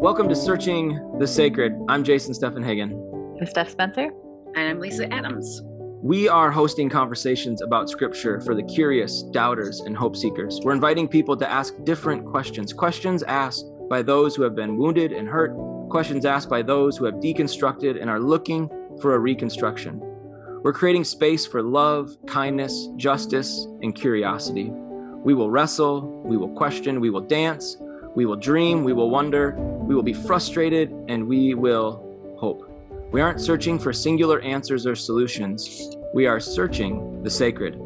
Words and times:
Welcome 0.00 0.30
to 0.30 0.34
Searching 0.34 0.98
the 1.18 1.26
Sacred. 1.26 1.78
I'm 1.88 2.02
Jason 2.02 2.32
Stephen 2.32 2.64
Steffenhagen. 2.64 3.38
I'm 3.38 3.46
Steph 3.46 3.68
Spencer. 3.68 4.10
And 4.56 4.68
I'm 4.68 4.80
Lisa 4.80 5.12
Adams. 5.12 5.60
We 6.02 6.26
are 6.28 6.50
hosting 6.50 6.88
conversations 6.88 7.60
about 7.60 7.90
scripture 7.90 8.40
for 8.40 8.54
the 8.54 8.62
curious, 8.62 9.22
doubters, 9.24 9.80
and 9.80 9.94
hope 9.94 10.16
seekers. 10.16 10.58
We're 10.64 10.72
inviting 10.72 11.06
people 11.06 11.36
to 11.36 11.48
ask 11.48 11.74
different 11.84 12.24
questions, 12.24 12.72
questions 12.72 13.22
asked 13.24 13.66
by 13.90 14.00
those 14.00 14.34
who 14.34 14.42
have 14.42 14.56
been 14.56 14.78
wounded 14.78 15.12
and 15.12 15.28
hurt, 15.28 15.54
questions 15.90 16.24
asked 16.24 16.48
by 16.48 16.62
those 16.62 16.96
who 16.96 17.04
have 17.04 17.16
deconstructed 17.16 18.00
and 18.00 18.08
are 18.08 18.18
looking 18.18 18.70
for 19.02 19.14
a 19.14 19.18
reconstruction. 19.18 20.09
We're 20.62 20.74
creating 20.74 21.04
space 21.04 21.46
for 21.46 21.62
love, 21.62 22.14
kindness, 22.26 22.90
justice, 22.96 23.66
and 23.80 23.94
curiosity. 23.94 24.70
We 25.24 25.32
will 25.32 25.50
wrestle, 25.50 26.22
we 26.22 26.36
will 26.36 26.50
question, 26.50 27.00
we 27.00 27.08
will 27.08 27.22
dance, 27.22 27.78
we 28.14 28.26
will 28.26 28.36
dream, 28.36 28.84
we 28.84 28.92
will 28.92 29.08
wonder, 29.08 29.52
we 29.56 29.94
will 29.94 30.02
be 30.02 30.12
frustrated, 30.12 30.92
and 31.08 31.26
we 31.26 31.54
will 31.54 32.36
hope. 32.38 32.70
We 33.10 33.22
aren't 33.22 33.40
searching 33.40 33.78
for 33.78 33.94
singular 33.94 34.42
answers 34.42 34.86
or 34.86 34.94
solutions, 34.94 35.96
we 36.12 36.26
are 36.26 36.38
searching 36.38 37.22
the 37.22 37.30
sacred. 37.30 37.76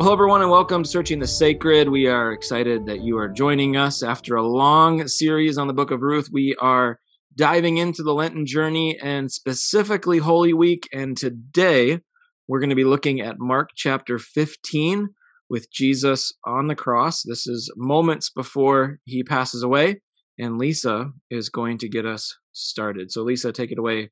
Hello, 0.00 0.12
everyone, 0.12 0.42
and 0.42 0.50
welcome 0.50 0.82
to 0.82 0.88
Searching 0.88 1.20
the 1.20 1.26
Sacred. 1.28 1.88
We 1.88 2.08
are 2.08 2.32
excited 2.32 2.84
that 2.86 3.02
you 3.02 3.16
are 3.16 3.28
joining 3.28 3.76
us 3.76 4.02
after 4.02 4.34
a 4.34 4.42
long 4.42 5.06
series 5.06 5.56
on 5.56 5.68
the 5.68 5.72
book 5.72 5.92
of 5.92 6.02
Ruth. 6.02 6.30
We 6.32 6.56
are 6.56 6.98
diving 7.38 7.78
into 7.78 8.02
the 8.02 8.12
Lenten 8.12 8.44
journey 8.44 8.98
and 9.00 9.30
specifically 9.30 10.18
Holy 10.18 10.52
Week. 10.52 10.88
And 10.92 11.16
today 11.16 12.00
we're 12.48 12.58
going 12.58 12.70
to 12.70 12.76
be 12.76 12.84
looking 12.84 13.20
at 13.20 13.38
Mark 13.38 13.70
chapter 13.76 14.18
15 14.18 15.10
with 15.48 15.72
Jesus 15.72 16.32
on 16.44 16.66
the 16.66 16.74
cross. 16.74 17.22
This 17.22 17.46
is 17.46 17.72
moments 17.76 18.28
before 18.28 18.98
he 19.04 19.22
passes 19.22 19.62
away, 19.62 20.02
and 20.38 20.58
Lisa 20.58 21.12
is 21.30 21.48
going 21.48 21.78
to 21.78 21.88
get 21.88 22.04
us 22.04 22.36
started. 22.52 23.12
So, 23.12 23.22
Lisa, 23.22 23.52
take 23.52 23.70
it 23.70 23.78
away 23.78 24.10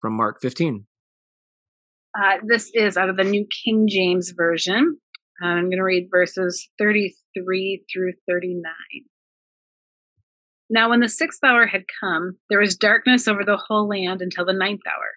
from 0.00 0.14
Mark 0.14 0.40
15. 0.42 0.86
Uh, 2.16 2.36
this 2.46 2.70
is 2.74 2.96
out 2.96 3.08
of 3.08 3.16
the 3.16 3.24
New 3.24 3.46
King 3.64 3.86
James 3.88 4.32
Version. 4.36 4.98
I'm 5.42 5.64
going 5.64 5.78
to 5.78 5.82
read 5.82 6.08
verses 6.10 6.68
33 6.78 7.84
through 7.92 8.12
39. 8.28 8.62
Now, 10.68 10.90
when 10.90 11.00
the 11.00 11.08
sixth 11.08 11.44
hour 11.44 11.66
had 11.66 11.84
come, 12.00 12.38
there 12.50 12.58
was 12.58 12.76
darkness 12.76 13.28
over 13.28 13.44
the 13.44 13.56
whole 13.56 13.88
land 13.88 14.20
until 14.20 14.44
the 14.44 14.52
ninth 14.52 14.80
hour. 14.86 15.12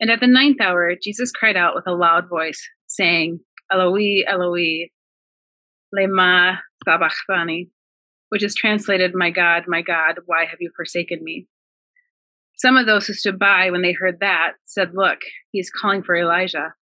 And 0.00 0.10
at 0.10 0.20
the 0.20 0.26
ninth 0.26 0.60
hour, 0.60 0.94
Jesus 1.00 1.30
cried 1.30 1.56
out 1.56 1.74
with 1.74 1.86
a 1.86 1.94
loud 1.94 2.28
voice, 2.28 2.60
saying, 2.86 3.40
Eloi, 3.72 4.24
Eloi, 4.28 4.90
lema 5.96 6.58
sabachthani, 6.84 7.70
which 8.28 8.42
is 8.42 8.54
translated, 8.54 9.14
My 9.14 9.30
God, 9.30 9.64
my 9.66 9.80
God, 9.80 10.18
why 10.26 10.44
have 10.44 10.58
you 10.60 10.70
forsaken 10.76 11.22
me? 11.22 11.46
Some 12.56 12.76
of 12.76 12.86
those 12.86 13.06
who 13.06 13.14
stood 13.14 13.38
by 13.38 13.70
when 13.70 13.82
they 13.82 13.92
heard 13.92 14.20
that 14.20 14.52
said, 14.66 14.90
Look, 14.94 15.20
he's 15.50 15.70
calling 15.70 16.02
for 16.02 16.14
Elijah. 16.14 16.74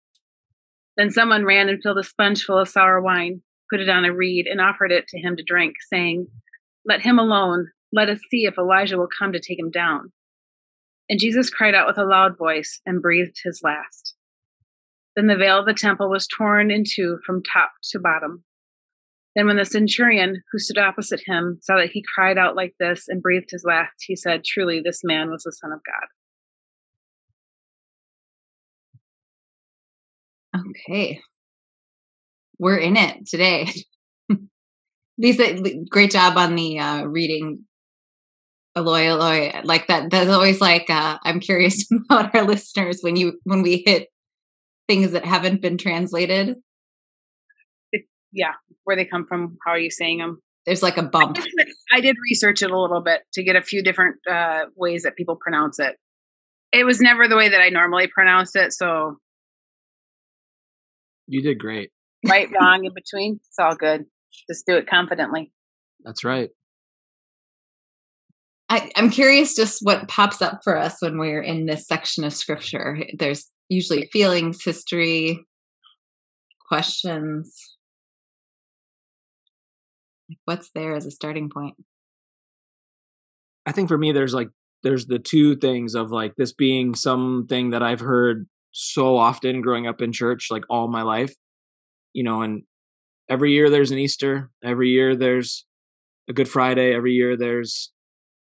Then 0.97 1.11
someone 1.11 1.45
ran 1.45 1.69
and 1.69 1.83
filled 1.83 1.99
a 1.99 2.05
sponge 2.05 2.45
full 2.45 2.59
of 2.59 2.69
sour 2.69 3.01
wine, 3.01 3.43
put 3.71 3.81
it 3.81 3.89
on 3.89 4.05
a 4.05 4.13
reed, 4.13 4.47
and 4.47 4.61
offered 4.61 4.91
it 4.91 5.07
to 5.09 5.19
him 5.19 5.37
to 5.37 5.43
drink, 5.43 5.77
saying, 5.93 6.29
Let 6.89 7.03
him 7.03 7.19
alone. 7.19 7.69
Let 7.93 8.09
us 8.09 8.19
see 8.31 8.45
if 8.45 8.57
Elijah 8.57 8.97
will 8.97 9.09
come 9.19 9.33
to 9.33 9.41
take 9.41 9.59
him 9.59 9.71
down. 9.71 10.11
And 11.11 11.21
Jesus 11.21 11.51
cried 11.51 11.75
out 11.75 11.87
with 11.87 11.99
a 11.99 12.05
loud 12.05 12.39
voice 12.39 12.81
and 12.87 13.03
breathed 13.03 13.37
his 13.45 13.61
last. 13.63 14.15
Then 15.15 15.27
the 15.27 15.37
veil 15.37 15.59
of 15.59 15.67
the 15.67 15.75
temple 15.75 16.09
was 16.09 16.27
torn 16.27 16.71
in 16.71 16.85
two 16.87 17.19
from 17.27 17.43
top 17.43 17.73
to 17.91 17.99
bottom. 17.99 18.45
Then, 19.37 19.47
when 19.47 19.57
the 19.57 19.65
centurion 19.65 20.43
who 20.51 20.59
stood 20.59 20.79
opposite 20.79 21.21
him 21.25 21.59
saw 21.63 21.77
that 21.77 21.91
he 21.91 22.03
cried 22.15 22.39
out 22.39 22.57
like 22.57 22.75
this 22.81 23.05
and 23.07 23.23
breathed 23.23 23.51
his 23.51 23.65
last, 23.65 24.05
he 24.07 24.17
said, 24.17 24.43
Truly, 24.45 24.81
this 24.83 25.03
man 25.05 25.31
was 25.31 25.43
the 25.45 25.53
Son 25.53 25.71
of 25.71 25.81
God. 30.55 30.63
Okay. 30.71 31.21
We're 32.59 32.79
in 32.79 32.97
it 32.97 33.27
today. 33.27 33.71
Lisa, 35.19 35.61
great 35.91 36.13
job 36.13 36.37
on 36.37 36.55
the 36.55 36.79
uh, 36.79 37.05
reading. 37.05 37.65
Eloi, 38.77 39.09
Eloi, 39.09 39.61
like 39.65 39.89
that. 39.89 40.11
That's 40.11 40.31
always 40.31 40.61
like 40.61 40.89
uh, 40.89 41.19
I'm 41.25 41.41
curious 41.41 41.85
about 42.11 42.35
our 42.35 42.45
listeners 42.45 43.01
when 43.01 43.17
you 43.17 43.39
when 43.45 43.63
we 43.63 43.83
hit 43.85 44.09
things 44.87 45.13
that 45.13 45.25
haven't 45.25 45.61
been 45.61 45.77
translated. 45.77 46.57
Yeah, 48.31 48.53
where 48.85 48.95
they 48.95 49.05
come 49.05 49.27
from. 49.27 49.57
How 49.65 49.73
are 49.73 49.79
you 49.79 49.91
saying 49.91 50.19
them? 50.19 50.41
There's 50.67 50.83
like 50.83 50.99
a 50.99 51.03
bump. 51.03 51.39
I 51.93 52.01
did 52.01 52.17
research 52.23 52.63
it 52.63 52.71
a 52.71 52.79
little 52.79 53.01
bit 53.01 53.23
to 53.33 53.43
get 53.43 53.57
a 53.57 53.63
few 53.63 53.83
different 53.83 54.17
uh, 54.31 54.67
ways 54.77 55.03
that 55.05 55.17
people 55.17 55.37
pronounce 55.41 55.79
it. 55.79 55.97
It 56.73 56.85
was 56.85 57.01
never 57.01 57.27
the 57.27 57.37
way 57.37 57.49
that 57.49 57.61
I 57.61 57.71
normally 57.71 58.07
pronounce 58.07 58.55
it, 58.55 58.75
so 58.75 59.17
you 61.27 61.43
did 61.43 61.59
great. 61.59 61.91
Right, 62.27 62.49
wrong, 62.61 62.85
in 62.85 62.93
between. 62.95 63.41
It's 63.49 63.59
all 63.59 63.77
good. 63.77 64.05
Just 64.49 64.67
do 64.67 64.77
it 64.77 64.89
confidently. 64.89 65.53
That's 66.05 66.25
right. 66.25 66.51
I, 68.69 68.91
am 68.97 69.11
curious 69.11 69.57
just 69.57 69.81
what 69.83 70.09
pops 70.09 70.43
up 70.43 70.61
for 70.63 70.77
us 70.77 70.97
when 71.01 71.19
we're 71.19 71.43
in 71.43 71.67
this 71.67 71.87
section 71.87 72.25
of 72.25 72.35
scripture. 72.35 72.99
There's 73.19 73.47
usually 73.69 74.09
feelings, 74.13 74.63
history, 74.63 75.45
questions. 76.69 77.55
What's 80.45 80.71
there 80.75 80.95
as 80.95 81.07
a 81.07 81.11
starting 81.11 81.49
point? 81.49 81.77
I 83.65 83.73
think 83.73 83.89
for 83.89 83.97
me, 83.97 84.13
there's 84.13 84.35
like, 84.35 84.49
there's 84.83 85.07
the 85.07 85.19
two 85.19 85.57
things 85.57 85.95
of 85.95 86.11
like 86.11 86.35
this 86.37 86.53
being 86.53 86.95
something 86.95 87.71
that 87.71 87.83
I've 87.83 88.01
heard 88.01 88.47
so 88.73 89.17
often 89.17 89.63
growing 89.63 89.87
up 89.87 90.03
in 90.03 90.13
church, 90.13 90.49
like 90.51 90.65
all 90.69 90.89
my 90.89 91.03
life, 91.03 91.35
you 92.13 92.23
know, 92.23 92.43
and 92.43 92.63
every 93.29 93.53
year 93.53 93.71
there's 93.71 93.91
an 93.91 93.99
Easter, 93.99 94.51
every 94.65 94.91
year 94.91 95.17
there's 95.17 95.67
a 96.29 96.33
Good 96.33 96.49
Friday, 96.49 96.95
every 96.95 97.13
year 97.13 97.37
there's, 97.37 97.93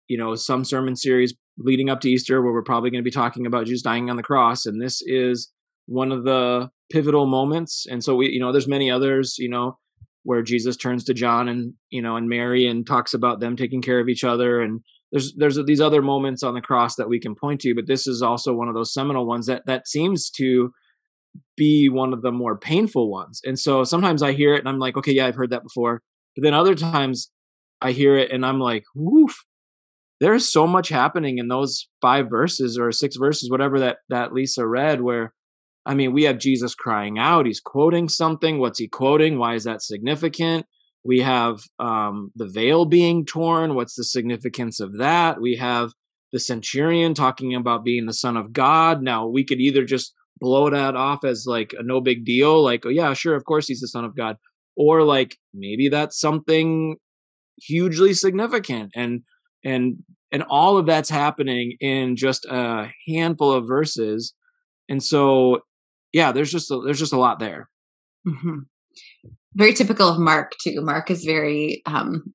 you 0.08 0.18
know, 0.18 0.36
some 0.36 0.64
sermon 0.66 0.96
series 0.96 1.34
leading 1.58 1.90
up 1.90 2.02
to 2.02 2.10
Easter 2.10 2.42
where 2.42 2.54
we're 2.54 2.64
probably 2.64 2.90
going 2.90 3.04
to 3.04 3.08
be 3.08 3.12
talking 3.12 3.46
about 3.46 3.66
Jesus 3.66 3.82
dying 3.82 4.10
on 4.10 4.18
the 4.18 4.24
cross. 4.24 4.66
And 4.66 4.82
this 4.82 5.02
is 5.06 5.52
one 5.86 6.12
of 6.12 6.24
the 6.24 6.70
pivotal 6.92 7.26
moments. 7.26 7.86
And 7.90 8.04
so 8.04 8.16
we, 8.16 8.30
you 8.30 8.40
know, 8.40 8.52
there's 8.52 8.68
many 8.68 8.90
others, 8.90 9.36
you 9.38 9.50
know, 9.50 9.78
where 10.24 10.44
Jesus 10.44 10.78
turns 10.78 11.04
to 11.06 11.14
John 11.14 11.48
and, 11.48 11.74
you 11.90 12.02
know, 12.02 12.16
and 12.16 12.30
Mary 12.30 12.68
and 12.68 12.86
talks 12.86 13.14
about 13.14 13.40
them 13.40 13.56
taking 13.56 13.82
care 13.82 14.00
of 14.00 14.08
each 14.08 14.24
other. 14.24 14.62
And 14.62 14.82
there's, 15.12 15.34
there's 15.36 15.60
these 15.66 15.82
other 15.82 16.02
moments 16.02 16.44
on 16.44 16.54
the 16.54 16.62
cross 16.62 16.96
that 16.96 17.10
we 17.10 17.20
can 17.20 17.36
point 17.36 17.62
to, 17.62 17.76
but 17.76 17.88
this 17.88 18.08
is 18.08 18.22
also 18.22 18.54
one 18.54 18.70
of 18.70 18.76
those 18.76 18.94
seminal 18.94 19.26
ones 19.26 19.48
that, 19.48 19.66
that 19.66 19.88
seems 19.88 20.30
to 20.32 20.72
be 21.58 21.90
one 21.90 22.14
of 22.14 22.22
the 22.22 22.32
more 22.32 22.58
painful 22.58 23.10
ones. 23.10 23.42
And 23.44 23.58
so 23.58 23.84
sometimes 23.84 24.24
I 24.24 24.34
hear 24.34 24.54
it 24.54 24.60
and 24.60 24.70
I'm 24.70 24.80
like, 24.80 24.98
okay, 24.98 25.12
yeah, 25.12 25.28
I've 25.28 25.36
heard 25.36 25.52
that 25.52 25.64
before. 25.64 26.02
But 26.36 26.44
then 26.44 26.54
other 26.54 26.76
times 26.76 27.32
I 27.82 27.92
hear 27.92 28.18
it 28.18 28.32
and 28.32 28.46
I'm 28.46 28.60
like, 28.60 28.84
woof, 28.96 29.36
there's 30.20 30.52
so 30.52 30.68
much 30.68 30.90
happening 30.90 31.40
in 31.40 31.48
those 31.48 31.88
five 32.02 32.30
verses 32.30 32.78
or 32.78 32.92
six 32.92 33.16
verses, 33.16 33.50
whatever 33.50 33.80
that 33.80 33.98
that 34.10 34.34
Lisa 34.34 34.66
read, 34.66 35.02
where 35.02 35.34
I 35.86 35.96
mean, 35.96 36.14
we 36.14 36.24
have 36.24 36.38
Jesus 36.38 36.76
crying 36.76 37.18
out. 37.18 37.48
He's 37.48 37.60
quoting 37.60 38.08
something. 38.08 38.60
What's 38.60 38.78
he 38.78 38.88
quoting? 38.88 39.40
Why 39.40 39.56
is 39.56 39.64
that 39.64 39.82
significant? 39.82 40.68
We 41.04 41.22
have 41.22 41.62
um, 41.80 42.32
the 42.36 42.48
veil 42.48 42.86
being 42.86 43.26
torn. 43.26 43.74
What's 43.74 43.96
the 43.96 44.04
significance 44.04 44.80
of 44.80 45.00
that? 45.00 45.42
We 45.42 45.56
have 45.56 45.92
the 46.32 46.40
centurion 46.40 47.16
talking 47.16 47.56
about 47.56 47.84
being 47.84 48.06
the 48.06 48.14
son 48.14 48.38
of 48.38 48.54
God. 48.54 49.02
Now, 49.02 49.28
we 49.28 49.44
could 49.44 49.60
either 49.60 49.84
just 49.84 50.14
blow 50.40 50.70
that 50.70 50.96
off 50.96 51.24
as 51.24 51.46
like 51.48 51.74
a 51.78 51.84
no 51.84 52.02
big 52.02 52.26
deal, 52.26 52.64
like, 52.64 52.86
oh, 52.86 52.90
yeah, 52.90 53.14
sure, 53.14 53.36
of 53.36 53.46
course 53.46 53.68
he's 53.68 53.82
the 53.82 53.88
son 53.88 54.06
of 54.06 54.16
God. 54.16 54.38
Or 54.76 55.04
like 55.04 55.38
maybe 55.54 55.90
that's 55.90 56.20
something 56.20 56.96
hugely 57.58 58.14
significant. 58.14 58.92
And 58.96 59.22
and 59.64 59.98
and 60.32 60.44
all 60.50 60.78
of 60.78 60.86
that's 60.86 61.10
happening 61.10 61.76
in 61.80 62.16
just 62.16 62.46
a 62.46 62.90
handful 63.08 63.52
of 63.52 63.68
verses 63.68 64.34
and 64.90 65.04
so 65.04 65.60
yeah 66.14 66.32
there's 66.32 66.52
just 66.52 66.72
a, 66.72 66.82
there's 66.86 67.00
just 67.00 67.14
a 67.14 67.20
lot 67.20 67.40
there 67.40 67.70
mm-hmm. 68.28 68.60
very 69.56 69.74
typical 69.74 70.08
of 70.08 70.20
mark 70.20 70.54
too 70.62 70.82
mark 70.82 71.12
is 71.12 71.24
very 71.24 71.82
um 71.86 72.34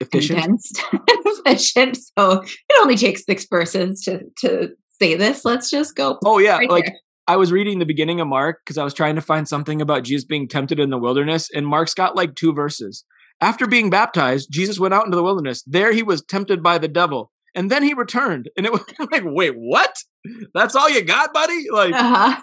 efficient 0.00 0.60
efficient 1.08 1.96
so 2.18 2.42
it 2.42 2.80
only 2.80 2.96
takes 2.96 3.24
six 3.24 3.46
verses 3.48 4.02
to 4.02 4.20
to 4.38 4.70
say 5.00 5.14
this 5.14 5.44
let's 5.44 5.70
just 5.70 5.94
go 5.94 6.18
oh 6.24 6.38
yeah 6.38 6.56
right 6.58 6.70
like 6.70 6.86
there. 6.86 6.98
I 7.26 7.36
was 7.36 7.52
reading 7.52 7.78
the 7.78 7.86
beginning 7.86 8.20
of 8.20 8.28
Mark 8.28 8.60
because 8.64 8.78
I 8.78 8.84
was 8.84 8.94
trying 8.94 9.14
to 9.14 9.22
find 9.22 9.48
something 9.48 9.80
about 9.80 10.04
Jesus 10.04 10.24
being 10.24 10.48
tempted 10.48 10.78
in 10.78 10.90
the 10.90 10.98
wilderness, 10.98 11.48
and 11.54 11.66
Mark's 11.66 11.94
got 11.94 12.16
like 12.16 12.34
two 12.34 12.52
verses. 12.52 13.04
After 13.40 13.66
being 13.66 13.90
baptized, 13.90 14.48
Jesus 14.50 14.78
went 14.78 14.94
out 14.94 15.04
into 15.04 15.16
the 15.16 15.22
wilderness. 15.22 15.62
There 15.66 15.92
he 15.92 16.02
was 16.02 16.22
tempted 16.22 16.62
by 16.62 16.78
the 16.78 16.88
devil. 16.88 17.30
And 17.54 17.70
then 17.70 17.82
he 17.82 17.94
returned. 17.94 18.50
And 18.56 18.66
it 18.66 18.72
was 18.72 18.82
like, 19.10 19.22
wait, 19.24 19.54
what? 19.56 19.96
That's 20.54 20.74
all 20.74 20.90
you 20.90 21.02
got, 21.02 21.32
buddy? 21.32 21.66
Like, 21.70 21.94
uh-huh. 21.94 22.40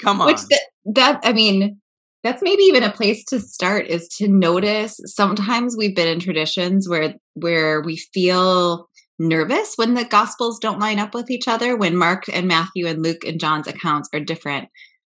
Come 0.00 0.20
on. 0.20 0.26
Which 0.26 0.46
th- 0.48 0.60
that 0.94 1.20
I 1.22 1.32
mean, 1.32 1.80
that's 2.22 2.42
maybe 2.42 2.62
even 2.64 2.82
a 2.82 2.90
place 2.90 3.24
to 3.26 3.38
start 3.38 3.86
is 3.86 4.08
to 4.16 4.28
notice 4.28 4.98
sometimes 5.04 5.76
we've 5.76 5.94
been 5.94 6.08
in 6.08 6.20
traditions 6.20 6.88
where 6.88 7.14
where 7.34 7.80
we 7.82 7.96
feel 7.96 8.88
nervous 9.18 9.74
when 9.76 9.94
the 9.94 10.04
gospels 10.04 10.58
don't 10.58 10.80
line 10.80 10.98
up 10.98 11.14
with 11.14 11.30
each 11.30 11.46
other 11.46 11.76
when 11.76 11.96
mark 11.96 12.24
and 12.32 12.48
matthew 12.48 12.86
and 12.86 13.02
luke 13.02 13.24
and 13.24 13.40
john's 13.40 13.68
accounts 13.68 14.08
are 14.12 14.20
different. 14.20 14.68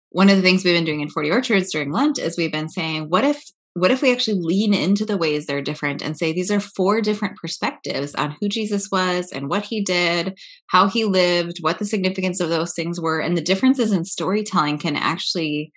One 0.09 0.29
of 0.29 0.37
the 0.37 0.41
things 0.41 0.63
we've 0.63 0.75
been 0.75 0.85
doing 0.85 1.01
in 1.01 1.09
40 1.09 1.31
orchards 1.31 1.71
during 1.71 1.91
lent 1.91 2.19
is 2.19 2.37
we've 2.37 2.51
been 2.51 2.69
saying 2.69 3.09
what 3.09 3.23
if 3.23 3.43
what 3.75 3.91
if 3.91 4.01
we 4.01 4.13
actually 4.13 4.39
lean 4.39 4.73
into 4.73 5.05
the 5.05 5.17
ways 5.17 5.45
they're 5.45 5.61
different 5.61 6.01
and 6.01 6.17
say 6.17 6.31
these 6.31 6.49
are 6.49 6.61
four 6.61 7.01
different 7.01 7.35
perspectives 7.35 8.15
on 8.15 8.37
who 8.39 8.47
Jesus 8.47 8.89
was 8.89 9.33
and 9.33 9.49
what 9.49 9.65
he 9.65 9.83
did, 9.83 10.39
how 10.67 10.87
he 10.87 11.03
lived, 11.03 11.57
what 11.59 11.77
the 11.77 11.85
significance 11.85 12.39
of 12.39 12.47
those 12.47 12.73
things 12.73 13.01
were, 13.01 13.19
and 13.19 13.37
the 13.37 13.41
differences 13.41 13.91
in 13.91 14.05
storytelling 14.05 14.77
can 14.77 14.95
actually 14.95 15.73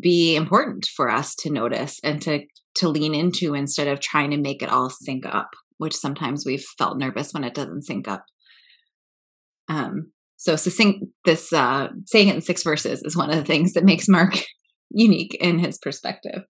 be 0.00 0.34
important 0.34 0.86
for 0.86 1.08
us 1.08 1.36
to 1.36 1.50
notice 1.50 2.00
and 2.02 2.20
to 2.22 2.44
to 2.76 2.88
lean 2.88 3.14
into 3.14 3.54
instead 3.54 3.86
of 3.86 4.00
trying 4.00 4.30
to 4.32 4.36
make 4.36 4.60
it 4.60 4.68
all 4.68 4.90
sync 4.90 5.24
up, 5.24 5.50
which 5.80 5.96
sometimes 5.96 6.44
we've 6.44 6.64
felt 6.76 6.98
nervous 6.98 7.32
when 7.32 7.42
it 7.42 7.54
doesn't 7.54 7.84
sync 7.84 8.06
up. 8.06 8.26
Um, 9.66 10.12
so 10.36 10.54
succinct 10.54 11.06
this 11.24 11.54
uh 11.54 11.88
saying 12.04 12.28
it 12.28 12.34
in 12.34 12.40
six 12.42 12.62
verses 12.62 13.02
is 13.02 13.16
one 13.16 13.30
of 13.30 13.36
the 13.36 13.44
things 13.44 13.72
that 13.72 13.84
makes 13.84 14.06
Mark 14.06 14.34
unique 14.90 15.34
in 15.40 15.58
his 15.58 15.78
perspective. 15.78 16.42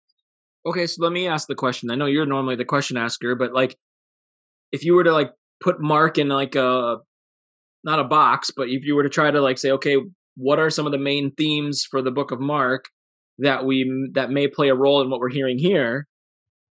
Okay, 0.67 0.85
so 0.89 1.05
let 1.05 1.13
me 1.13 1.29
ask 1.29 1.47
the 1.47 1.55
question. 1.55 1.93
I 1.93 1.95
know 1.95 2.07
you're 2.07 2.27
normally 2.27 2.57
the 2.57 2.65
question 2.65 2.97
asker, 2.97 3.37
but 3.37 3.53
like 3.53 3.77
if 4.73 4.85
you 4.85 4.95
were 4.95 5.05
to 5.05 5.13
like 5.13 5.31
put 5.61 5.81
Mark 5.81 6.19
in 6.19 6.29
like 6.29 6.57
a 6.57 6.97
not 7.85 8.01
a 8.01 8.05
box, 8.05 8.51
but 8.51 8.69
if 8.69 8.85
you 8.85 8.97
were 8.97 9.05
to 9.05 9.09
try 9.09 9.31
to 9.31 9.41
like 9.41 9.59
say, 9.59 9.71
okay, 9.71 9.97
what 10.37 10.59
are 10.59 10.71
some 10.71 10.87
of 10.87 10.93
the 10.93 10.99
main 10.99 11.33
themes 11.37 11.87
for 11.89 12.03
the 12.03 12.11
book 12.11 12.33
of 12.33 12.41
Mark 12.41 12.87
that 13.39 13.65
we 13.65 14.11
that 14.15 14.31
may 14.33 14.49
play 14.49 14.71
a 14.71 14.75
role 14.75 15.01
in 15.03 15.09
what 15.09 15.21
we're 15.21 15.31
hearing 15.31 15.59
here? 15.59 16.09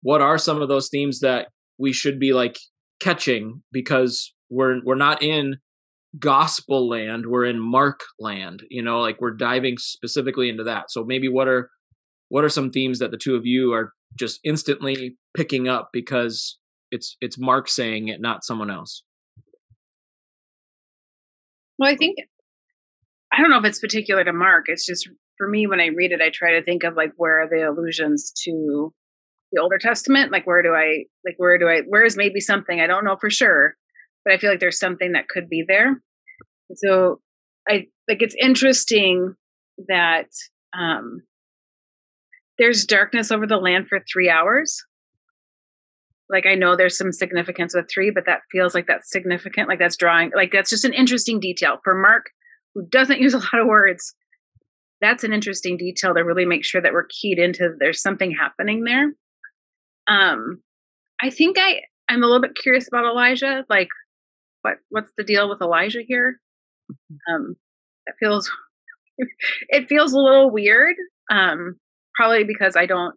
What 0.01 0.21
are 0.21 0.39
some 0.39 0.59
of 0.59 0.69
those 0.69 0.89
themes 0.89 1.19
that 1.19 1.49
we 1.77 1.93
should 1.93 2.19
be 2.19 2.33
like 2.33 2.57
catching 2.99 3.61
because 3.71 4.33
we're 4.49 4.81
we're 4.83 4.95
not 4.95 5.21
in 5.21 5.57
gospel 6.19 6.87
land, 6.89 7.25
we're 7.27 7.45
in 7.45 7.59
Mark 7.59 8.01
land, 8.19 8.63
you 8.69 8.81
know, 8.81 8.99
like 8.99 9.19
we're 9.19 9.31
diving 9.31 9.77
specifically 9.77 10.49
into 10.49 10.63
that. 10.63 10.89
So 10.89 11.03
maybe 11.03 11.27
what 11.27 11.47
are 11.47 11.69
what 12.29 12.43
are 12.43 12.49
some 12.49 12.71
themes 12.71 12.99
that 12.99 13.11
the 13.11 13.17
two 13.17 13.35
of 13.35 13.45
you 13.45 13.73
are 13.73 13.93
just 14.17 14.39
instantly 14.43 15.17
picking 15.35 15.67
up 15.67 15.89
because 15.93 16.57
it's 16.91 17.17
it's 17.21 17.37
Mark 17.37 17.69
saying 17.69 18.07
it, 18.07 18.21
not 18.21 18.43
someone 18.43 18.71
else? 18.71 19.03
Well, 21.77 21.91
I 21.91 21.95
think 21.95 22.17
I 23.31 23.41
don't 23.41 23.51
know 23.51 23.59
if 23.59 23.65
it's 23.65 23.79
particular 23.79 24.23
to 24.23 24.33
Mark. 24.33 24.65
It's 24.67 24.85
just 24.85 25.09
for 25.37 25.47
me 25.47 25.67
when 25.67 25.79
I 25.79 25.87
read 25.87 26.11
it, 26.11 26.21
I 26.21 26.29
try 26.29 26.53
to 26.53 26.63
think 26.63 26.83
of 26.83 26.95
like 26.95 27.11
where 27.17 27.41
are 27.41 27.49
the 27.49 27.67
allusions 27.67 28.31
to 28.43 28.93
the 29.51 29.61
Older 29.61 29.77
Testament? 29.77 30.31
Like 30.31 30.45
where 30.45 30.61
do 30.61 30.73
I 30.73 31.05
like 31.25 31.35
where 31.37 31.57
do 31.57 31.67
I 31.67 31.81
where 31.87 32.05
is 32.05 32.17
maybe 32.17 32.39
something 32.39 32.79
I 32.79 32.87
don't 32.87 33.05
know 33.05 33.17
for 33.19 33.29
sure, 33.29 33.75
but 34.23 34.33
I 34.33 34.37
feel 34.37 34.49
like 34.49 34.59
there's 34.59 34.79
something 34.79 35.13
that 35.13 35.29
could 35.29 35.49
be 35.49 35.63
there. 35.67 36.01
so 36.75 37.21
I 37.67 37.87
like 38.07 38.21
it's 38.21 38.35
interesting 38.41 39.35
that 39.87 40.29
um 40.77 41.21
there's 42.57 42.85
darkness 42.85 43.31
over 43.31 43.45
the 43.45 43.57
land 43.57 43.87
for 43.87 43.99
three 44.11 44.29
hours. 44.29 44.83
Like 46.29 46.45
I 46.45 46.55
know 46.55 46.75
there's 46.75 46.97
some 46.97 47.11
significance 47.11 47.73
with 47.73 47.89
three, 47.89 48.11
but 48.11 48.25
that 48.25 48.41
feels 48.51 48.73
like 48.73 48.87
that's 48.87 49.11
significant. 49.11 49.69
Like 49.69 49.79
that's 49.79 49.95
drawing, 49.95 50.31
like 50.35 50.51
that's 50.51 50.69
just 50.69 50.83
an 50.83 50.93
interesting 50.93 51.39
detail 51.39 51.77
for 51.83 51.95
Mark, 51.95 52.25
who 52.73 52.85
doesn't 52.85 53.21
use 53.21 53.33
a 53.33 53.39
lot 53.39 53.59
of 53.59 53.67
words. 53.67 54.13
That's 54.99 55.23
an 55.23 55.31
interesting 55.31 55.77
detail 55.77 56.15
to 56.15 56.21
really 56.21 56.45
make 56.45 56.65
sure 56.65 56.81
that 56.81 56.91
we're 56.91 57.05
keyed 57.07 57.37
into 57.37 57.75
there's 57.79 58.01
something 58.01 58.31
happening 58.31 58.83
there. 58.83 59.13
Um, 60.07 60.61
I 61.21 61.29
think 61.29 61.57
I 61.59 61.81
I'm 62.09 62.23
a 62.23 62.25
little 62.25 62.41
bit 62.41 62.55
curious 62.55 62.87
about 62.87 63.05
Elijah. 63.05 63.65
Like, 63.69 63.89
what 64.61 64.75
what's 64.89 65.11
the 65.17 65.23
deal 65.23 65.49
with 65.49 65.61
Elijah 65.61 66.01
here? 66.07 66.39
Mm-hmm. 66.91 67.33
Um, 67.33 67.55
it 68.05 68.15
feels 68.19 68.49
it 69.69 69.87
feels 69.87 70.13
a 70.13 70.19
little 70.19 70.51
weird. 70.51 70.95
Um, 71.31 71.75
probably 72.15 72.43
because 72.43 72.75
I 72.75 72.85
don't 72.85 73.15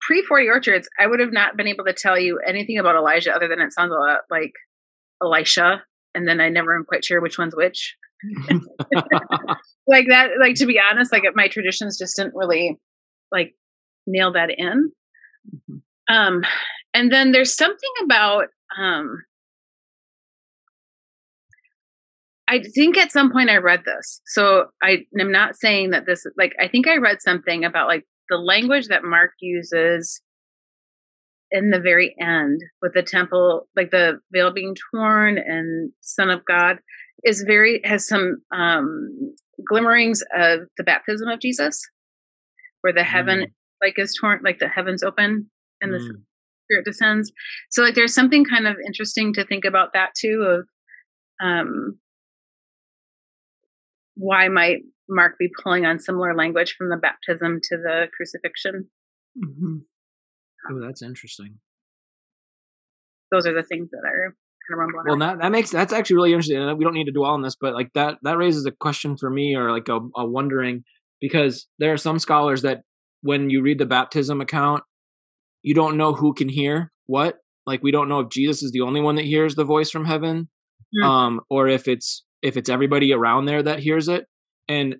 pre 0.00 0.22
40 0.22 0.48
orchards, 0.48 0.88
I 0.98 1.06
would 1.06 1.20
have 1.20 1.32
not 1.32 1.56
been 1.56 1.68
able 1.68 1.84
to 1.84 1.92
tell 1.92 2.18
you 2.18 2.40
anything 2.46 2.78
about 2.78 2.96
Elijah 2.96 3.34
other 3.34 3.48
than 3.48 3.60
it 3.60 3.72
sounds 3.72 3.92
a 3.92 3.98
lot 3.98 4.20
like 4.30 4.52
Elisha. 5.22 5.82
And 6.14 6.28
then 6.28 6.40
I 6.40 6.48
never 6.48 6.76
am 6.76 6.84
quite 6.84 7.04
sure 7.04 7.20
which 7.20 7.38
one's 7.38 7.56
which. 7.56 7.96
like 9.86 10.06
that, 10.08 10.30
like 10.40 10.54
to 10.56 10.66
be 10.66 10.80
honest, 10.80 11.12
like 11.12 11.24
my 11.34 11.48
traditions 11.48 11.98
just 11.98 12.16
didn't 12.16 12.34
really 12.34 12.78
like 13.32 13.54
nail 14.06 14.32
that 14.32 14.50
in. 14.56 14.90
Mm-hmm. 15.54 16.14
Um, 16.14 16.42
and 16.92 17.12
then 17.12 17.32
there's 17.32 17.54
something 17.54 17.90
about 18.04 18.46
um 18.78 19.24
I 22.46 22.60
think 22.74 22.98
at 22.98 23.10
some 23.10 23.32
point 23.32 23.48
I 23.48 23.56
read 23.56 23.84
this. 23.86 24.20
So 24.26 24.66
I 24.82 25.06
am 25.18 25.32
not 25.32 25.56
saying 25.56 25.90
that 25.90 26.04
this 26.06 26.24
like 26.36 26.52
I 26.60 26.68
think 26.68 26.86
I 26.86 26.96
read 26.96 27.22
something 27.22 27.64
about 27.64 27.88
like 27.88 28.04
the 28.28 28.36
language 28.36 28.88
that 28.88 29.04
Mark 29.04 29.30
uses 29.40 30.20
in 31.50 31.70
the 31.70 31.80
very 31.80 32.14
end 32.20 32.60
with 32.82 32.94
the 32.94 33.02
temple 33.02 33.68
like 33.76 33.90
the 33.90 34.18
veil 34.32 34.52
being 34.52 34.74
torn 34.90 35.38
and 35.38 35.92
son 36.00 36.30
of 36.30 36.44
God 36.44 36.78
is 37.22 37.44
very 37.46 37.80
has 37.84 38.06
some 38.06 38.38
um 38.52 39.34
glimmerings 39.68 40.22
of 40.36 40.60
the 40.76 40.84
baptism 40.84 41.28
of 41.28 41.40
Jesus 41.40 41.82
where 42.80 42.92
the 42.92 43.04
heaven 43.04 43.40
mm. 43.40 43.52
Like 43.84 43.98
is 43.98 44.16
torn 44.18 44.40
like 44.42 44.58
the 44.58 44.68
heavens 44.68 45.02
open 45.02 45.50
and 45.80 45.92
mm. 45.92 45.98
the 45.98 46.22
spirit 46.64 46.84
descends. 46.84 47.32
So 47.70 47.82
like 47.82 47.94
there's 47.94 48.14
something 48.14 48.44
kind 48.44 48.66
of 48.66 48.76
interesting 48.84 49.32
to 49.34 49.44
think 49.44 49.64
about 49.64 49.92
that 49.92 50.10
too 50.18 50.44
of 50.48 50.66
um 51.44 51.98
why 54.16 54.48
might 54.48 54.78
Mark 55.08 55.34
be 55.38 55.50
pulling 55.62 55.84
on 55.84 55.98
similar 55.98 56.34
language 56.34 56.74
from 56.78 56.88
the 56.88 56.96
baptism 56.96 57.60
to 57.64 57.76
the 57.76 58.06
crucifixion? 58.16 58.88
Mm-hmm. 59.36 59.76
Oh, 60.70 60.80
that's 60.80 61.02
interesting. 61.02 61.58
Those 63.30 63.46
are 63.46 63.54
the 63.54 63.62
things 63.62 63.90
that 63.90 64.02
are 64.04 64.34
kind 64.68 64.72
of 64.72 64.78
rumbling. 64.78 65.04
Well, 65.06 65.18
that 65.18 65.42
that 65.42 65.52
makes 65.52 65.70
that's 65.70 65.92
actually 65.92 66.16
really 66.16 66.32
interesting. 66.32 66.58
And 66.58 66.78
we 66.78 66.84
don't 66.84 66.94
need 66.94 67.06
to 67.06 67.12
dwell 67.12 67.32
on 67.32 67.42
this, 67.42 67.56
but 67.60 67.74
like 67.74 67.92
that 67.94 68.18
that 68.22 68.38
raises 68.38 68.64
a 68.66 68.70
question 68.70 69.16
for 69.16 69.28
me, 69.28 69.56
or 69.56 69.72
like 69.72 69.88
a, 69.88 69.98
a 70.16 70.24
wondering, 70.24 70.84
because 71.20 71.66
there 71.78 71.92
are 71.92 71.98
some 71.98 72.18
scholars 72.18 72.62
that 72.62 72.82
when 73.24 73.50
you 73.50 73.62
read 73.62 73.78
the 73.78 73.86
baptism 73.86 74.40
account, 74.40 74.82
you 75.62 75.74
don't 75.74 75.96
know 75.96 76.12
who 76.12 76.34
can 76.34 76.48
hear 76.48 76.92
what. 77.06 77.36
Like 77.66 77.82
we 77.82 77.90
don't 77.90 78.08
know 78.08 78.20
if 78.20 78.28
Jesus 78.28 78.62
is 78.62 78.72
the 78.72 78.82
only 78.82 79.00
one 79.00 79.16
that 79.16 79.24
hears 79.24 79.54
the 79.54 79.64
voice 79.64 79.90
from 79.90 80.04
heaven, 80.04 80.48
mm. 80.94 81.04
um, 81.04 81.40
or 81.48 81.66
if 81.66 81.88
it's 81.88 82.22
if 82.42 82.58
it's 82.58 82.68
everybody 82.68 83.12
around 83.12 83.46
there 83.46 83.62
that 83.62 83.78
hears 83.78 84.06
it 84.06 84.26
and 84.68 84.96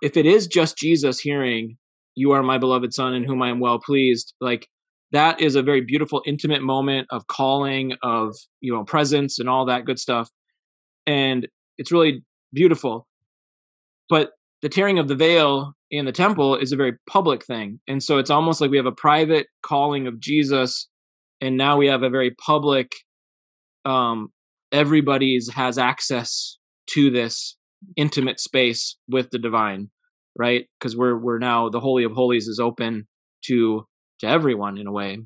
if 0.00 0.16
it 0.16 0.24
is 0.24 0.46
just 0.46 0.78
jesus 0.78 1.18
hearing 1.18 1.76
you 2.14 2.30
are 2.30 2.42
my 2.42 2.58
beloved 2.58 2.94
son 2.94 3.12
in 3.12 3.24
whom 3.24 3.42
i 3.42 3.50
am 3.50 3.60
well 3.60 3.78
pleased 3.78 4.32
like 4.40 4.68
that 5.12 5.40
is 5.40 5.54
a 5.54 5.62
very 5.62 5.80
beautiful 5.80 6.22
intimate 6.26 6.62
moment 6.62 7.06
of 7.10 7.26
calling 7.26 7.92
of 8.02 8.34
you 8.60 8.72
know 8.72 8.84
presence 8.84 9.38
and 9.38 9.48
all 9.48 9.66
that 9.66 9.84
good 9.84 9.98
stuff 9.98 10.30
and 11.06 11.48
it's 11.76 11.92
really 11.92 12.22
beautiful 12.52 13.06
but 14.08 14.30
the 14.62 14.68
tearing 14.68 14.98
of 14.98 15.08
the 15.08 15.16
veil 15.16 15.72
in 15.90 16.04
the 16.04 16.12
temple 16.12 16.56
is 16.56 16.72
a 16.72 16.76
very 16.76 16.94
public 17.08 17.44
thing. 17.44 17.80
And 17.86 18.02
so 18.02 18.18
it's 18.18 18.30
almost 18.30 18.60
like 18.60 18.70
we 18.70 18.76
have 18.76 18.86
a 18.86 18.92
private 18.92 19.46
calling 19.62 20.06
of 20.06 20.20
jesus 20.20 20.88
and 21.40 21.56
now 21.56 21.76
we 21.76 21.86
have 21.86 22.02
a 22.02 22.10
very 22.10 22.34
public 22.44 22.92
um 23.84 24.28
everybody's 24.72 25.52
has 25.52 25.78
access 25.78 26.58
to 26.88 27.10
this 27.10 27.56
intimate 27.96 28.40
space 28.40 28.96
with 29.08 29.30
the 29.30 29.38
divine 29.38 29.90
right? 30.38 30.66
Because 30.78 30.96
we're 30.96 31.16
we're 31.16 31.38
now 31.38 31.68
the 31.68 31.80
holy 31.80 32.04
of 32.04 32.12
holies 32.12 32.46
is 32.46 32.60
open 32.60 33.06
to 33.46 33.86
to 34.20 34.26
everyone 34.26 34.78
in 34.78 34.86
a 34.86 34.92
way. 34.92 35.18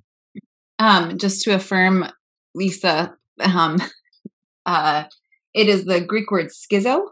Um 0.78 1.18
just 1.18 1.42
to 1.42 1.54
affirm 1.54 2.06
lisa 2.54 3.14
um 3.40 3.78
uh 4.66 5.04
it 5.54 5.68
is 5.68 5.84
the 5.84 6.00
greek 6.00 6.30
word 6.30 6.48
schizo 6.48 7.02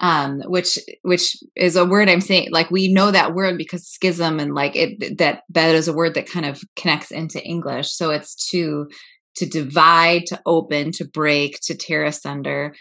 um 0.00 0.40
which 0.46 0.78
which 1.02 1.36
is 1.54 1.76
a 1.76 1.84
word 1.84 2.08
i'm 2.08 2.20
saying 2.20 2.48
like 2.50 2.70
we 2.70 2.92
know 2.92 3.10
that 3.10 3.34
word 3.34 3.56
because 3.56 3.86
schism 3.86 4.40
and 4.40 4.54
like 4.54 4.74
it 4.74 5.18
that 5.18 5.42
that 5.48 5.74
is 5.74 5.86
a 5.86 5.92
word 5.92 6.14
that 6.14 6.28
kind 6.28 6.46
of 6.46 6.62
connects 6.76 7.10
into 7.10 7.42
english 7.44 7.92
so 7.92 8.10
it's 8.10 8.34
to 8.34 8.88
to 9.36 9.46
divide 9.46 10.26
to 10.26 10.40
open 10.46 10.90
to 10.90 11.04
break 11.04 11.58
to 11.60 11.74
tear 11.74 12.04
asunder 12.04 12.74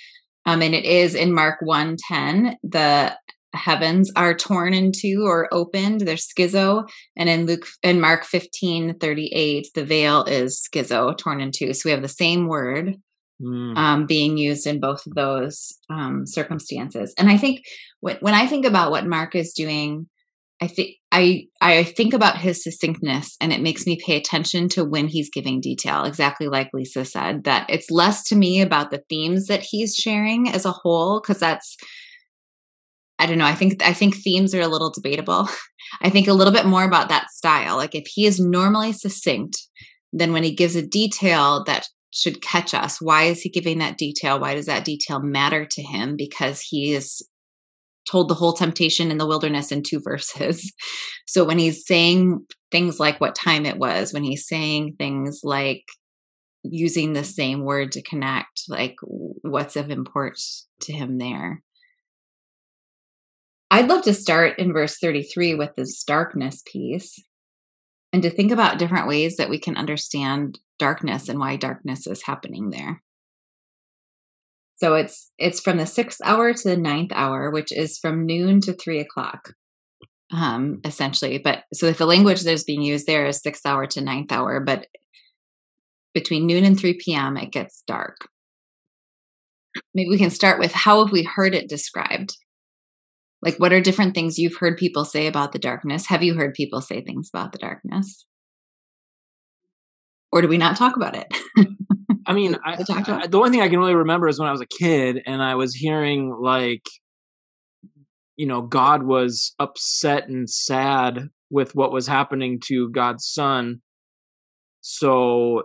um, 0.45 0.61
and 0.61 0.75
it 0.75 0.85
is 0.85 1.15
in 1.15 1.33
Mark 1.33 1.59
110, 1.61 2.57
the 2.63 3.15
heavens 3.53 4.11
are 4.15 4.33
torn 4.33 4.73
in 4.73 4.91
two 4.91 5.23
or 5.25 5.53
opened. 5.53 6.01
They're 6.01 6.15
schizo. 6.15 6.89
And 7.15 7.29
in 7.29 7.45
Luke 7.45 7.67
in 7.81 8.01
Mark 8.01 8.25
15, 8.25 8.97
38, 8.99 9.67
the 9.75 9.85
veil 9.85 10.23
is 10.23 10.67
schizo, 10.67 11.17
torn 11.17 11.39
in 11.39 11.51
two. 11.51 11.73
So 11.73 11.81
we 11.85 11.91
have 11.91 12.01
the 12.01 12.07
same 12.07 12.47
word 12.47 12.97
mm. 13.43 13.77
um, 13.77 14.05
being 14.05 14.37
used 14.37 14.65
in 14.65 14.79
both 14.79 15.05
of 15.05 15.13
those 15.15 15.73
um, 15.89 16.25
circumstances. 16.25 17.13
And 17.17 17.29
I 17.29 17.37
think 17.37 17.61
when, 17.99 18.17
when 18.17 18.33
I 18.33 18.47
think 18.47 18.65
about 18.65 18.91
what 18.91 19.05
Mark 19.05 19.35
is 19.35 19.53
doing, 19.53 20.07
I 20.61 20.67
think 20.67 20.95
I 21.11 21.47
I 21.59 21.83
think 21.83 22.13
about 22.13 22.37
his 22.37 22.63
succinctness 22.63 23.35
and 23.41 23.51
it 23.51 23.61
makes 23.61 23.85
me 23.85 23.99
pay 24.03 24.15
attention 24.15 24.69
to 24.69 24.85
when 24.85 25.07
he's 25.07 25.29
giving 25.29 25.59
detail, 25.59 26.05
exactly 26.05 26.47
like 26.47 26.69
Lisa 26.73 27.03
said, 27.03 27.43
that 27.43 27.65
it's 27.69 27.91
less 27.91 28.23
to 28.25 28.35
me 28.35 28.61
about 28.61 28.89
the 28.89 29.03
themes 29.09 29.47
that 29.47 29.61
he's 29.61 29.95
sharing 29.95 30.49
as 30.49 30.65
a 30.65 30.71
whole, 30.71 31.19
because 31.19 31.39
that's 31.39 31.75
I 33.19 33.25
don't 33.25 33.37
know. 33.37 33.45
I 33.45 33.55
think 33.55 33.83
I 33.83 33.93
think 33.93 34.15
themes 34.15 34.55
are 34.55 34.61
a 34.61 34.67
little 34.67 34.89
debatable. 34.89 35.49
I 36.01 36.09
think 36.09 36.27
a 36.27 36.33
little 36.33 36.53
bit 36.53 36.65
more 36.65 36.83
about 36.83 37.09
that 37.09 37.29
style. 37.31 37.75
Like 37.75 37.95
if 37.95 38.07
he 38.07 38.25
is 38.25 38.39
normally 38.39 38.93
succinct, 38.93 39.57
then 40.13 40.31
when 40.31 40.43
he 40.43 40.55
gives 40.55 40.75
a 40.75 40.85
detail 40.85 41.63
that 41.65 41.87
should 42.13 42.41
catch 42.41 42.73
us, 42.73 43.01
why 43.01 43.23
is 43.23 43.41
he 43.41 43.49
giving 43.49 43.79
that 43.79 43.97
detail? 43.97 44.39
Why 44.39 44.53
does 44.53 44.67
that 44.67 44.85
detail 44.85 45.19
matter 45.19 45.65
to 45.65 45.81
him? 45.81 46.15
Because 46.15 46.61
he 46.61 46.93
is 46.93 47.27
told 48.09 48.29
the 48.29 48.35
whole 48.35 48.53
temptation 48.53 49.09
in 49.09 49.17
the 49.17 49.25
wilderness 49.25 49.71
in 49.71 49.81
two 49.81 49.99
verses. 50.03 50.71
So 51.25 51.43
when 51.43 51.57
he's 51.57 51.85
saying 51.85 52.45
things 52.71 52.99
like 52.99 53.19
what 53.19 53.35
time 53.35 53.65
it 53.65 53.77
was, 53.77 54.13
when 54.13 54.23
he's 54.23 54.47
saying 54.47 54.95
things 54.97 55.41
like 55.43 55.83
using 56.63 57.13
the 57.13 57.23
same 57.23 57.63
word 57.63 57.91
to 57.93 58.01
connect, 58.01 58.63
like 58.69 58.95
what's 59.01 59.75
of 59.75 59.89
importance 59.89 60.67
to 60.81 60.93
him 60.93 61.17
there. 61.17 61.61
I'd 63.71 63.89
love 63.89 64.03
to 64.03 64.13
start 64.13 64.59
in 64.59 64.71
verse 64.71 64.99
33 64.99 65.55
with 65.55 65.71
this 65.75 66.03
darkness 66.03 66.61
piece 66.65 67.19
and 68.13 68.21
to 68.21 68.29
think 68.29 68.51
about 68.51 68.77
different 68.77 69.07
ways 69.07 69.37
that 69.37 69.49
we 69.49 69.59
can 69.59 69.75
understand 69.75 70.59
darkness 70.77 71.27
and 71.27 71.39
why 71.39 71.55
darkness 71.55 72.05
is 72.05 72.23
happening 72.23 72.69
there. 72.69 73.01
So 74.75 74.93
it's 74.93 75.31
it's 75.37 75.59
from 75.59 75.77
the 75.77 75.85
sixth 75.85 76.21
hour 76.23 76.53
to 76.53 76.69
the 76.69 76.77
ninth 76.77 77.11
hour, 77.13 77.51
which 77.51 77.71
is 77.71 77.97
from 77.97 78.25
noon 78.25 78.61
to 78.61 78.73
three 78.73 78.99
o'clock, 78.99 79.53
um, 80.31 80.79
essentially. 80.85 81.39
But 81.39 81.63
so 81.73 81.87
if 81.87 81.97
the 81.97 82.05
language 82.05 82.41
that's 82.41 82.63
being 82.63 82.81
used 82.83 83.07
there 83.07 83.25
is 83.25 83.41
sixth 83.41 83.65
hour 83.65 83.87
to 83.87 84.01
ninth 84.01 84.31
hour, 84.31 84.59
but 84.59 84.87
between 86.13 86.45
noon 86.45 86.63
and 86.63 86.79
3 86.79 86.99
p.m. 87.03 87.37
it 87.37 87.51
gets 87.51 87.83
dark. 87.87 88.27
Maybe 89.95 90.09
we 90.09 90.19
can 90.19 90.29
start 90.29 90.59
with 90.59 90.71
how 90.71 91.03
have 91.03 91.11
we 91.11 91.23
heard 91.23 91.55
it 91.55 91.67
described? 91.67 92.37
Like, 93.43 93.59
what 93.59 93.73
are 93.73 93.81
different 93.81 94.15
things 94.15 94.39
you've 94.39 94.55
heard 94.55 94.77
people 94.77 95.03
say 95.03 95.27
about 95.27 95.51
the 95.51 95.59
darkness? 95.59 96.07
Have 96.07 96.23
you 96.23 96.35
heard 96.35 96.53
people 96.53 96.79
say 96.79 97.03
things 97.03 97.29
about 97.33 97.51
the 97.51 97.57
darkness? 97.57 98.25
Or 100.31 100.41
do 100.41 100.47
we 100.47 100.57
not 100.57 100.77
talk 100.77 100.95
about 100.95 101.15
it? 101.15 101.27
I 102.25 102.31
mean, 102.31 102.55
I, 102.65 102.77
I, 102.89 103.27
the 103.27 103.37
only 103.37 103.49
thing 103.49 103.61
I 103.61 103.67
can 103.67 103.79
really 103.79 103.95
remember 103.95 104.29
is 104.29 104.39
when 104.39 104.47
I 104.47 104.51
was 104.53 104.61
a 104.61 104.65
kid 104.65 105.21
and 105.25 105.43
I 105.43 105.55
was 105.55 105.75
hearing 105.75 106.33
like, 106.41 106.85
you 108.37 108.47
know, 108.47 108.61
God 108.61 109.03
was 109.03 109.53
upset 109.59 110.29
and 110.29 110.49
sad 110.49 111.27
with 111.49 111.75
what 111.75 111.91
was 111.91 112.07
happening 112.07 112.61
to 112.67 112.89
God's 112.91 113.27
son. 113.27 113.81
So 114.79 115.63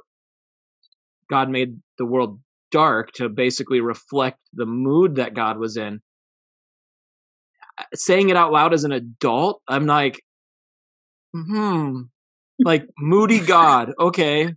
God 1.31 1.49
made 1.49 1.79
the 1.97 2.07
world 2.07 2.41
dark 2.73 3.13
to 3.13 3.29
basically 3.29 3.81
reflect 3.81 4.41
the 4.53 4.67
mood 4.67 5.15
that 5.15 5.35
God 5.35 5.59
was 5.59 5.77
in. 5.77 6.01
Saying 7.95 8.29
it 8.29 8.37
out 8.37 8.53
loud 8.53 8.75
as 8.75 8.85
an 8.85 8.93
adult, 8.93 9.63
I'm 9.69 9.87
like, 9.87 10.21
hmm, 11.35 12.03
like 12.65 12.87
moody 12.99 13.41
god 13.47 13.93
okay. 13.99 14.55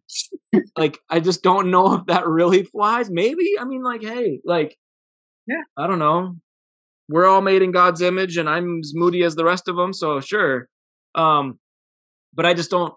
Like 0.78 1.00
i 1.10 1.20
just 1.20 1.44
don't 1.44 1.72
know 1.72 1.96
if 1.96 2.06
that 2.08 2.28
really 2.28 2.64
flies. 2.64 3.10
Maybe 3.10 3.58
i 3.60 3.66
mean 3.66 3.84
like 3.84 4.04
hey 4.04 4.40
like 4.46 4.78
yeah. 5.48 5.64
I 5.76 5.88
don't 5.88 6.00
know. 6.00 6.36
We're 7.10 7.26
all 7.26 7.42
made 7.42 7.62
in 7.62 7.72
god's 7.72 8.02
image 8.02 8.38
and 8.38 8.50
i'm 8.50 8.80
as 8.80 8.94
moody 8.96 9.24
as 9.24 9.36
the 9.36 9.46
rest 9.46 9.68
of 9.68 9.76
them 9.76 9.94
so 9.94 10.20
sure. 10.20 10.68
Um 11.16 11.60
but 12.34 12.46
i 12.46 12.54
just 12.54 12.72
don't 12.72 12.94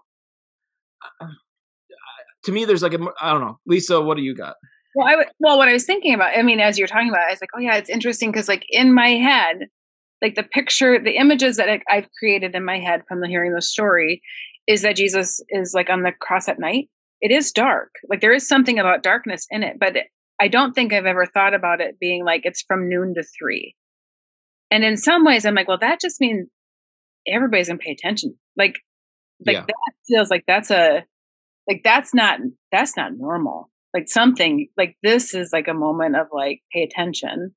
uh, 1.21 1.27
to 2.45 2.51
me 2.51 2.65
there's 2.65 2.83
like 2.83 2.93
a 2.93 2.99
i 3.21 3.31
don't 3.31 3.41
know. 3.41 3.59
Lisa 3.65 4.01
what 4.01 4.17
do 4.17 4.23
you 4.23 4.35
got? 4.35 4.55
Well 4.95 5.07
i 5.07 5.25
well 5.39 5.57
what 5.57 5.67
i 5.67 5.73
was 5.73 5.85
thinking 5.85 6.13
about 6.13 6.37
i 6.37 6.41
mean 6.41 6.59
as 6.59 6.77
you're 6.77 6.87
talking 6.87 7.09
about 7.09 7.23
it, 7.23 7.27
i 7.27 7.31
was 7.31 7.41
like 7.41 7.49
oh 7.55 7.59
yeah 7.59 7.75
it's 7.75 7.89
interesting 7.89 8.31
because 8.31 8.47
like 8.47 8.65
in 8.69 8.93
my 8.93 9.09
head 9.09 9.67
like 10.25 10.35
the 10.35 10.43
picture 10.43 10.99
the 10.99 11.17
images 11.17 11.57
that 11.57 11.69
i've 11.89 12.09
created 12.17 12.55
in 12.55 12.65
my 12.65 12.79
head 12.79 13.01
from 13.07 13.21
the 13.21 13.27
hearing 13.27 13.53
the 13.53 13.61
story 13.61 14.21
is 14.67 14.81
that 14.81 14.95
Jesus 14.95 15.41
is 15.49 15.73
like 15.73 15.89
on 15.89 16.03
the 16.03 16.11
cross 16.11 16.47
at 16.47 16.59
night. 16.59 16.89
It 17.21 17.31
is 17.31 17.51
dark. 17.51 17.91
Like 18.09 18.21
there 18.21 18.33
is 18.33 18.47
something 18.47 18.79
about 18.79 19.03
darkness 19.03 19.47
in 19.49 19.63
it, 19.63 19.77
but 19.79 19.95
I 20.39 20.47
don't 20.47 20.73
think 20.73 20.91
I've 20.91 21.05
ever 21.05 21.25
thought 21.25 21.53
about 21.53 21.81
it 21.81 21.99
being 21.99 22.25
like 22.25 22.41
it's 22.43 22.63
from 22.67 22.89
noon 22.89 23.13
to 23.15 23.23
three. 23.23 23.75
And 24.71 24.83
in 24.83 24.97
some 24.97 25.23
ways, 25.23 25.45
I'm 25.45 25.55
like, 25.55 25.67
well, 25.67 25.77
that 25.79 26.01
just 26.01 26.19
means 26.19 26.47
everybody's 27.27 27.67
gonna 27.67 27.79
pay 27.79 27.91
attention. 27.91 28.35
Like, 28.57 28.79
like 29.45 29.55
yeah. 29.55 29.65
that 29.67 29.93
feels 30.07 30.29
like 30.29 30.43
that's 30.47 30.71
a, 30.71 31.05
like 31.67 31.81
that's 31.83 32.13
not 32.13 32.39
that's 32.71 32.97
not 32.97 33.13
normal. 33.15 33.69
Like 33.93 34.09
something 34.09 34.67
like 34.77 34.97
this 35.03 35.33
is 35.33 35.51
like 35.53 35.67
a 35.67 35.73
moment 35.73 36.15
of 36.15 36.27
like 36.31 36.61
pay 36.73 36.83
attention, 36.83 37.55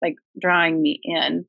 like 0.00 0.14
drawing 0.40 0.80
me 0.80 1.00
in 1.04 1.44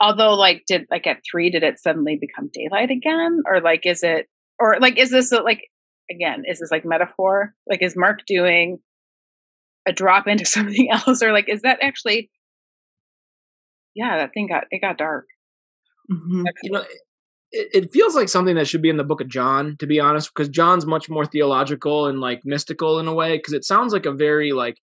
although 0.00 0.34
like 0.34 0.64
did 0.66 0.86
like 0.90 1.06
at 1.06 1.20
three 1.30 1.50
did 1.50 1.62
it 1.62 1.78
suddenly 1.78 2.16
become 2.20 2.50
daylight 2.52 2.90
again? 2.90 3.42
Or 3.46 3.60
like 3.60 3.86
is 3.86 4.02
it 4.02 4.26
or 4.58 4.78
like 4.80 4.98
is 4.98 5.10
this 5.10 5.30
like 5.32 5.68
again 6.10 6.44
is 6.46 6.60
this 6.60 6.70
like 6.70 6.84
metaphor? 6.84 7.54
Like 7.68 7.82
is 7.82 7.96
mark 7.96 8.20
doing 8.26 8.78
a 9.86 9.92
drop 9.92 10.26
into 10.26 10.44
something 10.46 10.90
else? 10.90 11.22
Or 11.22 11.32
like 11.32 11.48
is 11.48 11.62
that 11.62 11.78
actually 11.82 12.30
yeah 13.94 14.18
that 14.18 14.32
thing 14.32 14.48
got 14.48 14.64
it 14.70 14.80
got 14.80 14.98
dark. 14.98 15.26
Mm-hmm. 16.10 16.44
you 16.64 16.72
know 16.72 16.84
it, 17.52 17.68
it 17.72 17.92
feels 17.92 18.16
like 18.16 18.28
something 18.28 18.56
that 18.56 18.66
should 18.66 18.82
be 18.82 18.88
in 18.88 18.96
the 18.96 19.04
book 19.04 19.20
of 19.20 19.28
john 19.28 19.76
to 19.78 19.86
be 19.86 20.00
honest 20.00 20.30
because 20.34 20.48
john's 20.48 20.86
much 20.86 21.08
more 21.08 21.24
theological 21.24 22.08
and 22.08 22.18
like 22.20 22.40
mystical 22.44 22.98
in 22.98 23.06
a 23.06 23.14
way 23.14 23.36
because 23.36 23.52
it 23.52 23.64
sounds 23.64 23.92
like 23.92 24.06
a 24.06 24.12
very 24.12 24.50
like 24.50 24.78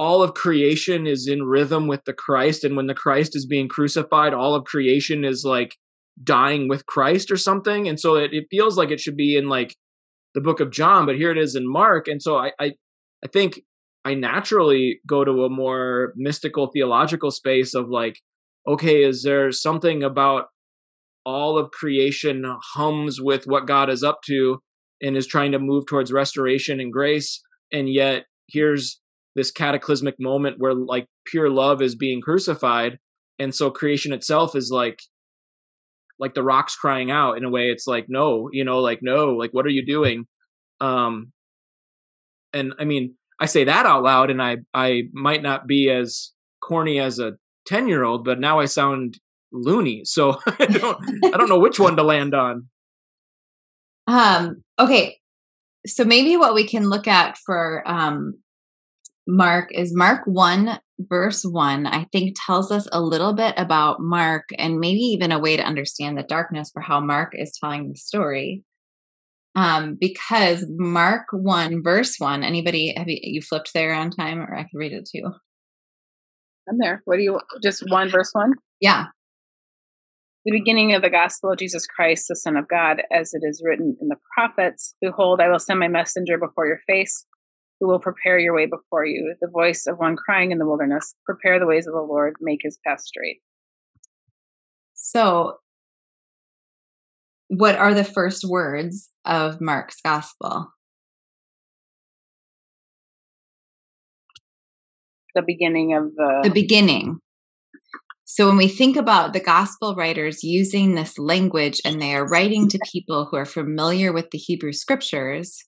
all 0.00 0.22
of 0.22 0.32
creation 0.32 1.06
is 1.06 1.28
in 1.28 1.42
rhythm 1.42 1.86
with 1.86 2.02
the 2.06 2.14
Christ. 2.14 2.64
And 2.64 2.74
when 2.74 2.86
the 2.86 2.94
Christ 2.94 3.36
is 3.36 3.44
being 3.44 3.68
crucified, 3.68 4.32
all 4.32 4.54
of 4.54 4.64
creation 4.64 5.26
is 5.26 5.44
like 5.44 5.76
dying 6.24 6.68
with 6.68 6.86
Christ 6.86 7.30
or 7.30 7.36
something. 7.36 7.86
And 7.86 8.00
so 8.00 8.14
it, 8.14 8.32
it 8.32 8.46
feels 8.50 8.78
like 8.78 8.90
it 8.90 8.98
should 8.98 9.16
be 9.16 9.36
in 9.36 9.50
like 9.50 9.76
the 10.34 10.40
book 10.40 10.58
of 10.58 10.70
John, 10.70 11.04
but 11.04 11.16
here 11.16 11.30
it 11.30 11.36
is 11.36 11.54
in 11.54 11.70
Mark. 11.70 12.08
And 12.08 12.22
so 12.22 12.38
I, 12.38 12.52
I, 12.58 12.72
I 13.22 13.28
think 13.30 13.60
I 14.02 14.14
naturally 14.14 15.00
go 15.06 15.22
to 15.22 15.44
a 15.44 15.50
more 15.50 16.14
mystical 16.16 16.68
theological 16.68 17.30
space 17.30 17.74
of 17.74 17.90
like, 17.90 18.20
okay, 18.66 19.04
is 19.04 19.22
there 19.22 19.52
something 19.52 20.02
about 20.02 20.46
all 21.26 21.58
of 21.58 21.72
creation 21.72 22.42
hums 22.72 23.20
with 23.20 23.46
what 23.46 23.66
God 23.66 23.90
is 23.90 24.02
up 24.02 24.20
to 24.28 24.60
and 25.02 25.14
is 25.14 25.26
trying 25.26 25.52
to 25.52 25.58
move 25.58 25.84
towards 25.86 26.10
restoration 26.10 26.80
and 26.80 26.90
grace? 26.90 27.42
And 27.70 27.86
yet 27.92 28.24
here's 28.48 28.98
this 29.40 29.50
cataclysmic 29.50 30.16
moment 30.20 30.56
where 30.58 30.74
like 30.74 31.06
pure 31.24 31.48
love 31.48 31.80
is 31.80 31.94
being 31.94 32.20
crucified 32.20 32.98
and 33.38 33.54
so 33.54 33.70
creation 33.70 34.12
itself 34.12 34.54
is 34.54 34.70
like 34.70 35.00
like 36.18 36.34
the 36.34 36.42
rocks 36.42 36.76
crying 36.76 37.10
out 37.10 37.38
in 37.38 37.44
a 37.46 37.48
way 37.48 37.70
it's 37.70 37.86
like 37.86 38.04
no 38.06 38.50
you 38.52 38.62
know 38.62 38.80
like 38.80 38.98
no 39.00 39.28
like 39.28 39.48
what 39.52 39.64
are 39.64 39.70
you 39.70 39.86
doing? 39.86 40.26
Um 40.78 41.32
and 42.52 42.74
i 42.78 42.84
mean 42.84 43.14
i 43.40 43.46
say 43.46 43.64
that 43.64 43.86
out 43.86 44.02
loud 44.02 44.28
and 44.30 44.42
i 44.42 44.58
i 44.74 45.04
might 45.14 45.42
not 45.42 45.66
be 45.66 45.88
as 45.88 46.32
corny 46.62 47.00
as 47.00 47.18
a 47.18 47.32
10 47.66 47.88
year 47.88 48.04
old 48.04 48.24
but 48.24 48.40
now 48.40 48.58
i 48.58 48.66
sound 48.66 49.18
loony 49.52 50.02
so 50.04 50.36
i 50.58 50.66
don't 50.66 51.24
i 51.32 51.38
don't 51.38 51.48
know 51.48 51.58
which 51.58 51.80
one 51.80 51.96
to 51.96 52.02
land 52.02 52.34
on. 52.34 52.68
Um 54.06 54.64
okay 54.78 55.20
so 55.86 56.04
maybe 56.04 56.36
what 56.36 56.52
we 56.52 56.66
can 56.66 56.88
look 56.90 57.06
at 57.06 57.38
for 57.38 57.82
um 57.86 58.34
Mark 59.30 59.68
is 59.72 59.94
Mark 59.94 60.22
1, 60.26 60.80
verse 60.98 61.44
1, 61.44 61.86
I 61.86 62.06
think 62.10 62.36
tells 62.44 62.72
us 62.72 62.88
a 62.90 63.00
little 63.00 63.32
bit 63.32 63.54
about 63.56 64.00
Mark 64.00 64.48
and 64.58 64.80
maybe 64.80 64.98
even 65.00 65.30
a 65.30 65.38
way 65.38 65.56
to 65.56 65.62
understand 65.62 66.18
the 66.18 66.24
darkness 66.24 66.70
for 66.72 66.82
how 66.82 67.00
Mark 67.00 67.32
is 67.34 67.56
telling 67.58 67.88
the 67.88 67.96
story. 67.96 68.64
Um, 69.54 69.96
because 70.00 70.66
Mark 70.68 71.26
1, 71.32 71.82
verse 71.82 72.16
1, 72.18 72.42
anybody 72.42 72.92
have 72.96 73.08
you, 73.08 73.18
you 73.22 73.40
flipped 73.40 73.72
there 73.72 73.94
on 73.94 74.10
time 74.10 74.40
or 74.40 74.54
I 74.54 74.62
can 74.62 74.78
read 74.78 74.92
it 74.92 75.08
too? 75.10 75.30
I'm 76.68 76.78
there. 76.78 77.02
What 77.04 77.16
do 77.16 77.22
you 77.22 77.40
just 77.62 77.84
one 77.88 78.10
verse 78.10 78.30
one? 78.32 78.54
Yeah. 78.80 79.06
The 80.44 80.52
beginning 80.52 80.94
of 80.94 81.02
the 81.02 81.10
gospel 81.10 81.52
of 81.52 81.58
Jesus 81.58 81.86
Christ, 81.86 82.26
the 82.28 82.36
Son 82.36 82.56
of 82.56 82.68
God, 82.68 83.02
as 83.12 83.34
it 83.34 83.42
is 83.44 83.62
written 83.64 83.96
in 84.00 84.08
the 84.08 84.16
prophets 84.34 84.94
Behold, 85.00 85.40
I 85.40 85.48
will 85.48 85.58
send 85.58 85.80
my 85.80 85.88
messenger 85.88 86.38
before 86.38 86.66
your 86.66 86.80
face 86.86 87.26
who 87.80 87.88
will 87.88 87.98
prepare 87.98 88.38
your 88.38 88.54
way 88.54 88.66
before 88.66 89.04
you. 89.04 89.34
The 89.40 89.48
voice 89.48 89.86
of 89.86 89.98
one 89.98 90.14
crying 90.16 90.52
in 90.52 90.58
the 90.58 90.66
wilderness, 90.66 91.14
prepare 91.24 91.58
the 91.58 91.66
ways 91.66 91.86
of 91.86 91.94
the 91.94 92.00
Lord, 92.00 92.34
make 92.40 92.60
his 92.62 92.78
path 92.86 93.00
straight. 93.00 93.40
So, 94.94 95.56
what 97.48 97.76
are 97.76 97.94
the 97.94 98.04
first 98.04 98.44
words 98.44 99.08
of 99.24 99.60
Mark's 99.60 100.00
gospel? 100.04 100.68
the 105.34 105.42
beginning 105.42 105.94
of 105.94 106.14
the 106.16 106.40
the 106.44 106.50
beginning. 106.50 107.18
So 108.24 108.46
when 108.46 108.56
we 108.56 108.68
think 108.68 108.96
about 108.96 109.32
the 109.32 109.40
gospel 109.40 109.96
writers 109.96 110.44
using 110.44 110.94
this 110.94 111.18
language 111.18 111.80
and 111.84 112.00
they 112.00 112.14
are 112.14 112.26
writing 112.26 112.68
to 112.68 112.78
people 112.92 113.26
who 113.26 113.36
are 113.36 113.44
familiar 113.44 114.12
with 114.12 114.30
the 114.30 114.38
Hebrew 114.38 114.72
scriptures, 114.72 115.64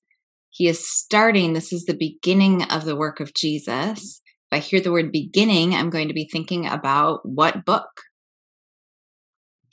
he 0.52 0.68
is 0.68 0.86
starting, 0.86 1.54
this 1.54 1.72
is 1.72 1.86
the 1.86 1.96
beginning 1.96 2.62
of 2.64 2.84
the 2.84 2.94
work 2.94 3.20
of 3.20 3.32
Jesus. 3.32 4.20
If 4.50 4.56
I 4.56 4.58
hear 4.58 4.80
the 4.80 4.92
word 4.92 5.10
beginning, 5.10 5.74
I'm 5.74 5.88
going 5.88 6.08
to 6.08 6.14
be 6.14 6.28
thinking 6.30 6.66
about 6.66 7.20
what 7.24 7.64
book? 7.64 7.88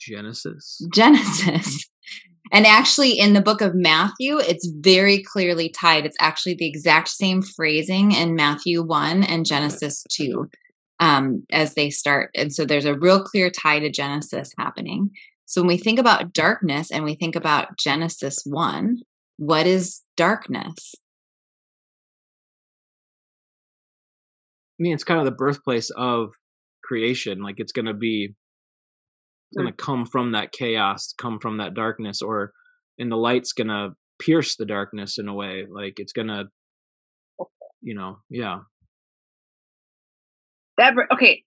Genesis. 0.00 0.84
Genesis. 0.92 1.86
And 2.52 2.66
actually, 2.66 3.12
in 3.12 3.32
the 3.32 3.40
book 3.40 3.60
of 3.60 3.76
Matthew, 3.76 4.38
it's 4.38 4.68
very 4.80 5.22
clearly 5.22 5.68
tied. 5.68 6.04
It's 6.04 6.16
actually 6.18 6.54
the 6.54 6.66
exact 6.66 7.08
same 7.08 7.42
phrasing 7.42 8.10
in 8.10 8.34
Matthew 8.34 8.82
1 8.82 9.22
and 9.22 9.46
Genesis 9.46 10.04
2 10.10 10.48
um, 10.98 11.44
as 11.52 11.74
they 11.74 11.90
start. 11.90 12.30
And 12.34 12.52
so 12.52 12.64
there's 12.64 12.86
a 12.86 12.98
real 12.98 13.22
clear 13.22 13.50
tie 13.50 13.78
to 13.78 13.88
Genesis 13.88 14.52
happening. 14.58 15.10
So 15.46 15.60
when 15.60 15.68
we 15.68 15.78
think 15.78 16.00
about 16.00 16.32
darkness 16.32 16.90
and 16.90 17.04
we 17.04 17.14
think 17.14 17.36
about 17.36 17.76
Genesis 17.78 18.42
1, 18.44 18.98
what 19.40 19.66
is 19.66 20.02
darkness? 20.18 20.94
I 24.78 24.80
mean, 24.80 24.92
it's 24.92 25.02
kind 25.02 25.18
of 25.18 25.24
the 25.24 25.30
birthplace 25.30 25.88
of 25.96 26.32
creation. 26.84 27.42
Like 27.42 27.54
it's 27.56 27.72
going 27.72 27.86
to 27.86 27.94
be 27.94 28.34
going 29.56 29.66
to 29.66 29.72
come 29.72 30.04
from 30.04 30.32
that 30.32 30.52
chaos, 30.52 31.14
come 31.16 31.38
from 31.40 31.56
that 31.56 31.72
darkness, 31.72 32.20
or 32.20 32.52
and 32.98 33.10
the 33.10 33.16
light's 33.16 33.54
going 33.54 33.68
to 33.68 33.92
pierce 34.20 34.56
the 34.56 34.66
darkness 34.66 35.16
in 35.16 35.26
a 35.26 35.32
way. 35.32 35.64
Like 35.66 35.94
it's 35.96 36.12
going 36.12 36.28
to, 36.28 36.44
you 37.80 37.94
know, 37.94 38.18
yeah. 38.28 38.58
That 40.76 40.92
okay. 41.14 41.44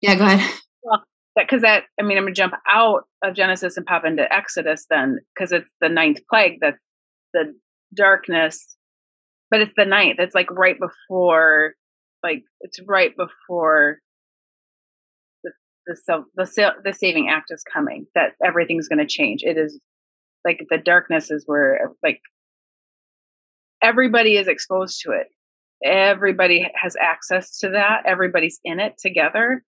yeah, 0.00 0.14
go 0.14 0.24
ahead. 0.24 0.50
Well, 0.86 1.02
that 1.34 1.46
because 1.48 1.62
that 1.62 1.84
I 1.98 2.02
mean 2.02 2.18
I'm 2.18 2.24
gonna 2.24 2.34
jump 2.34 2.52
out 2.70 3.04
of 3.22 3.34
Genesis 3.34 3.78
and 3.78 3.86
pop 3.86 4.04
into 4.04 4.30
Exodus 4.30 4.84
then 4.90 5.20
because 5.34 5.50
it's 5.50 5.70
the 5.80 5.88
ninth 5.88 6.18
plague 6.28 6.58
that's 6.60 6.84
the 7.34 7.54
darkness, 7.94 8.76
but 9.50 9.60
it's 9.60 9.74
the 9.76 9.84
night 9.84 10.16
It's 10.18 10.34
like 10.34 10.50
right 10.50 10.76
before, 10.80 11.74
like 12.22 12.44
it's 12.62 12.80
right 12.86 13.14
before 13.16 13.98
the 15.42 15.52
the 16.36 16.74
the 16.82 16.92
saving 16.94 17.28
act 17.28 17.50
is 17.50 17.62
coming 17.70 18.06
that 18.14 18.32
everything's 18.42 18.88
going 18.88 19.06
to 19.06 19.06
change. 19.06 19.42
It 19.42 19.58
is 19.58 19.78
like 20.44 20.64
the 20.70 20.78
darkness 20.78 21.30
is 21.30 21.44
where 21.46 21.92
like 22.02 22.20
everybody 23.82 24.36
is 24.36 24.48
exposed 24.48 25.02
to 25.02 25.10
it. 25.12 25.26
Everybody 25.84 26.66
has 26.74 26.96
access 26.98 27.58
to 27.58 27.68
that. 27.70 28.04
Everybody's 28.06 28.58
in 28.64 28.80
it 28.80 28.94
together 28.98 29.62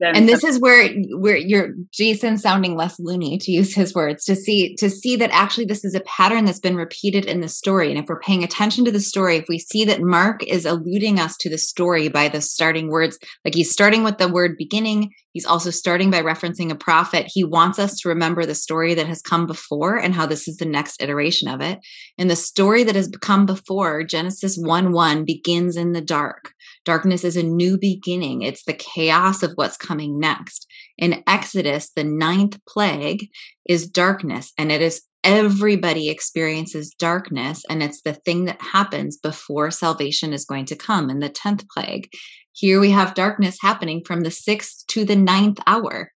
and 0.00 0.28
this 0.28 0.44
is 0.44 0.60
where 0.60 0.92
where 1.18 1.36
you're 1.36 1.70
jason 1.92 2.36
sounding 2.36 2.76
less 2.76 2.98
loony 2.98 3.38
to 3.38 3.50
use 3.50 3.74
his 3.74 3.94
words 3.94 4.24
to 4.24 4.36
see 4.36 4.74
to 4.76 4.90
see 4.90 5.16
that 5.16 5.30
actually 5.30 5.64
this 5.64 5.84
is 5.84 5.94
a 5.94 6.00
pattern 6.00 6.44
that's 6.44 6.60
been 6.60 6.76
repeated 6.76 7.24
in 7.24 7.40
the 7.40 7.48
story. 7.48 7.90
And 7.90 7.98
if 7.98 8.06
we're 8.08 8.20
paying 8.20 8.44
attention 8.44 8.84
to 8.84 8.90
the 8.90 9.00
story 9.00 9.36
if 9.36 9.46
we 9.48 9.58
see 9.58 9.84
that 9.84 10.02
mark 10.02 10.42
is 10.44 10.66
alluding 10.66 11.18
us 11.18 11.36
to 11.38 11.50
the 11.50 11.58
story 11.58 12.08
by 12.08 12.28
the 12.28 12.40
starting 12.40 12.90
words 12.90 13.18
like 13.44 13.54
he's 13.54 13.70
starting 13.70 14.02
with 14.02 14.18
the 14.18 14.28
word 14.28 14.56
beginning 14.58 15.12
he's 15.32 15.46
also 15.46 15.70
starting 15.70 16.10
by 16.10 16.22
referencing 16.22 16.70
a 16.70 16.74
prophet. 16.74 17.26
He 17.28 17.44
wants 17.44 17.78
us 17.78 18.00
to 18.00 18.08
remember 18.08 18.46
the 18.46 18.54
story 18.54 18.94
that 18.94 19.06
has 19.06 19.20
come 19.20 19.46
before 19.46 19.98
and 19.98 20.14
how 20.14 20.24
this 20.24 20.48
is 20.48 20.56
the 20.56 20.64
next 20.64 21.02
iteration 21.02 21.46
of 21.46 21.60
it. 21.60 21.78
And 22.16 22.30
the 22.30 22.36
story 22.36 22.84
that 22.84 22.96
has 22.96 23.10
come 23.20 23.44
before 23.44 24.02
genesis 24.02 24.56
1 24.56 24.92
1 24.92 25.24
begins 25.26 25.76
in 25.76 25.92
the 25.92 26.00
dark 26.00 26.52
Darkness 26.86 27.24
is 27.24 27.36
a 27.36 27.42
new 27.42 27.76
beginning. 27.76 28.42
It's 28.42 28.62
the 28.64 28.72
chaos 28.72 29.42
of 29.42 29.52
what's 29.56 29.76
coming 29.76 30.20
next. 30.20 30.68
In 30.96 31.24
Exodus, 31.26 31.90
the 31.90 32.04
ninth 32.04 32.60
plague 32.66 33.28
is 33.68 33.88
darkness, 33.88 34.52
and 34.56 34.70
it 34.70 34.80
is 34.80 35.02
everybody 35.24 36.08
experiences 36.08 36.94
darkness, 36.96 37.64
and 37.68 37.82
it's 37.82 38.02
the 38.02 38.14
thing 38.14 38.44
that 38.44 38.62
happens 38.62 39.16
before 39.16 39.72
salvation 39.72 40.32
is 40.32 40.44
going 40.44 40.64
to 40.66 40.76
come 40.76 41.10
in 41.10 41.18
the 41.18 41.28
10th 41.28 41.66
plague. 41.68 42.08
Here 42.52 42.78
we 42.78 42.92
have 42.92 43.14
darkness 43.14 43.58
happening 43.60 44.02
from 44.06 44.20
the 44.20 44.30
sixth 44.30 44.86
to 44.88 45.04
the 45.04 45.16
ninth 45.16 45.58
hour. 45.66 46.12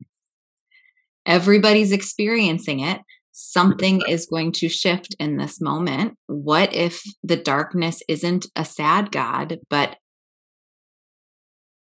Everybody's 1.26 1.94
experiencing 1.94 2.82
it. 2.82 3.00
Something 3.32 4.02
is 4.08 4.26
going 4.26 4.52
to 4.54 4.68
shift 4.68 5.16
in 5.18 5.38
this 5.38 5.62
moment. 5.62 6.18
What 6.28 6.74
if 6.74 7.02
the 7.24 7.38
darkness 7.38 8.04
isn't 8.10 8.48
a 8.56 8.66
sad 8.66 9.12
God, 9.12 9.60
but 9.70 9.96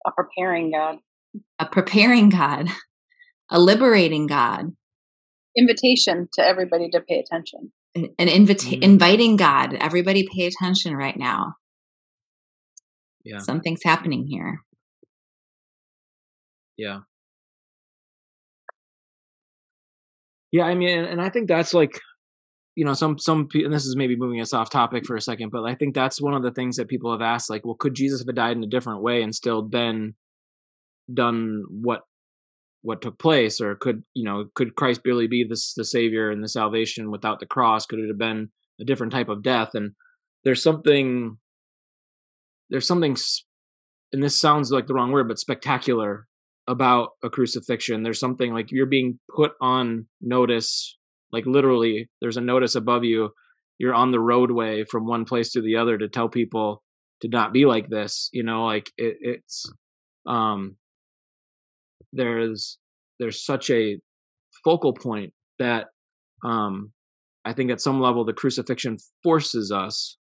a 0.06 0.12
preparing 0.12 0.70
God, 0.72 0.98
a 1.58 1.66
preparing 1.66 2.28
God, 2.28 2.68
a 3.50 3.60
liberating 3.60 4.26
God, 4.26 4.72
invitation 5.56 6.28
to 6.34 6.44
everybody 6.44 6.88
to 6.90 7.00
pay 7.00 7.18
attention, 7.18 7.72
an, 7.94 8.08
an 8.18 8.28
invita- 8.28 8.76
mm. 8.76 8.82
inviting 8.82 9.36
God. 9.36 9.74
Everybody, 9.74 10.28
pay 10.34 10.46
attention 10.46 10.96
right 10.96 11.16
now. 11.16 11.54
Yeah, 13.24 13.38
something's 13.38 13.84
happening 13.84 14.26
here. 14.26 14.62
Yeah. 16.76 17.00
Yeah, 20.50 20.64
I 20.64 20.74
mean, 20.74 20.98
and 21.04 21.20
I 21.20 21.30
think 21.30 21.48
that's 21.48 21.72
like 21.72 21.98
you 22.74 22.84
know 22.84 22.94
some 22.94 23.18
some 23.18 23.48
and 23.54 23.72
this 23.72 23.84
is 23.84 23.96
maybe 23.96 24.16
moving 24.16 24.40
us 24.40 24.54
off 24.54 24.70
topic 24.70 25.04
for 25.04 25.16
a 25.16 25.20
second 25.20 25.50
but 25.50 25.64
i 25.64 25.74
think 25.74 25.94
that's 25.94 26.20
one 26.20 26.34
of 26.34 26.42
the 26.42 26.50
things 26.50 26.76
that 26.76 26.88
people 26.88 27.12
have 27.12 27.20
asked 27.20 27.50
like 27.50 27.64
well 27.64 27.74
could 27.74 27.94
jesus 27.94 28.24
have 28.24 28.34
died 28.34 28.56
in 28.56 28.64
a 28.64 28.68
different 28.68 29.02
way 29.02 29.22
and 29.22 29.34
still 29.34 29.62
been 29.62 30.14
done 31.12 31.64
what 31.68 32.02
what 32.82 33.00
took 33.00 33.18
place? 33.18 33.60
Or 33.60 33.74
could 33.74 34.02
you 34.14 34.24
know 34.24 34.46
could 34.54 34.74
christ 34.74 35.00
really 35.04 35.26
be 35.26 35.44
the, 35.44 35.60
the 35.76 35.84
savior 35.84 36.30
and 36.30 36.42
the 36.42 36.48
salvation 36.48 37.10
without 37.10 37.40
the 37.40 37.46
cross? 37.46 37.86
Could 37.86 38.00
it 38.00 38.08
have 38.08 38.18
been 38.18 38.50
a 38.80 38.84
different 38.84 39.12
type 39.12 39.28
of 39.28 39.42
death? 39.42 39.70
And 39.74 39.92
there's 40.44 40.62
something 40.62 41.38
there's 42.70 42.86
something 42.86 43.16
and 44.12 44.22
this 44.22 44.38
sounds 44.38 44.70
like 44.70 44.86
the 44.86 44.94
wrong 44.94 45.12
word 45.12 45.28
but 45.28 45.38
spectacular 45.38 46.26
about 46.68 47.10
a 47.22 47.30
crucifixion. 47.30 48.02
There's 48.02 48.20
something 48.20 48.52
like 48.52 48.70
you're 48.70 48.86
being 48.86 49.18
put 49.34 49.52
on 49.60 50.06
notice 50.20 50.98
like 51.32 51.46
literally, 51.46 52.08
there's 52.20 52.36
a 52.36 52.42
notice 52.42 52.74
above 52.74 53.04
you. 53.04 53.30
You're 53.78 53.94
on 53.94 54.12
the 54.12 54.20
roadway 54.20 54.84
from 54.84 55.06
one 55.06 55.24
place 55.24 55.52
to 55.52 55.62
the 55.62 55.76
other 55.76 55.98
to 55.98 56.08
tell 56.08 56.28
people 56.28 56.82
to 57.22 57.28
not 57.28 57.52
be 57.52 57.64
like 57.64 57.88
this. 57.88 58.28
You 58.32 58.42
know, 58.42 58.64
like 58.66 58.90
it, 58.96 59.16
it's 59.20 59.64
um 60.26 60.76
there's 62.12 62.78
there's 63.18 63.44
such 63.44 63.70
a 63.70 63.98
focal 64.64 64.92
point 64.92 65.32
that 65.58 65.86
um 66.44 66.92
I 67.44 67.52
think 67.52 67.70
at 67.70 67.80
some 67.80 68.00
level 68.00 68.24
the 68.24 68.32
crucifixion 68.32 68.98
forces 69.22 69.72
us 69.72 70.16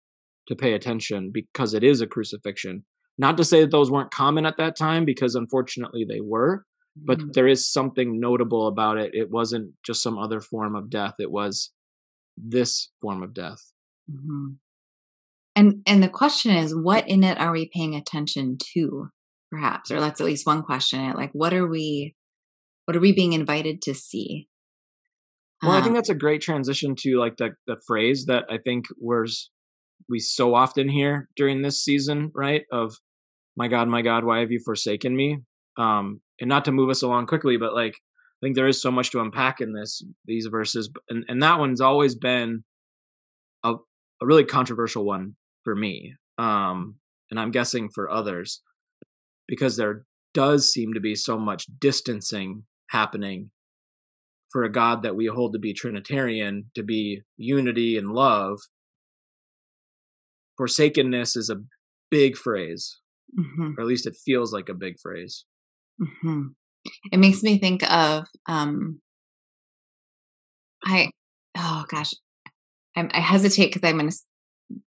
to 0.48 0.56
pay 0.56 0.74
attention 0.74 1.32
because 1.34 1.74
it 1.74 1.84
is 1.84 2.02
a 2.02 2.08
crucifixion. 2.08 2.86
Not 3.18 3.38
to 3.38 3.44
say 3.44 3.62
that 3.62 3.72
those 3.72 3.90
weren't 3.90 4.12
common 4.12 4.46
at 4.46 4.58
that 4.58 4.78
time, 4.78 5.04
because 5.04 5.34
unfortunately 5.36 6.06
they 6.08 6.22
were, 6.22 6.64
but 7.06 7.20
mm-hmm. 7.20 7.30
there 7.34 7.48
is 7.48 7.72
something 7.72 8.20
notable 8.20 8.68
about 8.68 8.98
it. 8.98 9.12
It 9.14 9.30
wasn't 9.30 9.74
just 9.86 10.02
some 10.02 10.18
other 10.18 10.42
form 10.42 10.76
of 10.76 10.90
death. 10.90 11.16
It 11.20 11.32
was 11.32 11.72
this 12.38 12.90
form 13.02 13.24
of 13.24 13.34
death. 13.34 13.60
Mm-hmm. 14.10 14.54
and 15.54 15.82
and 15.86 16.02
the 16.02 16.08
question 16.08 16.56
is 16.56 16.74
what 16.74 17.10
in 17.10 17.26
it 17.26 17.38
are 17.38 17.52
we 17.52 17.70
paying 17.74 17.94
attention 17.94 18.58
to 18.74 19.10
perhaps? 19.52 19.92
Or 19.92 20.00
that's 20.00 20.22
at 20.22 20.28
least 20.28 20.46
one 20.46 20.64
question 20.64 21.02
It. 21.02 21.18
Like 21.18 21.32
what 21.34 21.54
are 21.54 21.68
we 21.68 22.16
what 22.86 22.96
are 22.96 23.02
we 23.02 23.12
being 23.12 23.34
invited 23.34 23.82
to 23.82 23.94
see? 23.94 24.48
Well 25.62 25.74
um, 25.74 25.78
i 25.78 25.82
think 25.82 25.90
um 25.90 25.96
that's 25.96 26.10
a 26.10 26.16
great 26.16 26.42
transition 26.42 26.96
to 27.00 27.20
like 27.20 27.36
the 27.38 27.52
the 27.66 27.78
phrase 27.86 28.26
that 28.28 28.46
i 28.50 28.58
think 28.58 28.86
was 28.98 29.50
we 30.08 30.20
so 30.20 30.56
often 30.56 30.88
hear 30.88 31.28
during 31.36 31.62
this 31.62 31.84
season 31.84 32.32
right? 32.34 32.64
Of 32.72 32.96
my 33.58 33.68
god 33.68 33.90
my 33.90 34.02
god 34.02 34.24
why 34.24 34.40
have 34.40 34.52
you 34.52 34.62
forsaken 34.64 35.16
me 35.16 35.40
um 35.78 36.22
and 36.40 36.50
not 36.50 36.66
to 36.66 36.72
move 36.72 36.90
us 36.90 37.02
along 37.02 37.28
quickly, 37.28 37.58
but 37.58 37.74
like 37.74 37.94
I 37.94 38.46
think 38.46 38.56
there 38.56 38.68
is 38.68 38.82
so 38.82 38.92
much 38.92 39.12
to 39.12 39.22
unpack 39.22 39.62
in 39.62 39.74
this 39.74 40.04
these 40.26 40.48
verses, 40.48 40.90
and 41.10 41.26
and 41.28 41.42
that 41.42 41.60
one's 41.60 41.82
always 41.82 42.16
been 42.16 42.64
a 43.64 43.74
a 44.22 44.26
really 44.26 44.46
controversial 44.46 45.06
one 45.06 45.36
for 45.64 45.76
me, 45.76 46.14
um, 46.38 46.96
and 47.30 47.40
I'm 47.40 47.52
guessing 47.52 47.90
for 47.94 48.10
others, 48.10 48.62
because 49.48 49.78
there 49.78 50.04
does 50.34 50.72
seem 50.72 50.94
to 50.94 51.00
be 51.00 51.16
so 51.16 51.38
much 51.40 51.66
distancing 51.80 52.64
happening 52.90 53.50
for 54.52 54.64
a 54.64 54.72
God 54.72 55.04
that 55.04 55.16
we 55.16 55.26
hold 55.26 55.54
to 55.54 55.60
be 55.60 55.74
Trinitarian, 55.74 56.72
to 56.76 56.84
be 56.84 57.22
unity 57.38 57.98
and 57.98 58.12
love. 58.12 58.60
Forsakenness 60.58 61.36
is 61.36 61.50
a 61.50 61.62
big 62.10 62.38
phrase, 62.38 63.00
mm-hmm. 63.38 63.74
or 63.78 63.82
at 63.82 63.88
least 63.88 64.08
it 64.08 64.16
feels 64.26 64.54
like 64.54 64.70
a 64.70 64.74
big 64.74 64.96
phrase. 65.02 65.46
Mm-hmm. 66.02 66.48
It 67.12 67.18
makes 67.18 67.44
me 67.44 67.58
think 67.60 67.90
of 67.92 68.26
um, 68.48 69.02
I 70.84 71.10
oh 71.58 71.86
gosh, 71.90 72.14
I, 72.96 73.10
I 73.12 73.20
hesitate 73.20 73.74
because 73.74 73.88
I'm 73.88 73.98
going 73.98 74.10
to 74.10 74.18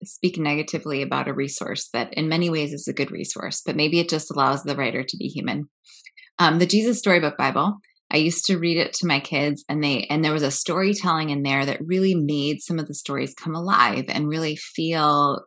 speak 0.04 0.38
negatively 0.38 1.02
about 1.02 1.28
a 1.28 1.34
resource 1.34 1.88
that 1.92 2.12
in 2.14 2.28
many 2.28 2.50
ways 2.50 2.72
is 2.72 2.88
a 2.88 2.92
good 2.92 3.10
resource, 3.10 3.62
but 3.64 3.76
maybe 3.76 4.00
it 4.00 4.08
just 4.08 4.30
allows 4.30 4.62
the 4.62 4.76
writer 4.76 5.02
to 5.02 5.16
be 5.16 5.26
human. 5.26 5.68
Um, 6.38 6.58
the 6.58 6.66
Jesus 6.66 6.98
Storybook 6.98 7.36
Bible, 7.36 7.78
I 8.10 8.16
used 8.18 8.44
to 8.46 8.58
read 8.58 8.78
it 8.78 8.92
to 8.94 9.06
my 9.06 9.20
kids 9.20 9.64
and 9.68 9.82
they 9.82 10.06
and 10.08 10.24
there 10.24 10.32
was 10.32 10.42
a 10.42 10.50
storytelling 10.50 11.30
in 11.30 11.42
there 11.42 11.66
that 11.66 11.84
really 11.84 12.14
made 12.14 12.62
some 12.62 12.78
of 12.78 12.86
the 12.86 12.94
stories 12.94 13.34
come 13.34 13.54
alive 13.54 14.04
and 14.08 14.28
really 14.28 14.56
feel 14.56 15.44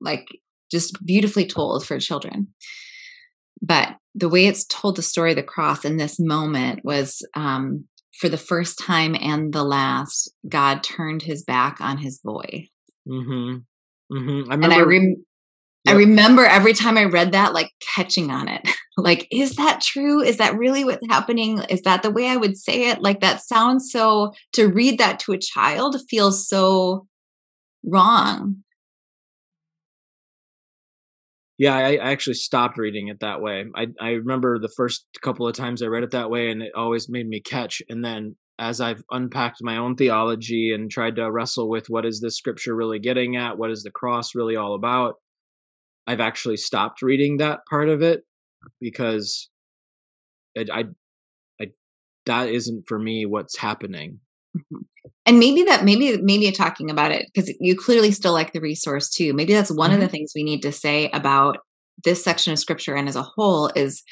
like 0.00 0.26
just 0.70 1.04
beautifully 1.04 1.46
told 1.46 1.86
for 1.86 1.98
children. 1.98 2.48
But 3.60 3.96
the 4.14 4.28
way 4.28 4.46
it's 4.46 4.64
told 4.64 4.96
the 4.96 5.02
story 5.02 5.30
of 5.30 5.36
the 5.36 5.42
cross 5.42 5.84
in 5.84 5.96
this 5.96 6.20
moment 6.20 6.84
was 6.84 7.26
um, 7.34 7.86
for 8.18 8.28
the 8.28 8.38
first 8.38 8.78
time 8.78 9.16
and 9.18 9.52
the 9.52 9.64
last, 9.64 10.32
God 10.48 10.82
turned 10.82 11.22
his 11.22 11.44
back 11.44 11.80
on 11.80 11.98
his 11.98 12.18
boy. 12.18 12.68
Mm-hmm. 13.08 13.58
Mm-hmm. 14.14 14.50
I 14.50 14.54
and 14.54 14.72
I, 14.72 14.80
rem- 14.82 15.24
yep. 15.84 15.94
I 15.94 15.98
remember 15.98 16.44
every 16.44 16.74
time 16.74 16.98
I 16.98 17.04
read 17.04 17.32
that, 17.32 17.54
like 17.54 17.70
catching 17.94 18.30
on 18.30 18.48
it. 18.48 18.68
like, 18.98 19.26
is 19.30 19.56
that 19.56 19.80
true? 19.80 20.20
Is 20.20 20.36
that 20.36 20.58
really 20.58 20.84
what's 20.84 21.06
happening? 21.08 21.62
Is 21.70 21.82
that 21.82 22.02
the 22.02 22.10
way 22.10 22.28
I 22.28 22.36
would 22.36 22.58
say 22.58 22.90
it? 22.90 23.00
Like, 23.00 23.20
that 23.20 23.42
sounds 23.42 23.90
so, 23.90 24.34
to 24.52 24.68
read 24.68 24.98
that 24.98 25.18
to 25.20 25.32
a 25.32 25.38
child 25.38 25.96
feels 26.10 26.46
so 26.46 27.06
wrong. 27.84 28.62
Yeah, 31.58 31.76
I, 31.76 31.94
I 31.94 32.10
actually 32.10 32.34
stopped 32.34 32.78
reading 32.78 33.08
it 33.08 33.20
that 33.20 33.40
way. 33.40 33.64
I, 33.76 33.86
I 34.00 34.10
remember 34.10 34.58
the 34.58 34.72
first 34.76 35.06
couple 35.22 35.46
of 35.46 35.54
times 35.54 35.82
I 35.82 35.86
read 35.86 36.02
it 36.02 36.10
that 36.12 36.30
way, 36.30 36.50
and 36.50 36.62
it 36.62 36.72
always 36.74 37.08
made 37.08 37.28
me 37.28 37.40
catch. 37.40 37.82
And 37.88 38.04
then 38.04 38.36
as 38.58 38.80
I've 38.80 39.02
unpacked 39.10 39.58
my 39.62 39.76
own 39.76 39.96
theology 39.96 40.72
and 40.72 40.90
tried 40.90 41.16
to 41.16 41.30
wrestle 41.30 41.68
with 41.68 41.88
what 41.88 42.06
is 42.06 42.20
this 42.20 42.36
scripture 42.36 42.74
really 42.74 42.98
getting 42.98 43.36
at, 43.36 43.58
what 43.58 43.70
is 43.70 43.82
the 43.82 43.90
cross 43.90 44.34
really 44.34 44.56
all 44.56 44.74
about, 44.74 45.16
I've 46.06 46.20
actually 46.20 46.56
stopped 46.56 47.02
reading 47.02 47.38
that 47.38 47.60
part 47.68 47.88
of 47.88 48.02
it 48.02 48.24
because 48.80 49.50
it, 50.54 50.70
I, 50.70 50.84
I, 51.60 51.68
that 52.26 52.48
isn't 52.48 52.84
for 52.88 52.98
me 52.98 53.26
what's 53.26 53.58
happening. 53.58 54.20
Mm-hmm. 55.26 55.30
And 55.30 55.38
maybe 55.38 55.62
that, 55.64 55.84
maybe, 55.84 56.16
maybe 56.20 56.50
talking 56.52 56.90
about 56.90 57.12
it 57.12 57.26
because 57.32 57.52
you 57.60 57.76
clearly 57.76 58.10
still 58.10 58.32
like 58.32 58.52
the 58.52 58.60
resource 58.60 59.08
too. 59.08 59.32
Maybe 59.32 59.52
that's 59.52 59.70
one 59.70 59.90
mm-hmm. 59.90 59.96
of 59.96 60.00
the 60.00 60.08
things 60.08 60.32
we 60.34 60.42
need 60.42 60.62
to 60.62 60.72
say 60.72 61.10
about 61.10 61.58
this 62.04 62.24
section 62.24 62.52
of 62.52 62.58
scripture 62.58 62.94
and 62.94 63.08
as 63.08 63.16
a 63.16 63.22
whole 63.22 63.70
is 63.76 64.02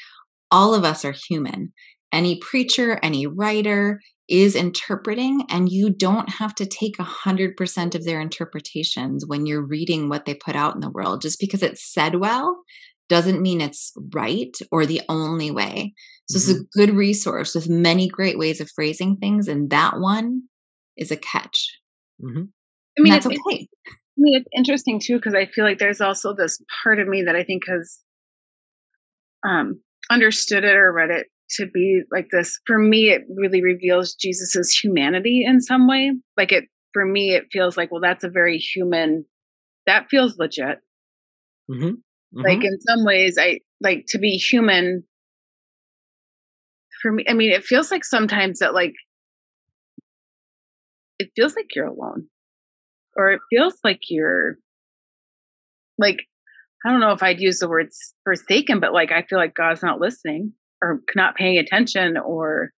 all 0.49 0.73
of 0.73 0.83
us 0.83 1.03
are 1.03 1.15
human. 1.29 1.73
Any 2.11 2.37
preacher, 2.39 2.99
any 3.01 3.25
writer, 3.25 4.01
is 4.31 4.55
interpreting 4.55 5.43
and 5.49 5.69
you 5.69 5.89
don't 5.89 6.29
have 6.29 6.55
to 6.55 6.65
take 6.65 6.97
a 6.97 7.03
100% 7.03 7.95
of 7.95 8.05
their 8.05 8.21
interpretations 8.21 9.25
when 9.25 9.45
you're 9.45 9.65
reading 9.65 10.07
what 10.07 10.25
they 10.25 10.33
put 10.33 10.55
out 10.55 10.73
in 10.73 10.79
the 10.79 10.89
world 10.89 11.21
just 11.21 11.37
because 11.37 11.61
it's 11.61 11.91
said 11.91 12.15
well 12.15 12.63
doesn't 13.09 13.41
mean 13.41 13.59
it's 13.59 13.91
right 14.13 14.57
or 14.71 14.85
the 14.85 15.01
only 15.09 15.51
way 15.51 15.93
so 16.29 16.37
mm-hmm. 16.37 16.49
it's 16.49 16.49
a 16.49 16.53
mm-hmm. 16.53 16.79
good 16.79 16.95
resource 16.95 17.53
with 17.53 17.67
many 17.67 18.07
great 18.07 18.37
ways 18.37 18.61
of 18.61 18.71
phrasing 18.71 19.17
things 19.17 19.49
and 19.49 19.69
that 19.69 19.99
one 19.99 20.43
is 20.97 21.11
a 21.11 21.17
catch 21.17 21.79
mm-hmm. 22.23 22.43
i 22.97 23.01
mean 23.01 23.13
that's 23.13 23.25
it's, 23.25 23.39
okay 23.47 23.67
I 24.17 24.23
mean, 24.23 24.37
it's 24.37 24.49
interesting 24.55 24.99
too 24.99 25.15
because 25.15 25.33
I 25.33 25.45
feel 25.45 25.63
like 25.63 25.79
there's 25.79 26.01
also 26.01 26.35
this 26.35 26.61
part 26.83 26.99
of 26.99 27.07
me 27.07 27.23
that 27.23 27.35
I 27.35 27.43
think 27.43 27.63
has 27.67 28.01
um, 29.47 29.81
understood 30.11 30.63
it 30.63 30.75
or 30.75 30.91
read 30.91 31.09
it 31.09 31.27
to 31.51 31.65
be 31.65 32.01
like 32.11 32.27
this 32.31 32.59
for 32.65 32.77
me 32.77 33.09
it 33.09 33.23
really 33.35 33.61
reveals 33.61 34.13
jesus's 34.13 34.71
humanity 34.71 35.43
in 35.45 35.59
some 35.59 35.85
way 35.87 36.11
like 36.37 36.51
it 36.51 36.65
for 36.93 37.05
me 37.05 37.35
it 37.35 37.43
feels 37.51 37.75
like 37.75 37.91
well 37.91 38.01
that's 38.01 38.23
a 38.23 38.29
very 38.29 38.57
human 38.57 39.25
that 39.85 40.07
feels 40.09 40.37
legit 40.37 40.77
mm-hmm. 41.69 41.87
Mm-hmm. 41.87 42.41
like 42.41 42.63
in 42.63 42.79
some 42.81 43.03
ways 43.03 43.37
i 43.37 43.59
like 43.81 44.05
to 44.09 44.17
be 44.17 44.37
human 44.37 45.03
for 47.01 47.11
me 47.11 47.25
i 47.27 47.33
mean 47.33 47.51
it 47.51 47.65
feels 47.65 47.91
like 47.91 48.05
sometimes 48.05 48.59
that 48.59 48.73
like 48.73 48.93
it 51.21 51.31
feels 51.35 51.55
like 51.55 51.67
you're 51.75 51.87
alone 51.87 52.27
or 53.15 53.31
it 53.31 53.41
feels 53.49 53.75
like 53.83 53.99
you're 54.09 54.57
like 55.97 56.17
i 56.85 56.89
don't 56.89 56.99
know 56.99 57.11
if 57.11 57.23
i'd 57.23 57.39
use 57.39 57.59
the 57.59 57.69
words 57.69 58.13
forsaken 58.23 58.79
but 58.79 58.93
like 58.93 59.11
i 59.11 59.21
feel 59.23 59.37
like 59.37 59.53
god's 59.53 59.83
not 59.83 59.99
listening 59.99 60.53
or 60.81 61.01
not 61.15 61.35
paying 61.35 61.57
attention 61.57 62.17
or 62.17 62.71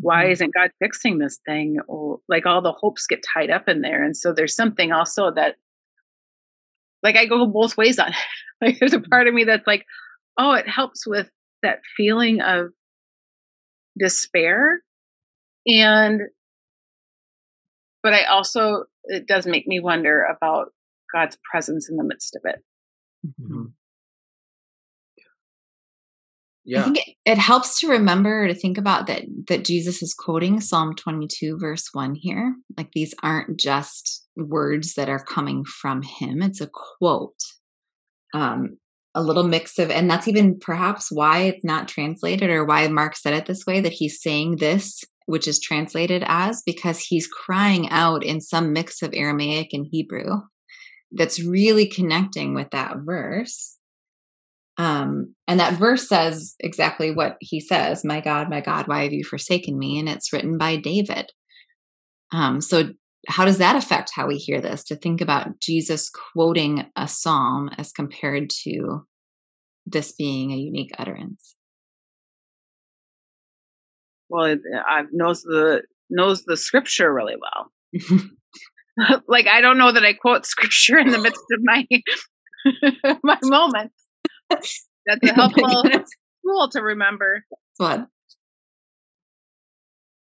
why 0.00 0.24
mm-hmm. 0.24 0.32
isn't 0.32 0.54
God 0.54 0.70
fixing 0.78 1.18
this 1.18 1.38
thing? 1.46 1.78
Or 1.88 2.18
like 2.28 2.46
all 2.46 2.62
the 2.62 2.72
hopes 2.72 3.06
get 3.06 3.24
tied 3.34 3.50
up 3.50 3.68
in 3.68 3.80
there. 3.80 4.04
And 4.04 4.16
so 4.16 4.32
there's 4.32 4.54
something 4.54 4.92
also 4.92 5.32
that 5.34 5.56
like 7.02 7.16
I 7.16 7.26
go 7.26 7.46
both 7.46 7.76
ways 7.76 7.98
on. 7.98 8.12
like 8.60 8.78
there's 8.78 8.92
a 8.92 9.00
part 9.00 9.26
of 9.26 9.34
me 9.34 9.44
that's 9.44 9.66
like, 9.66 9.84
oh, 10.38 10.52
it 10.52 10.68
helps 10.68 11.06
with 11.06 11.28
that 11.62 11.80
feeling 11.96 12.40
of 12.40 12.68
despair. 13.98 14.80
And 15.66 16.22
but 18.02 18.14
I 18.14 18.24
also 18.24 18.84
it 19.04 19.26
does 19.26 19.46
make 19.46 19.66
me 19.66 19.80
wonder 19.80 20.24
about 20.24 20.72
God's 21.12 21.38
presence 21.50 21.88
in 21.88 21.96
the 21.96 22.04
midst 22.04 22.36
of 22.36 22.42
it. 22.44 22.62
Mm-hmm. 23.26 23.64
Yeah. 26.64 26.80
I 26.80 26.82
think 26.84 26.98
it, 26.98 27.16
it 27.24 27.38
helps 27.38 27.80
to 27.80 27.88
remember 27.88 28.46
to 28.46 28.54
think 28.54 28.78
about 28.78 29.06
that 29.06 29.22
that 29.48 29.64
Jesus 29.64 30.02
is 30.02 30.14
quoting 30.14 30.60
Psalm 30.60 30.94
22 30.94 31.58
verse 31.58 31.88
1 31.92 32.14
here. 32.14 32.54
Like 32.76 32.92
these 32.92 33.14
aren't 33.22 33.58
just 33.58 34.26
words 34.36 34.94
that 34.94 35.08
are 35.08 35.24
coming 35.24 35.64
from 35.64 36.02
him. 36.02 36.42
It's 36.42 36.60
a 36.60 36.70
quote. 36.72 37.40
Um 38.34 38.78
a 39.14 39.22
little 39.22 39.42
mix 39.42 39.78
of 39.78 39.90
and 39.90 40.08
that's 40.08 40.28
even 40.28 40.58
perhaps 40.58 41.10
why 41.10 41.40
it's 41.40 41.64
not 41.64 41.88
translated 41.88 42.48
or 42.50 42.64
why 42.64 42.86
Mark 42.86 43.16
said 43.16 43.34
it 43.34 43.46
this 43.46 43.66
way 43.66 43.80
that 43.80 43.92
he's 43.92 44.22
saying 44.22 44.56
this 44.56 45.02
which 45.30 45.46
is 45.46 45.60
translated 45.60 46.24
as 46.26 46.62
because 46.66 47.00
he's 47.00 47.28
crying 47.28 47.88
out 47.90 48.24
in 48.24 48.40
some 48.40 48.72
mix 48.72 49.00
of 49.00 49.12
Aramaic 49.14 49.68
and 49.72 49.86
Hebrew 49.90 50.40
that's 51.12 51.42
really 51.42 51.86
connecting 51.86 52.54
with 52.54 52.70
that 52.70 52.96
verse 52.98 53.78
um, 54.80 55.34
and 55.46 55.60
that 55.60 55.74
verse 55.74 56.08
says 56.08 56.54
exactly 56.58 57.10
what 57.10 57.36
he 57.40 57.60
says 57.60 58.02
My 58.02 58.22
God, 58.22 58.48
my 58.48 58.62
God, 58.62 58.88
why 58.88 59.02
have 59.02 59.12
you 59.12 59.24
forsaken 59.24 59.78
me? 59.78 59.98
And 59.98 60.08
it's 60.08 60.32
written 60.32 60.56
by 60.56 60.76
David. 60.76 61.30
Um, 62.32 62.62
so, 62.62 62.94
how 63.28 63.44
does 63.44 63.58
that 63.58 63.76
affect 63.76 64.12
how 64.14 64.26
we 64.26 64.36
hear 64.36 64.62
this? 64.62 64.82
To 64.84 64.96
think 64.96 65.20
about 65.20 65.60
Jesus 65.60 66.08
quoting 66.08 66.86
a 66.96 67.06
psalm 67.06 67.68
as 67.76 67.92
compared 67.92 68.48
to 68.62 69.06
this 69.84 70.12
being 70.12 70.50
a 70.50 70.56
unique 70.56 70.92
utterance? 70.98 71.56
Well, 74.30 74.46
I 74.46 75.00
uh, 75.00 75.02
knows 75.12 75.42
the 75.42 75.82
knows 76.08 76.44
the 76.44 76.56
scripture 76.56 77.12
really 77.12 77.36
well. 77.36 77.72
like 79.28 79.46
I 79.46 79.60
don't 79.60 79.78
know 79.78 79.92
that 79.92 80.04
I 80.04 80.12
quote 80.14 80.46
scripture 80.46 80.98
in 80.98 81.08
the 81.08 81.18
oh. 81.18 81.22
midst 81.22 81.44
of 81.52 81.60
my 81.62 81.86
my 83.22 83.38
moment. 83.42 83.92
That's 84.48 84.86
a 85.22 85.32
helpful 85.32 85.82
tool 86.44 86.68
to 86.72 86.82
remember. 86.82 87.44
What? 87.76 88.06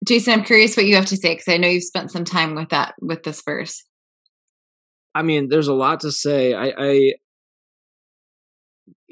Jason, 0.06 0.34
I'm 0.34 0.44
curious 0.44 0.78
what 0.78 0.86
you 0.86 0.96
have 0.96 1.08
to 1.08 1.18
say 1.18 1.34
because 1.34 1.48
I 1.48 1.58
know 1.58 1.68
you've 1.68 1.84
spent 1.84 2.12
some 2.12 2.26
time 2.26 2.56
with 2.56 2.70
that 2.70 2.94
with 3.02 3.24
this 3.24 3.42
verse. 3.42 3.84
I 5.16 5.22
mean, 5.22 5.50
there's 5.50 5.68
a 5.68 5.74
lot 5.74 6.02
to 6.02 6.12
say. 6.12 6.54
I, 6.54 6.74
I 6.78 7.14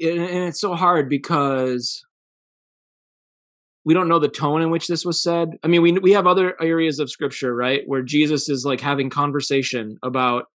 and 0.00 0.48
it's 0.48 0.60
so 0.60 0.74
hard 0.74 1.08
because 1.08 2.04
we 3.84 3.94
don't 3.94 4.08
know 4.08 4.18
the 4.18 4.28
tone 4.28 4.62
in 4.62 4.70
which 4.70 4.86
this 4.86 5.04
was 5.04 5.22
said. 5.22 5.50
I 5.62 5.68
mean, 5.68 5.82
we 5.82 5.92
we 5.92 6.12
have 6.12 6.26
other 6.26 6.60
areas 6.62 6.98
of 6.98 7.10
scripture, 7.10 7.54
right, 7.54 7.82
where 7.86 8.02
Jesus 8.02 8.48
is 8.48 8.64
like 8.64 8.80
having 8.80 9.10
conversation 9.10 9.98
about, 10.02 10.46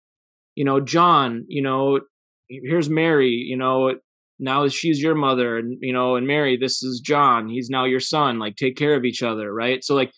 you 0.55 0.65
know, 0.65 0.79
John, 0.79 1.45
you 1.47 1.61
know, 1.61 2.01
here's 2.49 2.89
Mary, 2.89 3.29
you 3.29 3.55
know, 3.55 3.93
now 4.39 4.67
she's 4.67 5.01
your 5.01 5.15
mother 5.15 5.57
and 5.57 5.77
you 5.81 5.91
know 5.93 6.15
and 6.15 6.25
mary 6.25 6.57
this 6.57 6.81
is 6.81 7.01
john 7.01 7.47
he's 7.49 7.69
now 7.69 7.85
your 7.85 7.99
son 7.99 8.39
like 8.39 8.55
take 8.55 8.77
care 8.77 8.95
of 8.95 9.05
each 9.05 9.21
other 9.21 9.53
right 9.53 9.83
so 9.83 9.93
like 9.93 10.11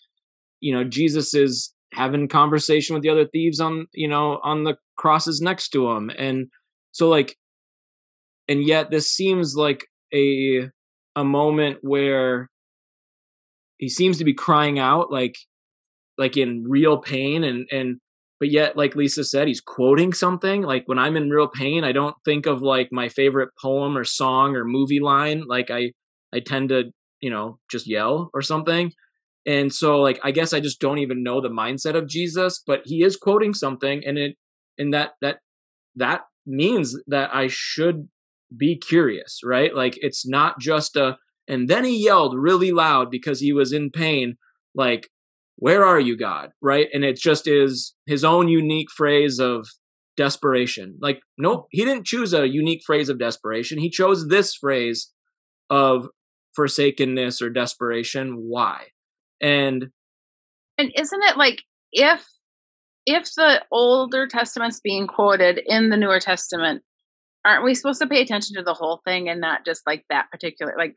you 0.60 0.72
know 0.72 0.84
jesus 0.84 1.34
is 1.34 1.74
having 1.92 2.28
conversation 2.28 2.94
with 2.94 3.02
the 3.02 3.10
other 3.10 3.26
thieves 3.26 3.60
on 3.60 3.86
you 3.92 4.08
know 4.08 4.40
on 4.42 4.64
the 4.64 4.76
crosses 4.96 5.40
next 5.40 5.70
to 5.70 5.90
him 5.90 6.10
and 6.16 6.46
so 6.92 7.08
like 7.08 7.36
and 8.48 8.64
yet 8.64 8.90
this 8.90 9.10
seems 9.10 9.54
like 9.56 9.86
a 10.14 10.68
a 11.16 11.24
moment 11.24 11.78
where 11.82 12.48
he 13.82 13.88
seems 13.88 14.16
to 14.18 14.24
be 14.24 14.32
crying 14.32 14.78
out 14.78 15.10
like 15.10 15.36
like 16.16 16.36
in 16.36 16.64
real 16.68 16.98
pain 16.98 17.42
and 17.42 17.66
and 17.72 17.98
but 18.38 18.48
yet 18.48 18.76
like 18.76 18.94
lisa 18.94 19.24
said 19.24 19.48
he's 19.48 19.60
quoting 19.60 20.12
something. 20.12 20.62
Like 20.62 20.84
when 20.86 21.00
i'm 21.00 21.16
in 21.16 21.30
real 21.30 21.48
pain 21.48 21.82
i 21.82 21.90
don't 21.90 22.14
think 22.24 22.46
of 22.46 22.62
like 22.62 22.90
my 22.92 23.08
favorite 23.08 23.50
poem 23.60 23.98
or 23.98 24.04
song 24.04 24.54
or 24.54 24.64
movie 24.64 25.00
line. 25.00 25.42
Like 25.48 25.68
i 25.68 25.90
i 26.32 26.38
tend 26.38 26.68
to 26.68 26.92
you 27.20 27.30
know 27.30 27.58
just 27.68 27.88
yell 27.88 28.30
or 28.32 28.40
something. 28.40 28.92
And 29.46 29.74
so 29.74 29.98
like 29.98 30.20
i 30.22 30.30
guess 30.30 30.52
i 30.52 30.60
just 30.60 30.80
don't 30.80 30.98
even 30.98 31.24
know 31.24 31.40
the 31.40 31.48
mindset 31.48 31.96
of 31.96 32.06
jesus 32.06 32.62
but 32.64 32.82
he 32.84 33.02
is 33.02 33.16
quoting 33.16 33.52
something 33.52 34.04
and 34.06 34.16
it 34.16 34.36
and 34.78 34.94
that 34.94 35.14
that 35.22 35.38
that 35.96 36.20
means 36.46 36.96
that 37.08 37.34
I 37.34 37.48
should 37.48 38.08
be 38.56 38.76
curious, 38.76 39.40
right? 39.44 39.74
Like 39.74 39.98
it's 40.00 40.26
not 40.26 40.60
just 40.60 40.96
a 40.96 41.16
and 41.48 41.68
then 41.68 41.84
he 41.84 42.04
yelled 42.04 42.34
really 42.36 42.72
loud 42.72 43.10
because 43.10 43.40
he 43.40 43.52
was 43.52 43.72
in 43.72 43.90
pain 43.90 44.36
like 44.74 45.08
where 45.56 45.84
are 45.84 46.00
you 46.00 46.16
god? 46.16 46.50
Right? 46.60 46.88
And 46.92 47.04
it 47.04 47.16
just 47.16 47.46
is 47.46 47.94
his 48.06 48.24
own 48.24 48.48
unique 48.48 48.90
phrase 48.90 49.38
of 49.38 49.68
desperation. 50.16 50.98
Like 51.00 51.20
nope 51.38 51.66
he 51.70 51.84
didn't 51.84 52.06
choose 52.06 52.34
a 52.34 52.48
unique 52.48 52.82
phrase 52.84 53.08
of 53.08 53.18
desperation. 53.18 53.78
He 53.78 53.90
chose 53.90 54.28
this 54.28 54.54
phrase 54.54 55.10
of 55.70 56.08
forsakenness 56.54 57.40
or 57.40 57.50
desperation. 57.50 58.34
Why? 58.36 58.86
And 59.40 59.88
and 60.78 60.92
isn't 60.96 61.22
it 61.22 61.36
like 61.36 61.62
if 61.92 62.24
if 63.06 63.24
the 63.36 63.62
older 63.70 64.26
testament's 64.26 64.80
being 64.80 65.06
quoted 65.06 65.60
in 65.66 65.90
the 65.90 65.96
newer 65.96 66.20
testament 66.20 66.82
aren't 67.44 67.64
we 67.64 67.74
supposed 67.74 68.00
to 68.00 68.06
pay 68.06 68.20
attention 68.22 68.56
to 68.56 68.62
the 68.62 68.74
whole 68.74 69.00
thing 69.04 69.28
and 69.28 69.40
not 69.40 69.64
just 69.64 69.82
like 69.86 70.04
that 70.08 70.30
particular 70.30 70.74
like 70.78 70.94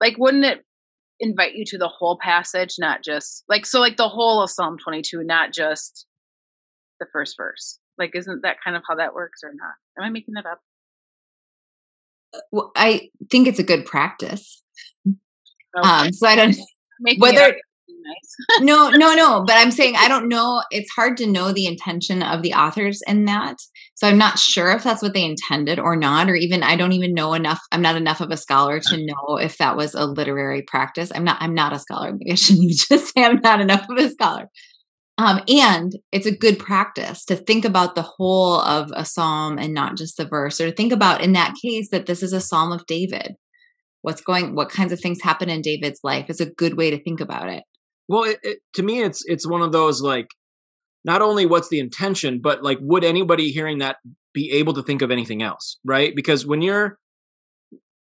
like 0.00 0.16
wouldn't 0.18 0.44
it 0.44 0.64
invite 1.20 1.54
you 1.54 1.64
to 1.64 1.78
the 1.78 1.88
whole 1.88 2.18
passage 2.20 2.76
not 2.78 3.02
just 3.02 3.44
like 3.48 3.66
so 3.66 3.80
like 3.80 3.96
the 3.96 4.08
whole 4.08 4.40
of 4.42 4.50
psalm 4.50 4.76
22 4.78 5.24
not 5.24 5.52
just 5.52 6.06
the 7.00 7.06
first 7.12 7.36
verse? 7.36 7.78
Like 7.98 8.12
isn't 8.14 8.42
that 8.42 8.56
kind 8.62 8.76
of 8.76 8.82
how 8.88 8.96
that 8.96 9.14
works 9.14 9.40
or 9.42 9.50
not? 9.50 9.74
Am 9.98 10.04
i 10.04 10.10
making 10.10 10.34
that 10.34 10.46
up? 10.46 10.60
Uh, 12.34 12.38
well, 12.52 12.72
i 12.76 13.08
think 13.30 13.48
it's 13.48 13.58
a 13.58 13.64
good 13.64 13.84
practice. 13.86 14.62
Okay. 15.06 15.88
um 15.88 16.12
so 16.12 16.26
i 16.26 16.34
don't 16.34 16.56
whether 17.18 17.56
nice. 18.02 18.60
no, 18.60 18.90
no, 18.90 19.14
no. 19.14 19.44
But 19.46 19.56
I'm 19.56 19.70
saying 19.70 19.94
I 19.96 20.08
don't 20.08 20.28
know. 20.28 20.62
It's 20.70 20.90
hard 20.90 21.16
to 21.18 21.26
know 21.26 21.52
the 21.52 21.66
intention 21.66 22.22
of 22.22 22.42
the 22.42 22.54
authors 22.54 23.00
in 23.06 23.24
that. 23.26 23.56
So 23.94 24.06
I'm 24.06 24.18
not 24.18 24.38
sure 24.38 24.70
if 24.70 24.84
that's 24.84 25.02
what 25.02 25.14
they 25.14 25.24
intended 25.24 25.78
or 25.78 25.96
not, 25.96 26.30
or 26.30 26.34
even 26.34 26.62
I 26.62 26.76
don't 26.76 26.92
even 26.92 27.14
know 27.14 27.34
enough. 27.34 27.60
I'm 27.72 27.82
not 27.82 27.96
enough 27.96 28.20
of 28.20 28.30
a 28.30 28.36
scholar 28.36 28.80
to 28.80 28.96
know 28.96 29.38
if 29.38 29.58
that 29.58 29.76
was 29.76 29.94
a 29.94 30.06
literary 30.06 30.62
practice. 30.62 31.10
I'm 31.14 31.24
not. 31.24 31.38
I'm 31.40 31.54
not 31.54 31.72
a 31.72 31.78
scholar. 31.78 32.12
Maybe 32.12 32.32
I 32.32 32.36
shouldn't 32.36 32.70
just 32.88 33.14
say 33.14 33.24
I'm 33.24 33.40
not 33.42 33.60
enough 33.60 33.86
of 33.88 33.98
a 33.98 34.08
scholar. 34.10 34.48
Um, 35.18 35.40
and 35.48 35.92
it's 36.12 36.26
a 36.26 36.36
good 36.36 36.60
practice 36.60 37.24
to 37.24 37.34
think 37.34 37.64
about 37.64 37.96
the 37.96 38.02
whole 38.02 38.60
of 38.60 38.90
a 38.94 39.04
psalm 39.04 39.58
and 39.58 39.74
not 39.74 39.96
just 39.96 40.16
the 40.16 40.24
verse, 40.24 40.60
or 40.60 40.70
to 40.70 40.76
think 40.76 40.92
about 40.92 41.22
in 41.22 41.32
that 41.32 41.56
case 41.60 41.90
that 41.90 42.06
this 42.06 42.22
is 42.22 42.32
a 42.32 42.40
psalm 42.40 42.70
of 42.70 42.86
David. 42.86 43.34
What's 44.02 44.20
going, 44.20 44.54
what 44.54 44.70
kinds 44.70 44.92
of 44.92 45.00
things 45.00 45.20
happen 45.20 45.50
in 45.50 45.60
David's 45.60 46.00
life 46.04 46.30
is 46.30 46.40
a 46.40 46.48
good 46.48 46.76
way 46.76 46.92
to 46.92 47.02
think 47.02 47.20
about 47.20 47.48
it. 47.48 47.64
Well, 48.08 48.24
it, 48.24 48.38
it, 48.42 48.58
to 48.74 48.82
me, 48.82 49.02
it's 49.02 49.22
it's 49.26 49.46
one 49.46 49.62
of 49.62 49.72
those 49.72 50.00
like, 50.00 50.28
not 51.04 51.22
only 51.22 51.46
what's 51.46 51.68
the 51.68 51.78
intention, 51.78 52.40
but 52.42 52.62
like, 52.62 52.78
would 52.80 53.04
anybody 53.04 53.50
hearing 53.50 53.78
that 53.78 53.96
be 54.34 54.50
able 54.52 54.72
to 54.74 54.82
think 54.82 55.02
of 55.02 55.10
anything 55.10 55.42
else, 55.42 55.78
right? 55.84 56.14
Because 56.14 56.46
when 56.46 56.62
you're, 56.62 56.98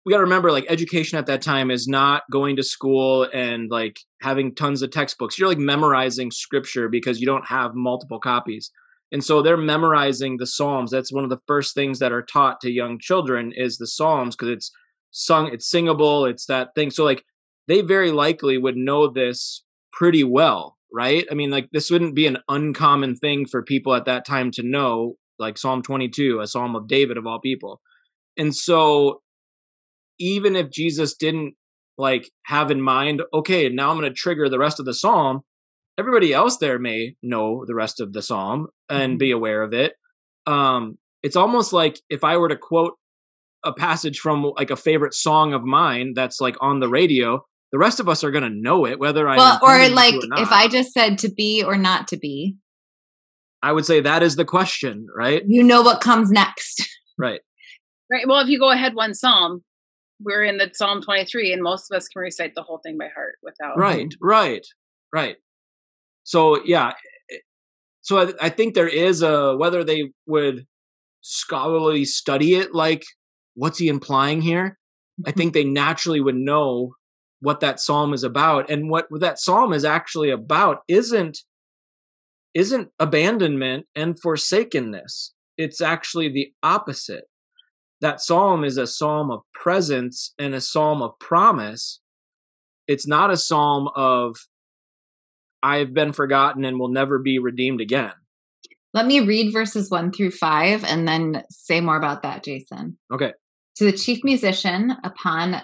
we 0.05 0.11
got 0.11 0.17
to 0.17 0.23
remember, 0.23 0.51
like, 0.51 0.65
education 0.69 1.17
at 1.17 1.25
that 1.25 1.41
time 1.41 1.69
is 1.69 1.87
not 1.87 2.23
going 2.31 2.55
to 2.55 2.63
school 2.63 3.27
and 3.33 3.69
like 3.69 3.99
having 4.21 4.55
tons 4.55 4.81
of 4.81 4.91
textbooks. 4.91 5.37
You're 5.37 5.49
like 5.49 5.57
memorizing 5.57 6.31
scripture 6.31 6.89
because 6.89 7.19
you 7.19 7.25
don't 7.25 7.47
have 7.47 7.75
multiple 7.75 8.19
copies, 8.19 8.71
and 9.11 9.23
so 9.23 9.41
they're 9.41 9.57
memorizing 9.57 10.37
the 10.37 10.47
Psalms. 10.47 10.91
That's 10.91 11.11
one 11.11 11.23
of 11.23 11.29
the 11.29 11.41
first 11.47 11.73
things 11.75 11.99
that 11.99 12.11
are 12.11 12.21
taught 12.23 12.61
to 12.61 12.71
young 12.71 12.99
children 12.99 13.51
is 13.55 13.77
the 13.77 13.87
Psalms 13.87 14.35
because 14.35 14.49
it's 14.49 14.71
sung, 15.11 15.51
it's 15.51 15.69
singable, 15.69 16.25
it's 16.25 16.45
that 16.45 16.69
thing. 16.75 16.91
So 16.91 17.03
like, 17.03 17.23
they 17.67 17.81
very 17.81 18.11
likely 18.11 18.57
would 18.57 18.77
know 18.77 19.07
this 19.09 19.63
pretty 19.97 20.23
well, 20.23 20.77
right? 20.93 21.25
I 21.31 21.33
mean, 21.33 21.49
like 21.49 21.69
this 21.71 21.89
wouldn't 21.89 22.15
be 22.15 22.27
an 22.27 22.37
uncommon 22.47 23.15
thing 23.15 23.47
for 23.47 23.63
people 23.63 23.95
at 23.95 24.05
that 24.05 24.25
time 24.25 24.51
to 24.51 24.63
know, 24.63 25.15
like 25.39 25.57
Psalm 25.57 25.81
22, 25.81 26.39
a 26.39 26.47
psalm 26.47 26.75
of 26.75 26.87
David 26.87 27.17
of 27.17 27.25
all 27.25 27.39
people. 27.39 27.81
And 28.37 28.55
so 28.55 29.21
even 30.19 30.55
if 30.55 30.69
Jesus 30.69 31.15
didn't 31.15 31.55
like 31.97 32.29
have 32.45 32.69
in 32.69 32.79
mind, 32.79 33.23
okay, 33.33 33.69
now 33.69 33.89
I'm 33.89 33.97
going 33.97 34.09
to 34.09 34.15
trigger 34.15 34.49
the 34.49 34.59
rest 34.59 34.79
of 34.79 34.85
the 34.85 34.93
psalm, 34.93 35.41
everybody 35.97 36.31
else 36.31 36.57
there 36.57 36.77
may 36.77 37.15
know 37.23 37.65
the 37.65 37.73
rest 37.73 37.99
of 37.99 38.13
the 38.13 38.21
psalm 38.21 38.67
and 38.87 39.13
mm-hmm. 39.13 39.17
be 39.17 39.31
aware 39.31 39.63
of 39.63 39.73
it. 39.73 39.93
Um 40.45 40.97
it's 41.23 41.35
almost 41.35 41.73
like 41.73 41.99
if 42.09 42.23
I 42.23 42.37
were 42.37 42.49
to 42.49 42.55
quote 42.55 42.93
a 43.63 43.73
passage 43.73 44.19
from 44.19 44.43
like 44.55 44.69
a 44.69 44.75
favorite 44.75 45.15
song 45.15 45.53
of 45.53 45.63
mine 45.63 46.13
that's 46.15 46.39
like 46.39 46.55
on 46.61 46.79
the 46.79 46.87
radio, 46.87 47.43
the 47.71 47.77
rest 47.77 47.99
of 47.99 48.07
us 48.07 48.23
are 48.23 48.31
going 48.31 48.43
to 48.43 48.49
know 48.49 48.85
it 48.85 48.99
whether 48.99 49.27
I 49.27 49.37
well 49.37 49.59
or 49.61 49.89
like 49.89 50.15
or 50.15 50.41
if 50.41 50.51
I 50.51 50.67
just 50.67 50.93
said 50.93 51.17
to 51.19 51.29
be 51.31 51.63
or 51.63 51.77
not 51.77 52.07
to 52.09 52.17
be. 52.17 52.55
I 53.63 53.71
would 53.71 53.85
say 53.85 54.01
that 54.01 54.23
is 54.23 54.35
the 54.35 54.45
question, 54.45 55.07
right? 55.15 55.43
You 55.47 55.63
know 55.63 55.81
what 55.81 56.01
comes 56.01 56.29
next. 56.31 56.87
Right. 57.19 57.41
Right. 58.11 58.27
Well, 58.27 58.41
if 58.41 58.47
you 58.47 58.59
go 58.59 58.69
ahead 58.69 58.93
one 58.93 59.15
psalm, 59.15 59.63
we're 60.21 60.43
in 60.43 60.57
the 60.57 60.69
Psalm 60.71 61.01
23 61.01 61.51
and 61.51 61.63
most 61.63 61.91
of 61.91 61.97
us 61.97 62.07
can 62.07 62.21
recite 62.21 62.53
the 62.53 62.61
whole 62.61 62.79
thing 62.85 62.95
by 62.95 63.07
heart 63.07 63.37
without 63.41 63.75
Right. 63.75 64.13
Right. 64.21 64.63
Right. 65.11 65.37
So, 66.25 66.63
yeah. 66.63 66.93
Eh, 67.31 67.37
so 68.03 68.19
I, 68.19 68.33
I 68.39 68.49
think 68.49 68.75
there 68.75 68.87
is 68.87 69.23
a 69.23 69.57
whether 69.57 69.83
they 69.83 70.11
would 70.27 70.67
scholarly 71.21 72.05
study 72.05 72.53
it 72.53 72.71
like 72.71 73.03
what's 73.55 73.79
he 73.79 73.87
implying 73.87 74.41
here? 74.41 74.77
I 75.25 75.31
think 75.33 75.53
they 75.53 75.63
naturally 75.63 76.21
would 76.21 76.35
know 76.35 76.93
what 77.39 77.59
that 77.59 77.79
psalm 77.79 78.13
is 78.13 78.23
about. 78.23 78.69
And 78.69 78.89
what 78.89 79.07
that 79.19 79.39
psalm 79.39 79.73
is 79.73 79.85
actually 79.85 80.29
about 80.29 80.79
isn't 80.87 81.39
isn't 82.53 82.89
abandonment 82.99 83.85
and 83.95 84.19
forsakenness. 84.19 85.33
It's 85.57 85.79
actually 85.79 86.29
the 86.29 86.51
opposite. 86.63 87.25
That 88.01 88.19
psalm 88.19 88.63
is 88.63 88.77
a 88.77 88.87
psalm 88.87 89.29
of 89.29 89.41
presence 89.53 90.33
and 90.39 90.55
a 90.55 90.61
psalm 90.61 91.01
of 91.01 91.11
promise. 91.19 91.99
It's 92.87 93.07
not 93.07 93.31
a 93.31 93.37
psalm 93.37 93.89
of 93.95 94.37
i've 95.63 95.93
been 95.93 96.13
forgotten 96.13 96.63
and 96.63 96.79
will 96.79 96.91
never 96.91 97.19
be 97.19 97.39
redeemed 97.39 97.81
again. 97.81 98.13
Let 98.93 99.05
me 99.05 99.19
read 99.19 99.51
verses 99.51 99.89
1 99.89 100.11
through 100.11 100.31
5 100.31 100.83
and 100.83 101.07
then 101.07 101.43
say 101.49 101.81
more 101.81 101.97
about 101.97 102.23
that 102.23 102.43
jason. 102.43 102.97
Okay. 103.11 103.33
To 103.77 103.85
the 103.85 103.91
chief 103.91 104.23
musician 104.23 104.93
upon 105.03 105.61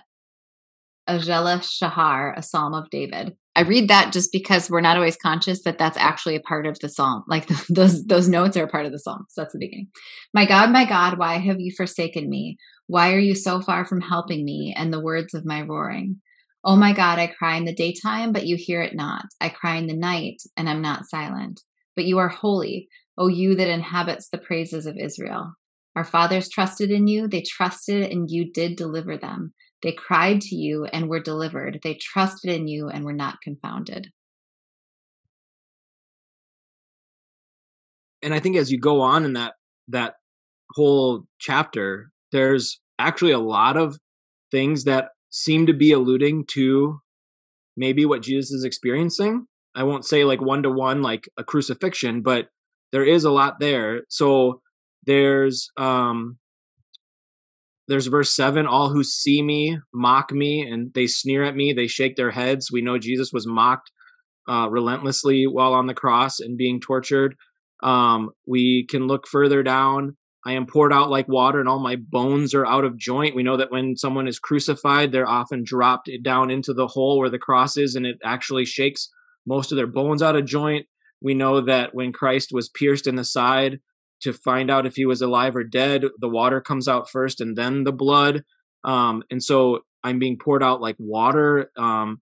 Ajela 1.08 1.62
Shahar, 1.62 2.34
a 2.38 2.42
psalm 2.42 2.74
of 2.74 2.90
David. 2.90 3.36
I 3.56 3.62
read 3.62 3.90
that 3.90 4.12
just 4.14 4.32
because 4.32 4.70
we're 4.70 4.82
not 4.82 4.98
always 4.98 5.18
conscious 5.18 5.64
that 5.64 5.78
that's 5.78 5.98
actually 5.98 6.36
a 6.36 6.42
part 6.42 6.66
of 6.66 6.80
the 6.80 6.90
psalm. 6.90 7.24
Like 7.28 7.48
those 7.70 8.06
those 8.06 8.28
notes 8.28 8.58
are 8.58 8.64
a 8.64 8.70
part 8.70 8.86
of 8.86 8.92
the 8.92 9.00
psalm. 9.00 9.26
So 9.30 9.42
that's 9.42 9.54
the 9.54 9.60
beginning. 9.60 9.88
My 10.34 10.46
God, 10.46 10.72
my 10.72 10.86
God, 10.86 11.18
why 11.18 11.38
have 11.38 11.60
you 11.60 11.72
forsaken 11.76 12.30
me? 12.30 12.58
Why 12.88 13.14
are 13.14 13.20
you 13.20 13.36
so 13.36 13.62
far 13.62 13.86
from 13.86 14.02
helping 14.02 14.44
me 14.44 14.74
and 14.78 14.92
the 14.92 15.02
words 15.02 15.34
of 15.34 15.46
my 15.46 15.62
roaring? 15.62 16.22
Oh 16.66 16.76
my 16.78 16.94
God, 16.94 17.20
I 17.20 17.28
cry 17.28 17.58
in 17.58 17.66
the 17.66 17.76
daytime, 17.76 18.32
but 18.32 18.46
you 18.46 18.56
hear 18.58 18.82
it 18.82 18.96
not. 18.96 19.26
I 19.42 19.50
cry 19.50 19.76
in 19.76 19.88
the 19.88 19.96
night, 19.96 20.42
and 20.56 20.70
I'm 20.70 20.82
not 20.82 21.06
silent. 21.08 21.62
But 21.96 22.06
you 22.06 22.20
are 22.20 22.30
holy, 22.30 22.88
O 23.18 23.28
you 23.28 23.56
that 23.56 23.70
inhabits 23.70 24.30
the 24.30 24.38
praises 24.38 24.86
of 24.86 24.98
Israel. 24.98 25.54
Our 25.96 26.06
fathers 26.06 26.50
trusted 26.50 26.90
in 26.90 27.08
you, 27.08 27.28
they 27.28 27.42
trusted, 27.42 28.10
and 28.12 28.32
you 28.32 28.52
did 28.52 28.78
deliver 28.78 29.18
them. 29.18 29.54
They 29.84 29.92
cried 29.92 30.40
to 30.42 30.56
you 30.56 30.86
and 30.86 31.10
were 31.10 31.20
delivered. 31.20 31.82
They 31.84 31.96
trusted 31.96 32.50
in 32.50 32.68
you 32.68 32.88
and 32.88 33.04
were 33.04 33.14
not 33.14 33.42
confounded. 33.42 34.08
And 38.22 38.34
I 38.34 38.40
think 38.40 38.56
as 38.56 38.72
you 38.72 38.80
go 38.80 39.02
on 39.02 39.26
in 39.26 39.34
that 39.34 39.54
that 39.90 40.16
whole 40.72 41.26
chapter, 41.40 42.10
there's 42.32 42.80
actually 42.98 43.34
a 43.34 43.40
lot 43.40 43.76
of 43.76 43.98
things 44.50 44.86
that 44.86 45.10
seem 45.30 45.66
to 45.66 45.74
be 45.74 45.92
alluding 45.92 46.46
to 46.52 47.02
maybe 47.76 48.06
what 48.06 48.22
Jesus 48.22 48.52
is 48.52 48.64
experiencing. 48.64 49.46
I 49.76 49.84
won't 49.84 50.06
say 50.06 50.24
like 50.24 50.40
one 50.40 50.64
to 50.64 50.70
one 50.70 51.02
like 51.02 51.28
a 51.38 51.44
crucifixion, 51.44 52.22
but 52.22 52.48
there 52.94 53.04
is 53.04 53.26
a 53.26 53.32
lot 53.32 53.60
there. 53.60 54.04
So 54.08 54.62
there's 55.06 55.70
um 55.76 56.38
there's 57.88 58.08
verse 58.08 58.34
7 58.36 58.66
all 58.66 58.90
who 58.90 59.04
see 59.04 59.42
me 59.42 59.78
mock 59.94 60.32
me 60.32 60.62
and 60.62 60.94
they 60.94 61.08
sneer 61.08 61.44
at 61.44 61.56
me 61.56 61.74
they 61.74 61.88
shake 61.88 62.16
their 62.16 62.32
heads. 62.32 62.72
We 62.72 62.82
know 62.82 62.98
jesus 62.98 63.32
was 63.34 63.48
mocked 63.48 63.92
uh, 64.48 64.68
relentlessly 64.70 65.46
while 65.46 65.74
on 65.74 65.88
the 65.88 65.94
cross 65.94 66.40
and 66.40 66.58
being 66.58 66.80
tortured. 66.80 67.36
Um, 67.82 68.32
we 68.48 68.86
can 68.88 69.08
look 69.08 69.28
further 69.28 69.64
down. 69.64 70.18
I 70.46 70.54
am 70.54 70.66
poured 70.66 70.92
out 70.92 71.10
like 71.10 71.28
water 71.30 71.60
and 71.60 71.70
all 71.70 71.80
my 71.80 71.96
bones 71.96 72.54
are 72.54 72.66
out 72.66 72.84
of 72.84 72.98
joint. 72.98 73.36
We 73.36 73.44
know 73.44 73.56
that 73.58 73.72
when 73.72 73.96
someone 73.96 74.28
is 74.28 74.40
crucified 74.40 75.12
they're 75.12 75.30
often 75.30 75.64
dropped 75.64 76.10
down 76.24 76.52
into 76.52 76.74
the 76.74 76.88
hole 76.88 77.20
where 77.20 77.30
the 77.30 77.40
cross 77.40 77.78
is 77.78 77.96
and 77.96 78.06
it 78.06 78.18
actually 78.24 78.66
shakes 78.66 79.10
most 79.46 79.72
of 79.72 79.76
their 79.76 79.88
bones 79.88 80.22
out 80.22 80.36
of 80.36 80.46
joint. 80.46 80.86
We 81.22 81.34
know 81.34 81.62
that 81.62 81.94
when 81.94 82.12
christ 82.12 82.50
was 82.52 82.70
pierced 82.70 83.08
in 83.08 83.16
the 83.16 83.26
side 83.26 83.80
to 84.24 84.34
find 84.34 84.70
out 84.70 84.86
if 84.86 84.96
he 84.96 85.06
was 85.06 85.22
alive 85.22 85.56
or 85.56 85.64
dead. 85.64 86.04
The 86.20 86.30
water 86.30 86.62
comes 86.62 86.88
out 86.88 87.10
first 87.10 87.42
and 87.42 87.56
then 87.56 87.84
the 87.84 87.92
blood. 87.92 88.44
Um, 88.84 89.24
and 89.32 89.42
so 89.42 89.82
I'm 90.04 90.20
being 90.20 90.38
poured 90.38 90.64
out 90.64 90.82
like 90.82 90.96
water. 91.00 91.72
Um, 91.78 92.22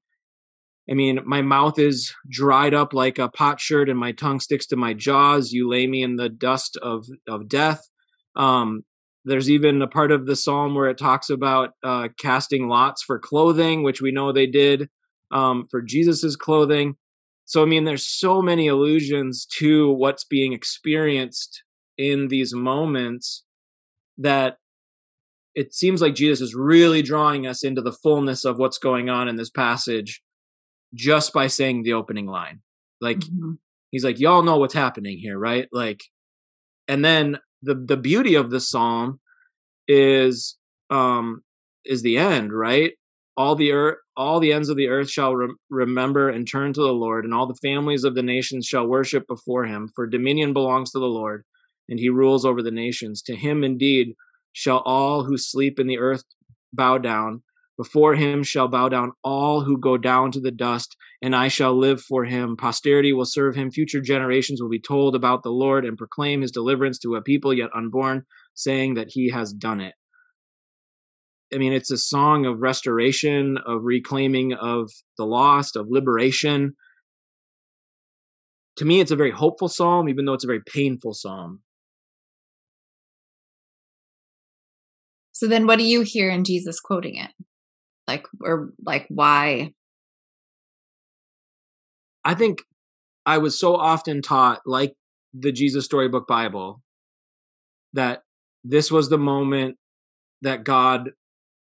I 0.90 0.94
mean, 0.94 1.20
my 1.26 1.42
mouth 1.42 1.80
is 1.80 2.14
dried 2.30 2.74
up 2.74 2.94
like 2.94 3.18
a 3.18 3.30
potsherd 3.30 3.90
and 3.90 3.98
my 4.00 4.12
tongue 4.12 4.40
sticks 4.40 4.68
to 4.68 4.76
my 4.76 4.94
jaws. 4.94 5.52
You 5.52 5.70
lay 5.70 5.88
me 5.88 6.04
in 6.04 6.16
the 6.16 6.30
dust 6.30 6.78
of, 6.82 7.06
of 7.28 7.48
death. 7.48 7.82
Um, 8.36 8.84
there's 9.24 9.50
even 9.50 9.82
a 9.82 9.88
part 9.88 10.12
of 10.12 10.26
the 10.26 10.36
psalm 10.36 10.74
where 10.74 10.90
it 10.90 10.98
talks 10.98 11.30
about 11.30 11.72
uh, 11.84 12.10
casting 12.20 12.68
lots 12.68 13.04
for 13.04 13.20
clothing, 13.20 13.84
which 13.84 14.02
we 14.02 14.12
know 14.12 14.32
they 14.32 14.48
did 14.48 14.90
um, 15.32 15.68
for 15.70 15.82
Jesus's 15.82 16.36
clothing. 16.36 16.96
So, 17.46 17.62
I 17.62 17.66
mean, 17.66 17.84
there's 17.84 18.08
so 18.08 18.42
many 18.42 18.68
allusions 18.68 19.46
to 19.58 19.92
what's 19.92 20.24
being 20.24 20.54
experienced 20.54 21.64
in 21.97 22.27
these 22.27 22.54
moments 22.54 23.43
that 24.17 24.58
it 25.56 25.73
seems 25.73 26.01
like 26.01 26.15
Jesus 26.15 26.41
is 26.41 26.56
really 26.56 27.01
drawing 27.01 27.45
us 27.45 27.63
into 27.63 27.82
the 27.82 27.91
fullness 27.91 28.45
of 28.45 28.58
what's 28.58 28.77
going 28.77 29.10
on 29.10 29.27
in 29.27 29.36
this 29.36 29.49
passage 29.49 30.21
just 30.93 31.34
by 31.34 31.47
saying 31.47 31.84
the 31.84 31.93
opening 31.93 32.27
line. 32.27 32.62
Like, 32.99 33.19
mm-hmm. 33.19 33.54
he's 33.91 34.04
like, 34.04 34.19
y'all 34.19 34.43
know 34.43 34.58
what's 34.58 34.73
happening 34.73 35.17
here, 35.17 35.38
right? 35.38 35.67
Like, 35.71 36.04
and 36.88 37.04
then 37.04 37.38
the 37.62 37.75
the 37.75 37.97
beauty 37.97 38.36
of 38.36 38.49
the 38.49 38.60
psalm 38.60 39.19
is 39.88 40.58
um 40.89 41.41
is 41.86 42.01
the 42.01 42.17
end, 42.17 42.54
right? 42.54 42.93
All 43.38 43.56
the 43.56 43.71
earth, 43.71 43.97
all 44.15 44.39
the 44.39 44.54
ends 44.54 44.69
of 44.69 44.77
the 44.77 44.88
earth 44.88 45.10
shall 45.10 45.36
re- 45.36 45.56
remember 45.69 46.30
and 46.30 46.47
turn 46.47 46.73
to 46.73 46.82
the 46.82 46.93
Lord, 46.93 47.25
and 47.25 47.34
all 47.34 47.47
the 47.47 47.56
families 47.56 48.04
of 48.04 48.13
the 48.13 48.23
nations 48.23 48.65
shall 48.65 48.88
worship 48.88 49.25
before 49.27 49.65
him. 49.65 49.89
For 49.95 50.06
dominion 50.06 50.54
belongs 50.54 50.91
to 50.91 50.99
the 50.99 51.06
Lord, 51.06 51.43
and 51.91 51.99
he 51.99 52.10
rules 52.10 52.45
over 52.45 52.63
the 52.63 52.71
nations. 52.71 53.21
To 53.23 53.36
him 53.36 53.63
indeed 53.63 54.15
shall 54.54 54.80
all 54.80 55.25
who 55.25 55.38
sleep 55.38 55.80
in 55.80 55.86
the 55.86 55.99
earth 55.99 56.23
bow 56.73 56.97
down. 56.97 57.43
Before 57.77 58.15
him 58.15 58.43
shall 58.43 58.67
bow 58.67 58.89
down 58.89 59.12
all 59.23 59.62
who 59.62 59.77
go 59.77 59.97
down 59.97 60.32
to 60.32 60.39
the 60.39 60.51
dust, 60.51 60.95
and 61.21 61.36
I 61.36 61.47
shall 61.47 61.77
live 61.77 62.01
for 62.01 62.23
him. 62.25 62.56
Posterity 62.56 63.12
will 63.12 63.25
serve 63.25 63.56
him. 63.56 63.71
Future 63.71 64.01
generations 64.01 64.62
will 64.62 64.69
be 64.69 64.80
told 64.80 65.15
about 65.15 65.43
the 65.43 65.51
Lord 65.51 65.84
and 65.84 65.97
proclaim 65.97 66.41
his 66.41 66.51
deliverance 66.51 66.97
to 66.99 67.15
a 67.15 67.21
people 67.21 67.54
yet 67.54 67.71
unborn, 67.75 68.23
saying 68.54 68.93
that 68.93 69.10
he 69.10 69.30
has 69.30 69.51
done 69.51 69.82
it. 69.82 69.95
I 71.54 71.58
mean, 71.58 71.73
it's 71.73 71.91
a 71.91 71.97
song 71.97 72.45
of 72.45 72.62
restoration, 72.62 73.58
of 73.65 73.84
reclaiming 73.84 74.54
of 74.54 74.89
the 75.17 75.25
lost, 75.25 75.75
of 75.75 75.88
liberation. 75.89 76.75
To 78.77 78.86
me, 78.86 79.01
it's 79.01 79.12
a 79.12 79.17
very 79.17 79.32
hopeful 79.32 79.67
psalm, 79.67 80.08
even 80.08 80.23
though 80.23 80.34
it's 80.34 80.45
a 80.45 80.47
very 80.47 80.62
painful 80.65 81.13
psalm. 81.13 81.62
So 85.41 85.47
then 85.47 85.65
what 85.65 85.80
do 85.80 85.84
you 85.84 86.01
hear 86.01 86.30
in 86.30 86.43
Jesus 86.43 86.80
quoting 86.80 87.15
it? 87.15 87.32
Like 88.08 88.27
or 88.41 88.73
like 88.86 89.08
why? 89.10 89.73
I 92.23 92.36
think 92.36 92.62
I 93.25 93.39
was 93.39 93.60
so 93.60 93.75
often 93.75 94.21
taught 94.21 94.62
like 94.67 94.93
the 95.34 95.51
Jesus 95.51 95.86
Storybook 95.86 96.27
Bible 96.27 96.84
that 97.93 98.21
this 98.63 98.91
was 98.91 99.10
the 99.10 99.17
moment 99.17 99.77
that 100.43 100.63
God 100.63 101.10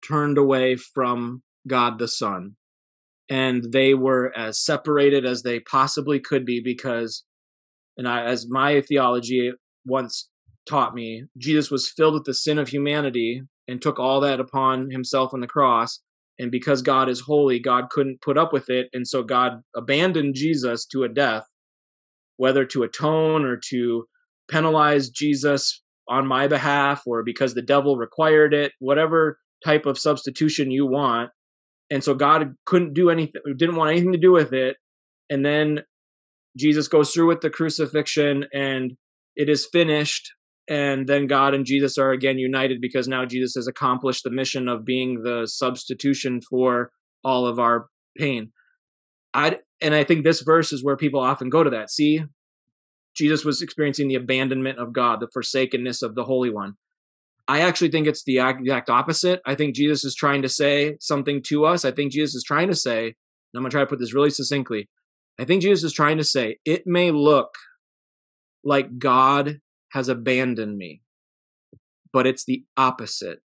turned 0.02 0.38
away 0.38 0.78
from 0.78 1.44
God 1.68 2.00
the 2.00 2.08
Son 2.08 2.56
and 3.28 3.74
they 3.74 3.94
were 3.94 4.32
as 4.34 4.64
separated 4.64 5.26
as 5.26 5.42
they 5.44 5.60
possibly 5.60 6.22
could 6.22 6.46
be 6.46 6.62
because 6.64 7.26
and 7.98 8.08
I 8.08 8.24
as 8.24 8.48
my 8.50 8.80
theology 8.80 9.52
once 9.86 10.30
taught 10.70 10.96
me 10.96 11.26
Jesus 11.38 11.70
was 11.70 11.90
filled 11.90 12.14
with 12.14 12.24
the 12.24 12.34
sin 12.34 12.58
of 12.58 12.70
humanity 12.70 13.42
and 13.68 13.82
took 13.82 14.00
all 14.00 14.22
that 14.22 14.40
upon 14.40 14.90
himself 14.90 15.34
on 15.34 15.42
the 15.42 15.48
cross. 15.48 16.00
And 16.40 16.52
because 16.52 16.82
God 16.82 17.10
is 17.10 17.22
holy, 17.22 17.60
God 17.60 17.90
couldn't 17.90 18.22
put 18.22 18.38
up 18.38 18.54
with 18.54 18.70
it. 18.70 18.90
And 18.94 19.08
so 19.08 19.24
God 19.24 19.62
abandoned 19.76 20.36
Jesus 20.36 20.86
to 20.88 21.04
a 21.04 21.10
death, 21.10 21.46
whether 22.38 22.64
to 22.66 22.84
atone 22.84 23.44
or 23.44 23.60
to 23.70 24.06
penalize 24.50 25.10
Jesus 25.10 25.82
on 26.08 26.28
my 26.28 26.48
behalf 26.48 27.04
or 27.06 27.24
because 27.24 27.54
the 27.54 27.62
devil 27.62 27.98
required 27.98 28.54
it, 28.54 28.72
whatever 28.80 29.40
type 29.66 29.86
of 29.86 29.98
substitution 29.98 30.72
you 30.72 30.86
want. 30.86 31.32
And 31.90 32.04
so 32.04 32.14
God 32.14 32.56
couldn't 32.66 32.94
do 32.94 33.10
anything, 33.10 33.42
didn't 33.58 33.76
want 33.76 33.92
anything 33.92 34.14
to 34.14 34.20
do 34.20 34.32
with 34.32 34.54
it. 34.54 34.78
And 35.30 35.46
then 35.46 35.82
Jesus 36.58 36.88
goes 36.88 37.12
through 37.12 37.28
with 37.28 37.42
the 37.42 37.50
crucifixion 37.50 38.46
and 38.54 38.94
it 39.36 39.50
is 39.50 39.66
finished 39.66 40.32
and 40.68 41.08
then 41.08 41.28
God 41.28 41.54
and 41.54 41.66
Jesus 41.66 41.98
are 41.98 42.12
again 42.12 42.38
united 42.38 42.82
because 42.82 43.08
now 43.08 43.26
Jesus 43.26 43.56
has 43.56 43.68
accomplished 43.68 44.24
the 44.24 44.32
mission 44.32 44.68
of 44.68 44.86
being 44.86 45.24
the 45.24 45.46
substitution 45.48 46.42
for 46.42 46.92
all 47.24 47.48
of 47.48 47.60
our 47.60 47.88
pain. 48.18 48.52
I 49.34 49.60
and 49.82 49.94
I 49.94 50.04
think 50.04 50.24
this 50.24 50.42
verse 50.42 50.74
is 50.74 50.84
where 50.84 50.98
people 50.98 51.20
often 51.20 51.50
go 51.50 51.64
to 51.64 51.70
that. 51.70 51.92
See, 51.92 52.24
Jesus 53.16 53.46
was 53.46 53.62
experiencing 53.62 54.08
the 54.08 54.16
abandonment 54.16 54.80
of 54.80 54.94
God, 54.94 55.20
the 55.20 55.30
forsakenness 55.32 56.02
of 56.02 56.16
the 56.16 56.24
Holy 56.24 56.50
One. 56.50 56.74
I 57.48 57.62
actually 57.62 57.92
think 57.92 58.08
it's 58.08 58.24
the 58.24 58.40
exact 58.40 58.90
opposite. 58.90 59.42
I 59.46 59.56
think 59.56 59.76
Jesus 59.76 60.04
is 60.04 60.16
trying 60.16 60.42
to 60.42 60.50
say 60.50 60.98
something 61.00 61.42
to 61.44 61.66
us. 61.66 61.86
I 61.86 61.92
think 61.92 62.12
Jesus 62.12 62.36
is 62.36 62.44
trying 62.44 62.68
to 62.68 62.76
say, 62.76 63.06
and 63.06 63.14
I'm 63.56 63.62
going 63.62 63.70
to 63.70 63.76
try 63.76 63.82
to 63.82 63.88
put 63.88 64.00
this 64.00 64.14
really 64.14 64.32
succinctly. 64.32 64.90
I 65.40 65.46
think 65.46 65.62
Jesus 65.62 65.84
is 65.84 65.94
trying 65.94 66.18
to 66.18 66.24
say, 66.24 66.58
it 66.66 66.84
may 66.86 67.12
look 67.12 67.56
like 68.64 69.00
God 69.00 69.62
has 69.92 70.10
abandoned 70.10 70.78
me. 70.78 71.02
But 72.12 72.28
it's 72.28 72.46
the 72.46 72.64
opposite. 72.76 73.40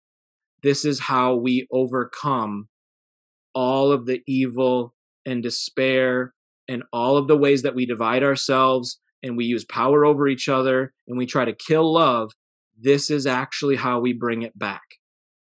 This 0.62 0.85
is 0.85 1.01
how 1.01 1.37
we 1.37 1.66
overcome 1.70 2.68
all 3.55 3.92
of 3.92 4.07
the 4.07 4.22
evil 4.27 4.94
and 5.24 5.42
despair 5.42 6.35
and 6.68 6.83
all 6.92 7.16
of 7.16 7.29
the 7.29 7.37
ways 7.37 7.62
that 7.62 7.74
we 7.74 7.87
divide 7.87 8.22
ourselves 8.22 9.01
and 9.22 9.37
we 9.37 9.44
use 9.44 9.64
power 9.64 10.05
over 10.05 10.29
each 10.29 10.48
other 10.48 10.92
and 11.07 11.16
we 11.16 11.27
try 11.27 11.44
to 11.44 11.53
kill 11.53 11.92
love. 11.92 12.33
This 12.79 13.11
is 13.11 13.27
actually 13.27 13.77
how 13.77 14.01
we 14.01 14.12
bring 14.12 14.42
it 14.42 14.57
back. 14.59 14.83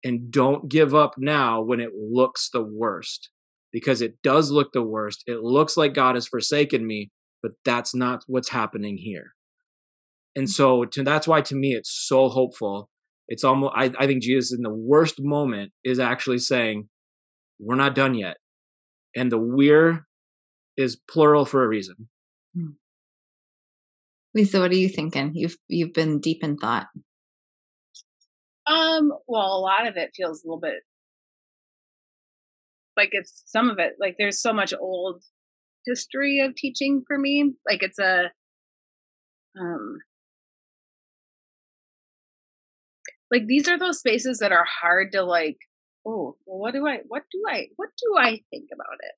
And 0.03 0.31
don't 0.31 0.69
give 0.69 0.95
up 0.95 1.15
now 1.17 1.61
when 1.61 1.79
it 1.79 1.91
looks 1.95 2.49
the 2.51 2.63
worst 2.63 3.29
because 3.71 4.01
it 4.01 4.21
does 4.23 4.49
look 4.49 4.71
the 4.71 4.81
worst. 4.81 5.23
It 5.27 5.41
looks 5.41 5.75
like 5.75 5.93
God 5.93 6.15
has 6.15 6.27
forsaken 6.27 6.87
me, 6.87 7.11
but 7.43 7.51
that's 7.65 7.93
not 7.93 8.23
what's 8.27 8.49
happening 8.49 8.97
here 8.97 9.33
and 10.39 10.49
so 10.49 10.85
to, 10.85 11.03
that's 11.03 11.27
why 11.27 11.41
to 11.41 11.53
me 11.53 11.73
it's 11.75 11.91
so 11.91 12.29
hopeful. 12.29 12.89
It's 13.27 13.43
almost 13.43 13.73
I, 13.75 13.91
I 13.99 14.07
think 14.07 14.23
jesus 14.23 14.53
in 14.53 14.63
the 14.63 14.73
worst 14.73 15.21
moment 15.21 15.73
is 15.83 15.99
actually 15.99 16.39
saying 16.39 16.87
we're 17.59 17.75
not 17.75 17.93
done 17.93 18.15
yet. 18.15 18.37
And 19.15 19.29
the 19.29 19.37
we're 19.37 20.07
is 20.77 20.95
plural 20.95 21.43
for 21.45 21.63
a 21.63 21.67
reason. 21.67 22.07
Hmm. 22.55 22.71
lisa 24.33 24.61
what 24.61 24.71
are 24.71 24.75
you 24.75 24.87
thinking? 24.87 25.31
You've 25.35 25.57
you've 25.67 25.93
been 25.93 26.21
deep 26.21 26.41
in 26.41 26.55
thought. 26.55 26.87
Um 28.65 29.11
well 29.27 29.57
a 29.57 29.59
lot 29.59 29.87
of 29.87 29.97
it 29.97 30.11
feels 30.15 30.41
a 30.41 30.47
little 30.47 30.61
bit 30.61 30.83
like 32.95 33.09
it's 33.11 33.43
some 33.45 33.69
of 33.69 33.77
it 33.77 33.93
like 33.99 34.15
there's 34.17 34.41
so 34.41 34.53
much 34.53 34.73
old 34.79 35.21
history 35.85 36.39
of 36.39 36.55
teaching 36.55 37.03
for 37.05 37.17
me. 37.17 37.53
Like 37.67 37.83
it's 37.83 37.99
a 37.99 38.31
um 39.59 39.97
like 43.31 43.45
these 43.47 43.67
are 43.67 43.77
those 43.77 43.99
spaces 43.99 44.39
that 44.39 44.51
are 44.51 44.65
hard 44.81 45.11
to 45.11 45.23
like 45.23 45.57
oh 46.05 46.35
well 46.45 46.59
what 46.59 46.73
do 46.73 46.87
i 46.87 46.99
what 47.07 47.23
do 47.31 47.43
i 47.49 47.67
what 47.75 47.89
do 47.97 48.17
i 48.17 48.41
think 48.49 48.69
about 48.73 48.97
it? 49.01 49.11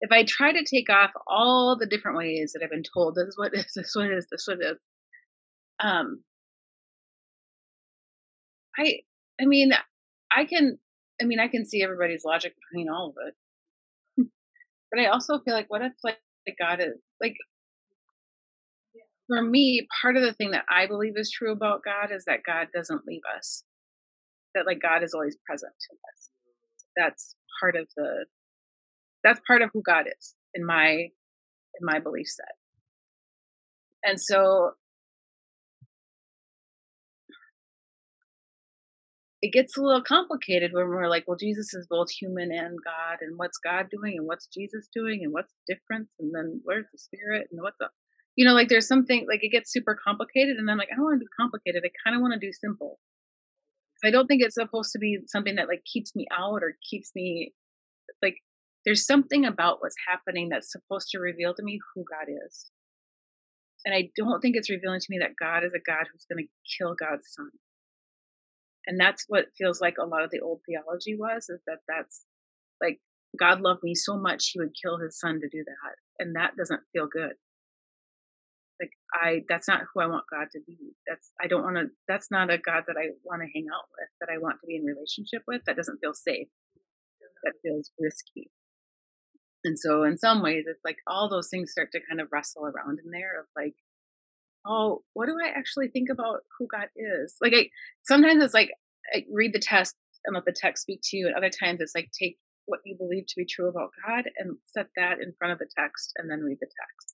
If 0.00 0.10
i 0.10 0.24
try 0.24 0.52
to 0.52 0.64
take 0.64 0.90
off 0.90 1.10
all 1.26 1.76
the 1.78 1.86
different 1.86 2.18
ways 2.18 2.52
that 2.52 2.62
i've 2.62 2.70
been 2.70 2.82
told 2.82 3.14
this 3.14 3.28
is 3.28 3.38
what 3.38 3.54
is 3.54 3.66
this 3.74 3.94
is 3.96 4.26
this 4.30 4.46
what 4.46 4.58
is 4.60 4.78
um 5.80 6.22
i 8.78 8.98
i 9.40 9.44
mean 9.44 9.72
i 10.34 10.44
can 10.44 10.78
i 11.20 11.24
mean 11.24 11.40
i 11.40 11.48
can 11.48 11.66
see 11.66 11.82
everybody's 11.82 12.24
logic 12.24 12.54
between 12.70 12.88
all 12.88 13.10
of 13.10 13.16
it. 13.28 14.26
But 14.90 15.00
i 15.00 15.06
also 15.06 15.38
feel 15.40 15.54
like 15.54 15.70
what 15.70 15.82
if 15.82 15.92
like, 16.04 16.18
like 16.46 16.56
god 16.58 16.80
is 16.80 17.00
like 17.20 17.36
for 19.32 19.42
me, 19.42 19.86
part 20.02 20.16
of 20.16 20.22
the 20.22 20.34
thing 20.34 20.50
that 20.50 20.64
I 20.70 20.86
believe 20.86 21.14
is 21.16 21.30
true 21.30 21.52
about 21.52 21.82
God 21.82 22.14
is 22.14 22.24
that 22.26 22.40
God 22.46 22.68
doesn't 22.74 23.06
leave 23.06 23.22
us. 23.34 23.64
That 24.54 24.66
like 24.66 24.80
God 24.82 25.02
is 25.02 25.14
always 25.14 25.38
present 25.46 25.72
to 25.72 25.96
us. 26.12 26.28
That's 26.96 27.34
part 27.60 27.76
of 27.76 27.88
the 27.96 28.26
that's 29.24 29.40
part 29.46 29.62
of 29.62 29.70
who 29.72 29.82
God 29.82 30.04
is 30.06 30.34
in 30.52 30.66
my 30.66 30.90
in 30.90 31.80
my 31.80 31.98
belief 31.98 32.26
set. 32.28 32.56
And 34.04 34.20
so 34.20 34.72
it 39.40 39.52
gets 39.52 39.78
a 39.78 39.80
little 39.80 40.02
complicated 40.02 40.72
when 40.74 40.88
we're 40.88 41.08
like, 41.08 41.24
well, 41.26 41.38
Jesus 41.38 41.72
is 41.72 41.86
both 41.88 42.10
human 42.10 42.52
and 42.52 42.78
God, 42.84 43.18
and 43.22 43.38
what's 43.38 43.58
God 43.58 43.86
doing, 43.90 44.18
and 44.18 44.26
what's 44.26 44.46
Jesus 44.46 44.88
doing, 44.94 45.20
and 45.24 45.32
what's 45.32 45.52
the 45.52 45.74
difference, 45.74 46.10
and 46.20 46.32
then 46.34 46.60
where's 46.64 46.86
the 46.92 46.98
Spirit, 46.98 47.48
and 47.50 47.62
what's 47.62 47.78
the 47.80 47.88
you 48.36 48.46
know, 48.46 48.54
like 48.54 48.68
there's 48.68 48.88
something 48.88 49.26
like 49.28 49.44
it 49.44 49.50
gets 49.52 49.72
super 49.72 49.96
complicated, 50.04 50.56
and 50.58 50.68
then 50.68 50.78
like 50.78 50.88
I 50.92 50.96
don't 50.96 51.04
want 51.04 51.20
to 51.20 51.24
do 51.24 51.30
complicated. 51.38 51.82
I 51.84 51.90
kind 52.04 52.16
of 52.16 52.22
want 52.22 52.34
to 52.34 52.40
do 52.46 52.52
simple. 52.52 52.98
I 54.04 54.10
don't 54.10 54.26
think 54.26 54.42
it's 54.42 54.54
supposed 54.56 54.92
to 54.92 54.98
be 54.98 55.20
something 55.26 55.56
that 55.56 55.68
like 55.68 55.84
keeps 55.84 56.14
me 56.16 56.26
out 56.32 56.62
or 56.62 56.76
keeps 56.88 57.12
me 57.14 57.52
like. 58.22 58.36
There's 58.84 59.06
something 59.06 59.44
about 59.44 59.80
what's 59.80 59.96
happening 60.08 60.48
that's 60.50 60.72
supposed 60.72 61.08
to 61.10 61.18
reveal 61.20 61.54
to 61.54 61.62
me 61.62 61.80
who 61.94 62.04
God 62.10 62.28
is, 62.46 62.70
and 63.84 63.94
I 63.94 64.10
don't 64.16 64.40
think 64.40 64.56
it's 64.56 64.70
revealing 64.70 65.00
to 65.00 65.06
me 65.10 65.18
that 65.20 65.36
God 65.38 65.64
is 65.64 65.72
a 65.74 65.80
God 65.80 66.06
who's 66.12 66.26
going 66.30 66.44
to 66.46 66.76
kill 66.78 66.94
God's 66.94 67.26
son. 67.34 67.50
and 68.86 68.98
that's 68.98 69.24
what 69.28 69.46
feels 69.56 69.80
like 69.80 69.96
a 69.98 70.06
lot 70.06 70.22
of 70.24 70.30
the 70.30 70.40
old 70.40 70.60
theology 70.66 71.16
was 71.16 71.48
is 71.48 71.60
that 71.66 71.78
that's 71.88 72.24
like 72.80 73.00
god 73.38 73.60
loved 73.60 73.82
me 73.82 73.94
so 73.94 74.16
much 74.16 74.50
he 74.52 74.58
would 74.60 74.74
kill 74.80 74.98
his 74.98 75.18
son 75.18 75.40
to 75.40 75.48
do 75.48 75.64
that 75.64 75.94
and 76.18 76.36
that 76.36 76.56
doesn't 76.56 76.80
feel 76.92 77.06
good 77.06 77.32
like 78.82 78.92
i 79.14 79.42
that's 79.48 79.68
not 79.68 79.82
who 79.92 80.00
i 80.00 80.06
want 80.06 80.24
god 80.30 80.48
to 80.52 80.60
be 80.66 80.76
that's 81.06 81.30
i 81.40 81.46
don't 81.46 81.62
want 81.62 81.76
to 81.76 81.86
that's 82.08 82.30
not 82.30 82.50
a 82.50 82.58
god 82.58 82.82
that 82.86 82.96
i 82.98 83.08
want 83.24 83.40
to 83.40 83.48
hang 83.54 83.66
out 83.72 83.86
with 83.98 84.08
that 84.20 84.28
i 84.32 84.38
want 84.38 84.56
to 84.60 84.66
be 84.66 84.76
in 84.76 84.84
relationship 84.84 85.42
with 85.46 85.62
that 85.66 85.76
doesn't 85.76 85.98
feel 86.00 86.14
safe 86.14 86.48
that 87.44 87.54
feels 87.62 87.90
risky 87.98 88.50
and 89.64 89.78
so 89.78 90.02
in 90.02 90.18
some 90.18 90.42
ways 90.42 90.64
it's 90.66 90.84
like 90.84 90.98
all 91.06 91.28
those 91.28 91.48
things 91.48 91.70
start 91.70 91.88
to 91.92 92.00
kind 92.08 92.20
of 92.20 92.28
wrestle 92.32 92.64
around 92.66 92.98
in 93.04 93.10
there 93.10 93.40
of 93.40 93.46
like 93.56 93.74
oh, 94.66 95.02
what 95.14 95.26
do 95.26 95.36
I 95.42 95.48
actually 95.48 95.88
think 95.88 96.08
about 96.10 96.40
who 96.58 96.66
God 96.66 96.88
is? 96.96 97.36
Like, 97.40 97.52
I 97.54 97.68
sometimes 98.04 98.42
it's 98.42 98.54
like 98.54 98.70
I 99.14 99.24
read 99.32 99.52
the 99.52 99.58
text 99.58 99.96
and 100.24 100.34
let 100.34 100.44
the 100.44 100.52
text 100.52 100.82
speak 100.82 101.00
to 101.04 101.16
you, 101.16 101.26
and 101.26 101.36
other 101.36 101.50
times 101.50 101.80
it's 101.80 101.94
like 101.94 102.10
take 102.18 102.38
what 102.66 102.80
you 102.84 102.96
believe 102.96 103.26
to 103.26 103.34
be 103.36 103.44
true 103.44 103.68
about 103.68 103.90
God 104.06 104.30
and 104.38 104.56
set 104.64 104.86
that 104.96 105.20
in 105.20 105.32
front 105.36 105.52
of 105.52 105.58
the 105.58 105.68
text 105.76 106.12
and 106.16 106.30
then 106.30 106.40
read 106.40 106.58
the 106.60 106.66
text. 106.66 107.11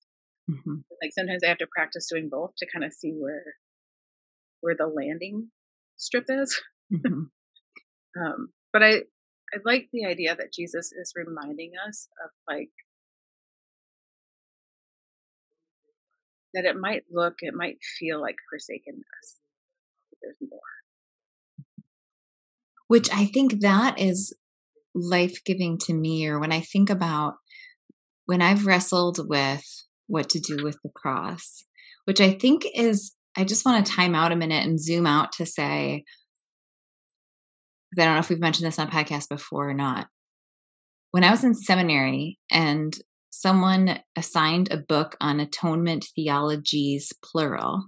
Mm-hmm. 0.51 0.77
Like 1.03 1.13
sometimes 1.13 1.43
I 1.45 1.49
have 1.49 1.59
to 1.59 1.67
practice 1.75 2.09
doing 2.11 2.29
both 2.31 2.53
to 2.59 2.67
kind 2.73 2.85
of 2.85 2.93
see 2.93 3.13
where 3.13 3.45
where 4.61 4.75
the 4.77 4.87
landing 4.87 5.49
strip 5.97 6.25
is. 6.29 6.61
Mm-hmm. 6.93 7.25
um, 8.21 8.49
but 8.73 8.83
I 8.83 9.03
I 9.53 9.59
like 9.65 9.89
the 9.93 10.05
idea 10.05 10.35
that 10.35 10.53
Jesus 10.53 10.93
is 10.93 11.13
reminding 11.17 11.73
us 11.87 12.09
of 12.25 12.31
like 12.49 12.71
that 16.55 16.65
it 16.65 16.77
might 16.77 17.03
look, 17.11 17.35
it 17.41 17.55
might 17.55 17.79
feel 17.99 18.21
like 18.21 18.37
forsakenness. 18.51 19.41
There's 20.23 20.37
more. 20.41 20.61
Which 22.87 23.11
I 23.13 23.27
think 23.27 23.61
that 23.61 24.01
is 24.01 24.35
life 24.95 25.45
giving 25.45 25.79
to 25.79 25.95
me, 25.95 26.27
or 26.27 26.41
when 26.41 26.53
I 26.53 26.61
think 26.61 26.89
about 26.91 27.35
when 28.25 28.43
I've 28.43 28.67
wrestled 28.67 29.29
with 29.29 29.65
what 30.09 30.29
to 30.31 30.41
do 30.41 30.65
with 30.65 30.77
the 30.83 30.91
cross, 30.95 31.65
which 32.05 32.21
I 32.21 32.33
think 32.33 32.67
is, 32.75 33.15
I 33.37 33.45
just 33.45 33.65
want 33.65 33.87
to 33.87 33.93
time 33.93 34.15
out 34.15 34.33
a 34.33 34.37
minute 34.37 34.67
and 34.67 34.83
zoom 34.83 35.07
out 35.07 35.33
to 35.35 35.47
say, 35.47 36.05
I 37.97 38.05
don't 38.05 38.15
know 38.15 38.21
if 38.21 38.29
we've 38.29 38.41
mentioned 38.41 38.67
this 38.67 38.79
on 38.79 38.91
podcast 38.91 39.29
before 39.29 39.71
or 39.71 39.75
not. 39.75 40.09
When 41.13 41.25
I 41.25 41.31
was 41.31 41.45
in 41.45 41.55
seminary 41.55 42.39
and 42.51 42.99
someone 43.31 44.01
assigned 44.17 44.71
a 44.71 44.77
book 44.77 45.17
on 45.21 45.41
atonement 45.41 46.07
theologies, 46.15 47.13
plural. 47.23 47.85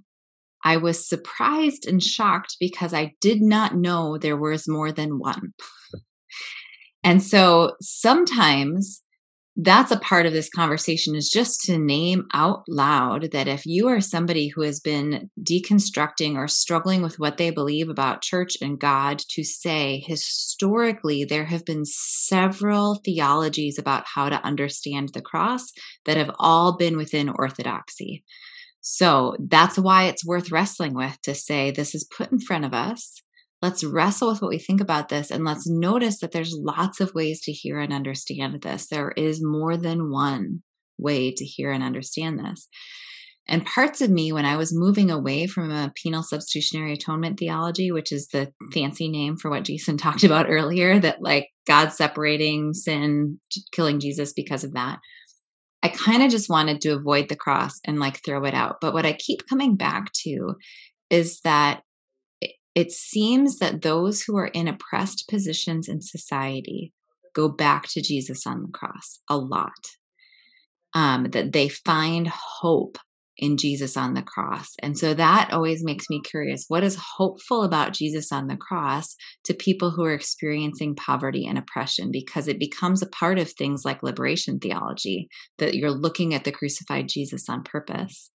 I 0.64 0.76
was 0.76 1.08
surprised 1.08 1.88
and 1.88 2.02
shocked 2.02 2.56
because 2.60 2.92
I 2.92 3.14
did 3.20 3.40
not 3.40 3.74
know 3.74 4.18
there 4.18 4.36
was 4.36 4.68
more 4.68 4.92
than 4.92 5.18
one. 5.18 5.54
and 7.02 7.22
so 7.22 7.76
sometimes 7.80 9.02
that's 9.57 9.90
a 9.90 9.98
part 9.98 10.26
of 10.26 10.32
this 10.32 10.48
conversation 10.48 11.14
is 11.14 11.28
just 11.28 11.61
to 11.62 11.76
name 11.76 12.26
out 12.32 12.62
loud 12.68 13.32
that 13.32 13.48
if 13.48 13.66
you 13.66 13.88
are 13.88 14.01
somebody 14.01 14.48
who 14.48 14.62
has 14.62 14.80
been 14.80 15.28
deconstructing 15.42 16.36
or 16.36 16.46
struggling 16.46 17.03
with 17.03 17.18
what 17.18 17.36
they 17.36 17.51
believe 17.51 17.88
about 17.88 18.22
church 18.22 18.57
and 18.62 18.78
God, 18.78 19.20
to 19.30 19.42
say 19.42 20.03
historically 20.07 21.24
there 21.24 21.46
have 21.46 21.64
been 21.64 21.84
several 21.84 23.01
theologies 23.05 23.78
about 23.78 24.05
how 24.14 24.28
to 24.28 24.44
understand 24.44 25.11
the 25.12 25.20
cross 25.20 25.72
that 26.05 26.16
have 26.16 26.30
all 26.38 26.76
been 26.76 26.96
within 26.96 27.28
orthodoxy. 27.28 28.24
So 28.80 29.36
that's 29.38 29.78
why 29.78 30.05
it's 30.05 30.24
worth 30.24 30.51
wrestling 30.51 30.94
with 30.94 31.20
to 31.22 31.34
say 31.34 31.70
this 31.70 31.94
is 31.94 32.09
put 32.16 32.32
in 32.32 32.40
front 32.40 32.64
of 32.64 32.72
us. 32.72 33.20
Let's 33.62 33.84
wrestle 33.84 34.30
with 34.30 34.40
what 34.40 34.50
we 34.50 34.58
think 34.58 34.80
about 34.80 35.08
this 35.11 35.30
and 35.30 35.44
let's 35.44 35.68
notice 35.68 36.20
that 36.20 36.32
there's 36.32 36.56
lots 36.58 37.00
of 37.00 37.14
ways 37.14 37.42
to 37.42 37.52
hear 37.52 37.78
and 37.78 37.92
understand 37.92 38.62
this. 38.62 38.86
There 38.86 39.12
is 39.16 39.44
more 39.44 39.76
than 39.76 40.11
one 40.11 40.62
way 40.98 41.32
to 41.32 41.44
hear 41.44 41.70
and 41.70 41.82
understand 41.82 42.38
this. 42.38 42.68
And 43.48 43.66
parts 43.66 44.00
of 44.00 44.11
me, 44.11 44.32
when 44.32 44.44
I 44.44 44.56
was 44.56 44.72
moving 44.72 45.11
away 45.11 45.46
from 45.46 45.72
a 45.72 45.92
penal 45.96 46.22
substitutionary 46.22 46.92
atonement 46.92 47.38
theology, 47.38 47.90
which 47.90 48.12
is 48.12 48.28
the 48.28 48.52
fancy 48.72 49.08
name 49.08 49.36
for 49.36 49.50
what 49.50 49.64
Jason 49.64 49.96
talked 49.98 50.24
about 50.24 50.48
earlier, 50.48 50.98
that 51.00 51.20
like 51.20 51.48
God 51.66 51.88
separating 51.88 52.72
sin, 52.72 53.40
killing 53.72 53.98
Jesus 53.98 54.32
because 54.32 54.62
of 54.62 54.72
that, 54.74 55.00
I 55.82 55.88
kind 55.88 56.22
of 56.22 56.30
just 56.30 56.50
wanted 56.50 56.80
to 56.82 56.90
avoid 56.90 57.28
the 57.28 57.36
cross 57.36 57.80
and 57.84 57.98
like 57.98 58.22
throw 58.24 58.44
it 58.44 58.54
out. 58.54 58.76
But 58.80 58.94
what 58.94 59.06
I 59.06 59.14
keep 59.14 59.48
coming 59.48 59.76
back 59.76 60.12
to 60.24 60.54
is 61.08 61.40
that 61.40 61.82
it 62.74 62.92
seems 62.92 63.58
that 63.58 63.82
those 63.82 64.22
who 64.22 64.36
are 64.36 64.46
in 64.48 64.68
oppressed 64.68 65.26
positions 65.28 65.88
in 65.88 66.00
society 66.00 66.92
go 67.34 67.48
back 67.48 67.86
to 67.88 68.02
Jesus 68.02 68.46
on 68.46 68.62
the 68.62 68.68
cross 68.72 69.20
a 69.28 69.36
lot. 69.36 69.88
Um, 70.92 71.30
that 71.30 71.52
they 71.52 71.68
find 71.68 72.26
hope 72.26 72.98
in 73.40 73.56
Jesus 73.56 73.96
on 73.96 74.14
the 74.14 74.22
cross. 74.22 74.74
And 74.80 74.98
so 74.98 75.14
that 75.14 75.50
always 75.52 75.82
makes 75.82 76.10
me 76.10 76.20
curious 76.20 76.66
what 76.68 76.84
is 76.84 76.98
hopeful 77.16 77.62
about 77.62 77.94
Jesus 77.94 78.30
on 78.30 78.48
the 78.48 78.56
cross 78.56 79.16
to 79.44 79.54
people 79.54 79.92
who 79.92 80.04
are 80.04 80.12
experiencing 80.12 80.94
poverty 80.94 81.46
and 81.46 81.56
oppression? 81.56 82.10
Because 82.12 82.48
it 82.48 82.58
becomes 82.58 83.02
a 83.02 83.08
part 83.08 83.38
of 83.38 83.50
things 83.50 83.82
like 83.84 84.02
liberation 84.02 84.58
theology 84.58 85.28
that 85.58 85.74
you're 85.74 85.90
looking 85.90 86.34
at 86.34 86.44
the 86.44 86.52
crucified 86.52 87.08
Jesus 87.08 87.48
on 87.48 87.62
purpose. 87.62 88.30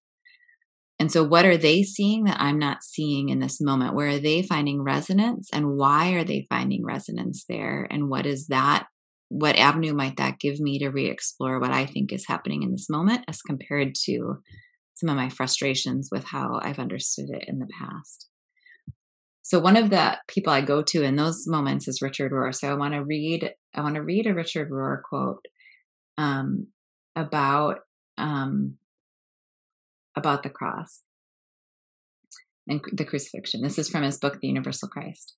And 0.98 1.12
so, 1.12 1.22
what 1.22 1.44
are 1.44 1.58
they 1.58 1.82
seeing 1.82 2.24
that 2.24 2.40
I'm 2.40 2.58
not 2.58 2.82
seeing 2.82 3.28
in 3.28 3.38
this 3.38 3.60
moment? 3.60 3.94
Where 3.94 4.08
are 4.08 4.18
they 4.18 4.42
finding 4.42 4.82
resonance 4.82 5.50
and 5.52 5.76
why 5.76 6.12
are 6.12 6.24
they 6.24 6.46
finding 6.48 6.84
resonance 6.84 7.44
there? 7.48 7.86
And 7.90 8.08
what 8.08 8.24
is 8.24 8.46
that? 8.46 8.86
What 9.28 9.56
avenue 9.56 9.92
might 9.92 10.16
that 10.16 10.38
give 10.38 10.58
me 10.58 10.78
to 10.78 10.88
re 10.88 11.06
explore 11.06 11.60
what 11.60 11.72
I 11.72 11.84
think 11.84 12.12
is 12.12 12.26
happening 12.26 12.62
in 12.62 12.70
this 12.70 12.88
moment 12.88 13.24
as 13.28 13.42
compared 13.42 13.94
to 14.06 14.36
some 14.94 15.10
of 15.10 15.16
my 15.16 15.28
frustrations 15.28 16.08
with 16.10 16.24
how 16.24 16.58
I've 16.62 16.78
understood 16.78 17.26
it 17.30 17.44
in 17.46 17.58
the 17.58 17.68
past? 17.78 18.28
So 19.42 19.60
one 19.60 19.76
of 19.76 19.90
the 19.90 20.18
people 20.26 20.52
I 20.52 20.60
go 20.60 20.82
to 20.82 21.04
in 21.04 21.14
those 21.14 21.44
moments 21.46 21.86
is 21.86 22.02
Richard 22.02 22.32
Rohr. 22.32 22.54
So 22.54 22.68
I 22.68 22.74
want 22.74 22.94
to 22.94 23.04
read 23.04 23.50
I 23.74 23.82
want 23.82 23.96
to 23.96 24.02
read 24.02 24.26
a 24.26 24.34
Richard 24.34 24.70
Rohr 24.70 25.02
quote 25.02 25.44
um, 26.16 26.68
about 27.14 27.80
um, 28.16 28.78
about 30.16 30.42
the 30.42 30.50
cross 30.50 31.02
and 32.66 32.80
the 32.92 33.04
crucifixion. 33.04 33.62
This 33.62 33.78
is 33.78 33.88
from 33.88 34.02
his 34.02 34.18
book, 34.18 34.40
The 34.40 34.48
Universal 34.48 34.88
Christ. 34.88 35.36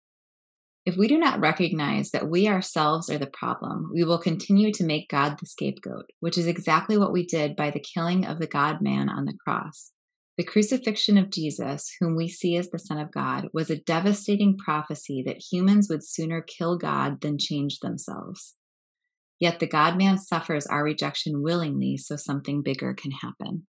If 0.86 0.96
we 0.96 1.08
do 1.08 1.18
not 1.18 1.40
recognize 1.40 2.12
that 2.12 2.30
we 2.30 2.48
ourselves 2.48 3.10
are 3.10 3.18
the 3.18 3.26
problem, 3.26 3.90
we 3.92 4.04
will 4.04 4.18
continue 4.18 4.72
to 4.72 4.86
make 4.86 5.10
God 5.10 5.38
the 5.38 5.44
scapegoat, 5.44 6.06
which 6.20 6.38
is 6.38 6.46
exactly 6.46 6.96
what 6.96 7.12
we 7.12 7.26
did 7.26 7.56
by 7.56 7.70
the 7.70 7.84
killing 7.94 8.24
of 8.24 8.38
the 8.38 8.46
God 8.46 8.80
man 8.80 9.10
on 9.10 9.26
the 9.26 9.36
cross. 9.44 9.92
The 10.38 10.44
crucifixion 10.44 11.18
of 11.18 11.30
Jesus, 11.30 11.94
whom 12.00 12.16
we 12.16 12.28
see 12.28 12.56
as 12.56 12.70
the 12.70 12.78
Son 12.78 12.96
of 12.96 13.12
God, 13.12 13.48
was 13.52 13.68
a 13.68 13.80
devastating 13.80 14.56
prophecy 14.56 15.22
that 15.26 15.42
humans 15.52 15.88
would 15.90 16.06
sooner 16.06 16.40
kill 16.40 16.78
God 16.78 17.20
than 17.20 17.38
change 17.38 17.80
themselves. 17.80 18.54
Yet 19.40 19.58
the 19.58 19.66
God 19.66 19.98
man 19.98 20.16
suffers 20.16 20.66
our 20.66 20.84
rejection 20.84 21.42
willingly 21.42 21.96
so 21.96 22.16
something 22.16 22.62
bigger 22.62 22.94
can 22.94 23.10
happen. 23.10 23.66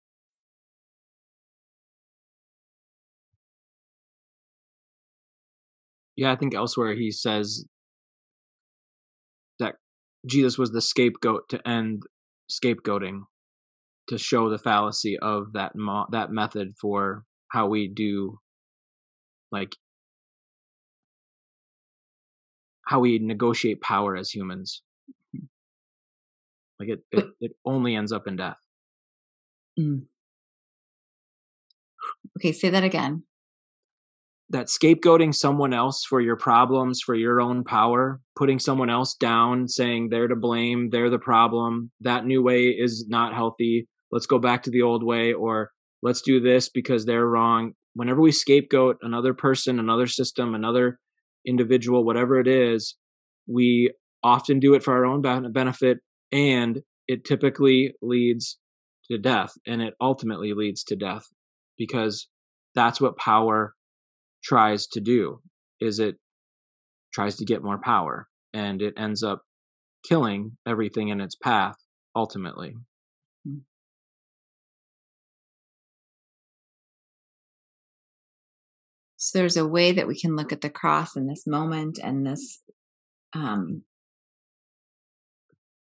Yeah, 6.15 6.31
I 6.31 6.35
think 6.35 6.55
elsewhere 6.55 6.93
he 6.95 7.11
says 7.11 7.65
that 9.59 9.75
Jesus 10.25 10.57
was 10.57 10.71
the 10.71 10.81
scapegoat 10.81 11.49
to 11.49 11.67
end 11.67 12.03
scapegoating, 12.49 13.21
to 14.07 14.17
show 14.17 14.49
the 14.49 14.57
fallacy 14.57 15.17
of 15.19 15.53
that 15.53 15.75
mo- 15.75 16.07
that 16.11 16.31
method 16.31 16.73
for 16.79 17.23
how 17.49 17.67
we 17.67 17.87
do, 17.87 18.39
like 19.51 19.75
how 22.87 22.99
we 22.99 23.19
negotiate 23.19 23.81
power 23.81 24.15
as 24.15 24.29
humans. 24.29 24.81
Like 26.79 26.89
it, 26.89 26.99
it, 27.11 27.25
it 27.41 27.51
only 27.65 27.95
ends 27.95 28.11
up 28.11 28.27
in 28.27 28.35
death. 28.35 28.57
Mm. 29.79 30.03
Okay, 32.37 32.51
say 32.51 32.69
that 32.69 32.83
again 32.83 33.23
that 34.51 34.67
scapegoating 34.67 35.33
someone 35.33 35.73
else 35.73 36.05
for 36.07 36.21
your 36.21 36.35
problems 36.35 37.01
for 37.03 37.15
your 37.15 37.41
own 37.41 37.63
power 37.63 38.19
putting 38.35 38.59
someone 38.59 38.89
else 38.89 39.15
down 39.15 39.67
saying 39.67 40.09
they're 40.09 40.27
to 40.27 40.35
blame 40.35 40.89
they're 40.91 41.09
the 41.09 41.17
problem 41.17 41.91
that 42.01 42.25
new 42.25 42.43
way 42.43 42.67
is 42.67 43.05
not 43.07 43.33
healthy 43.33 43.87
let's 44.11 44.27
go 44.27 44.39
back 44.39 44.63
to 44.63 44.71
the 44.71 44.81
old 44.81 45.03
way 45.03 45.33
or 45.33 45.71
let's 46.01 46.21
do 46.21 46.39
this 46.39 46.69
because 46.69 47.05
they're 47.05 47.27
wrong. 47.27 47.73
Whenever 47.95 48.21
we 48.21 48.31
scapegoat 48.31 48.97
another 49.01 49.33
person 49.33 49.79
another 49.79 50.07
system 50.07 50.55
another 50.55 50.99
individual 51.45 52.03
whatever 52.03 52.39
it 52.39 52.47
is 52.47 52.95
we 53.47 53.91
often 54.23 54.59
do 54.59 54.73
it 54.73 54.83
for 54.83 54.93
our 54.93 55.05
own 55.05 55.21
benefit 55.21 55.99
and 56.31 56.81
it 57.07 57.23
typically 57.23 57.93
leads 58.01 58.57
to 59.09 59.17
death 59.17 59.53
and 59.67 59.81
it 59.81 59.93
ultimately 60.01 60.53
leads 60.53 60.83
to 60.83 60.95
death 60.95 61.25
because 61.77 62.27
that's 62.73 62.99
what 62.99 63.17
power 63.17 63.74
tries 64.45 64.87
to 64.87 65.01
do 65.01 65.41
is 65.81 65.99
it 65.99 66.15
tries 67.13 67.35
to 67.37 67.45
get 67.45 67.63
more 67.63 67.79
power 67.83 68.27
and 68.53 68.81
it 68.81 68.93
ends 68.97 69.23
up 69.23 69.41
killing 70.07 70.57
everything 70.67 71.09
in 71.09 71.19
its 71.19 71.35
path 71.35 71.75
ultimately. 72.15 72.75
Hmm. 73.45 73.59
So 79.17 79.39
there's 79.39 79.57
a 79.57 79.67
way 79.67 79.91
that 79.91 80.07
we 80.07 80.19
can 80.19 80.35
look 80.35 80.51
at 80.51 80.61
the 80.61 80.69
cross 80.69 81.15
in 81.15 81.25
this 81.27 81.47
moment 81.47 81.99
and 82.01 82.25
this 82.27 82.61
um, 83.33 83.83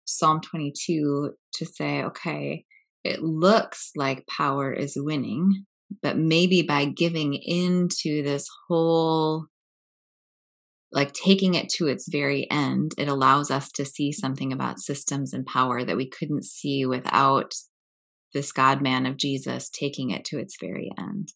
Psalm 0.05 0.41
22 0.41 1.33
to 1.55 1.67
say, 1.67 2.05
okay, 2.05 2.65
it 3.03 3.23
looks 3.23 3.91
like 3.97 4.25
power 4.29 4.73
is 4.73 4.95
winning, 4.97 5.67
but 6.03 6.17
maybe 6.17 6.63
by 6.63 6.85
giving 6.85 7.35
into 7.35 8.23
this 8.23 8.49
whole 8.69 9.47
like 10.93 11.13
taking 11.13 11.55
it 11.55 11.71
to 11.71 11.87
its 11.87 12.07
very 12.09 12.49
end, 12.51 12.93
it 12.99 13.09
allows 13.09 13.51
us 13.51 13.73
to 13.73 13.85
see 13.85 14.13
something 14.13 14.53
about 14.53 14.79
systems 14.79 15.33
and 15.33 15.47
power 15.47 15.83
that 15.85 15.97
we 15.97 16.09
couldn't 16.09 16.45
see 16.45 16.85
without 16.85 17.55
this 18.35 18.53
God 18.53 18.83
man 18.83 19.07
of 19.07 19.17
Jesus 19.17 19.71
taking 19.71 20.11
it 20.11 20.25
to 20.27 20.39
its 20.39 20.57
very 20.61 20.91
end. 20.99 21.33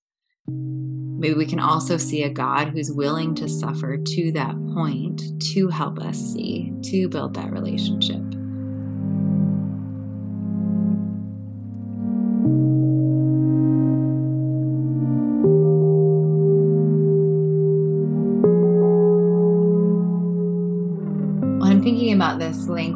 Maybe 0.49 1.35
we 1.35 1.47
can 1.47 1.61
also 1.61 1.97
see 1.97 2.23
a 2.23 2.31
God 2.31 2.69
who's 2.69 2.93
willing 2.93 3.35
to 3.37 3.49
suffer 3.49 3.97
to 3.97 4.33
that 4.33 4.55
point 4.75 5.23
to 5.55 5.69
help 5.69 5.99
us 5.99 6.19
see, 6.19 6.73
to 6.83 7.09
build 7.09 7.35
that 7.35 7.51
relationship. 7.51 8.36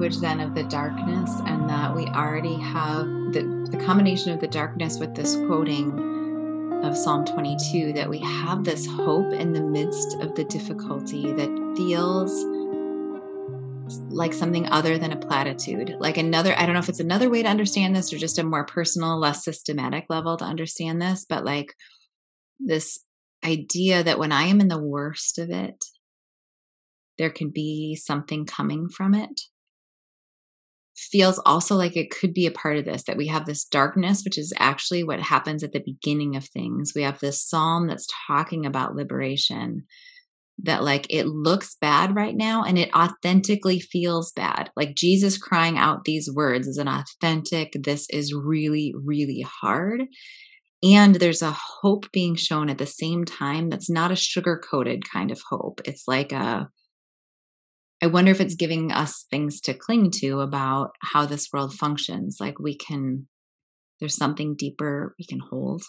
Language 0.00 0.20
then 0.22 0.40
of 0.40 0.54
the 0.54 0.64
darkness 0.64 1.30
and 1.44 1.68
that 1.68 1.94
we 1.94 2.06
already 2.06 2.54
have 2.54 3.04
the, 3.34 3.68
the 3.70 3.76
combination 3.76 4.32
of 4.32 4.40
the 4.40 4.48
darkness 4.48 4.98
with 4.98 5.14
this 5.14 5.36
quoting 5.36 6.80
of 6.82 6.96
Psalm 6.96 7.26
22 7.26 7.92
that 7.92 8.08
we 8.08 8.18
have 8.20 8.64
this 8.64 8.86
hope 8.86 9.30
in 9.34 9.52
the 9.52 9.60
midst 9.60 10.18
of 10.22 10.34
the 10.34 10.44
difficulty 10.44 11.34
that 11.34 11.74
feels 11.76 12.32
like 14.08 14.32
something 14.32 14.66
other 14.68 14.96
than 14.96 15.12
a 15.12 15.18
platitude. 15.18 15.94
Like 15.98 16.16
another, 16.16 16.54
I 16.56 16.64
don't 16.64 16.72
know 16.72 16.80
if 16.80 16.88
it's 16.88 16.98
another 16.98 17.28
way 17.28 17.42
to 17.42 17.48
understand 17.50 17.94
this 17.94 18.10
or 18.10 18.16
just 18.16 18.38
a 18.38 18.42
more 18.42 18.64
personal, 18.64 19.18
less 19.18 19.44
systematic 19.44 20.06
level 20.08 20.38
to 20.38 20.46
understand 20.46 21.02
this, 21.02 21.26
but 21.28 21.44
like 21.44 21.74
this 22.58 23.00
idea 23.44 24.02
that 24.02 24.18
when 24.18 24.32
I 24.32 24.44
am 24.44 24.62
in 24.62 24.68
the 24.68 24.82
worst 24.82 25.38
of 25.38 25.50
it, 25.50 25.84
there 27.18 27.28
can 27.28 27.50
be 27.50 27.96
something 27.96 28.46
coming 28.46 28.88
from 28.88 29.12
it 29.12 29.42
feels 31.00 31.40
also 31.46 31.74
like 31.74 31.96
it 31.96 32.10
could 32.10 32.34
be 32.34 32.46
a 32.46 32.50
part 32.50 32.76
of 32.76 32.84
this 32.84 33.04
that 33.04 33.16
we 33.16 33.26
have 33.26 33.46
this 33.46 33.64
darkness 33.64 34.22
which 34.24 34.38
is 34.38 34.52
actually 34.58 35.02
what 35.02 35.20
happens 35.20 35.62
at 35.62 35.72
the 35.72 35.82
beginning 35.84 36.36
of 36.36 36.44
things. 36.44 36.92
We 36.94 37.02
have 37.02 37.20
this 37.20 37.42
psalm 37.42 37.86
that's 37.86 38.08
talking 38.26 38.66
about 38.66 38.94
liberation 38.94 39.84
that 40.62 40.84
like 40.84 41.06
it 41.08 41.26
looks 41.26 41.76
bad 41.80 42.14
right 42.14 42.36
now 42.36 42.64
and 42.64 42.78
it 42.78 42.94
authentically 42.94 43.80
feels 43.80 44.32
bad. 44.32 44.70
Like 44.76 44.94
jesus 44.94 45.38
crying 45.38 45.78
out 45.78 46.04
these 46.04 46.30
words 46.32 46.66
is 46.66 46.76
an 46.76 46.88
authentic 46.88 47.72
this 47.82 48.06
is 48.10 48.34
really 48.34 48.94
really 49.04 49.44
hard. 49.62 50.02
And 50.82 51.16
there's 51.16 51.42
a 51.42 51.50
hope 51.50 52.10
being 52.10 52.36
shown 52.36 52.70
at 52.70 52.78
the 52.78 52.86
same 52.86 53.24
time 53.24 53.68
that's 53.68 53.90
not 53.90 54.10
a 54.10 54.16
sugar 54.16 54.58
coated 54.58 55.02
kind 55.10 55.30
of 55.30 55.40
hope. 55.48 55.80
It's 55.84 56.04
like 56.08 56.32
a 56.32 56.70
I 58.02 58.06
wonder 58.06 58.30
if 58.30 58.40
it's 58.40 58.54
giving 58.54 58.90
us 58.90 59.26
things 59.30 59.60
to 59.62 59.74
cling 59.74 60.10
to 60.20 60.40
about 60.40 60.92
how 61.02 61.26
this 61.26 61.48
world 61.52 61.74
functions. 61.74 62.38
Like 62.40 62.58
we 62.58 62.74
can, 62.74 63.28
there's 64.00 64.16
something 64.16 64.56
deeper 64.56 65.14
we 65.18 65.26
can 65.26 65.40
hold. 65.50 65.82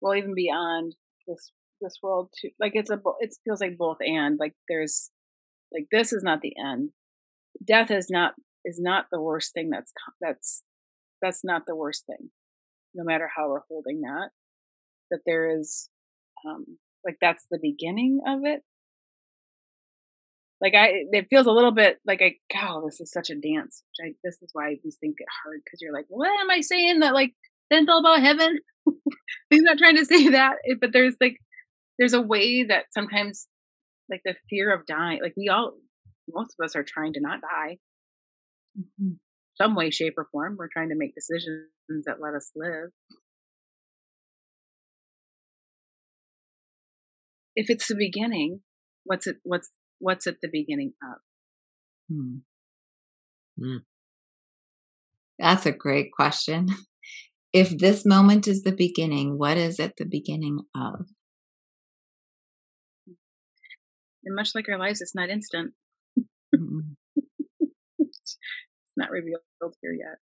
Well, 0.00 0.16
even 0.16 0.34
beyond 0.34 0.96
this 1.26 1.52
this 1.80 1.98
world, 2.02 2.30
too. 2.40 2.50
Like 2.58 2.72
it's 2.74 2.90
a, 2.90 2.98
it 3.20 3.36
feels 3.44 3.60
like 3.60 3.78
both 3.78 3.98
and. 4.00 4.36
Like 4.40 4.54
there's, 4.68 5.10
like 5.72 5.86
this 5.92 6.12
is 6.12 6.24
not 6.24 6.40
the 6.40 6.54
end. 6.58 6.90
Death 7.64 7.92
is 7.92 8.08
not 8.10 8.34
is 8.64 8.80
not 8.82 9.06
the 9.12 9.20
worst 9.20 9.52
thing. 9.54 9.70
That's 9.70 9.92
that's 10.20 10.64
that's 11.22 11.44
not 11.44 11.62
the 11.66 11.76
worst 11.76 12.04
thing. 12.06 12.30
No 12.94 13.04
matter 13.04 13.28
how 13.36 13.48
we're 13.48 13.60
holding 13.68 14.00
that, 14.00 14.30
that 15.12 15.20
there 15.26 15.60
is, 15.60 15.88
um, 16.44 16.78
like 17.04 17.18
that's 17.20 17.46
the 17.50 17.58
beginning 17.62 18.20
of 18.26 18.40
it 18.42 18.62
like 20.60 20.74
I, 20.74 21.04
it 21.12 21.26
feels 21.30 21.46
a 21.46 21.52
little 21.52 21.70
bit 21.70 21.98
like 22.06 22.20
I, 22.20 22.34
God, 22.52 22.82
this 22.86 23.00
is 23.00 23.12
such 23.12 23.30
a 23.30 23.34
dance. 23.34 23.82
I, 24.04 24.14
this 24.24 24.42
is 24.42 24.50
why 24.52 24.76
these 24.82 24.96
things 24.96 25.14
get 25.16 25.28
hard 25.44 25.60
because 25.64 25.80
you're 25.80 25.92
like, 25.92 26.06
what 26.08 26.28
am 26.40 26.50
I 26.50 26.60
saying 26.60 27.00
that 27.00 27.14
like 27.14 27.34
then 27.70 27.88
all 27.88 28.00
about 28.00 28.20
heaven? 28.20 28.58
He's 29.50 29.62
not 29.62 29.78
trying 29.78 29.96
to 29.96 30.04
say 30.04 30.28
that, 30.30 30.56
but 30.80 30.92
there's 30.92 31.16
like, 31.20 31.36
there's 31.98 32.14
a 32.14 32.22
way 32.22 32.64
that 32.64 32.86
sometimes, 32.92 33.46
like 34.10 34.22
the 34.24 34.34
fear 34.50 34.74
of 34.74 34.86
dying, 34.86 35.20
like 35.22 35.34
we 35.36 35.48
all, 35.48 35.74
most 36.28 36.54
of 36.58 36.64
us 36.64 36.74
are 36.74 36.84
trying 36.84 37.12
to 37.14 37.20
not 37.20 37.40
die, 37.40 37.76
mm-hmm. 38.78 39.12
some 39.60 39.74
way, 39.74 39.90
shape, 39.90 40.14
or 40.16 40.26
form. 40.32 40.56
We're 40.58 40.68
trying 40.72 40.88
to 40.90 40.96
make 40.96 41.14
decisions 41.14 41.68
that 42.06 42.20
let 42.20 42.34
us 42.34 42.50
live. 42.56 42.90
If 47.54 47.70
it's 47.70 47.88
the 47.88 47.96
beginning, 47.96 48.60
what's 49.04 49.26
it? 49.26 49.36
What's 49.42 49.70
what's 49.98 50.26
at 50.26 50.40
the 50.40 50.48
beginning 50.50 50.92
of? 51.02 51.18
Hmm. 52.10 52.36
Mm. 53.60 53.78
That's 55.38 55.66
a 55.66 55.72
great 55.72 56.12
question. 56.12 56.68
If 57.50 57.78
this 57.78 58.04
moment 58.04 58.46
is 58.46 58.62
the 58.62 58.72
beginning, 58.72 59.38
what 59.38 59.56
is 59.56 59.80
at 59.80 59.96
the 59.96 60.04
beginning 60.04 60.58
of? 60.76 61.06
And 64.22 64.34
much 64.36 64.50
like 64.54 64.68
our 64.68 64.78
lives, 64.78 65.00
it's 65.00 65.14
not 65.14 65.30
instant. 65.30 65.72
Mm-hmm. 66.54 66.80
it's 67.98 68.36
not 68.98 69.10
revealed 69.10 69.40
here 69.80 69.94
yet. 69.94 70.18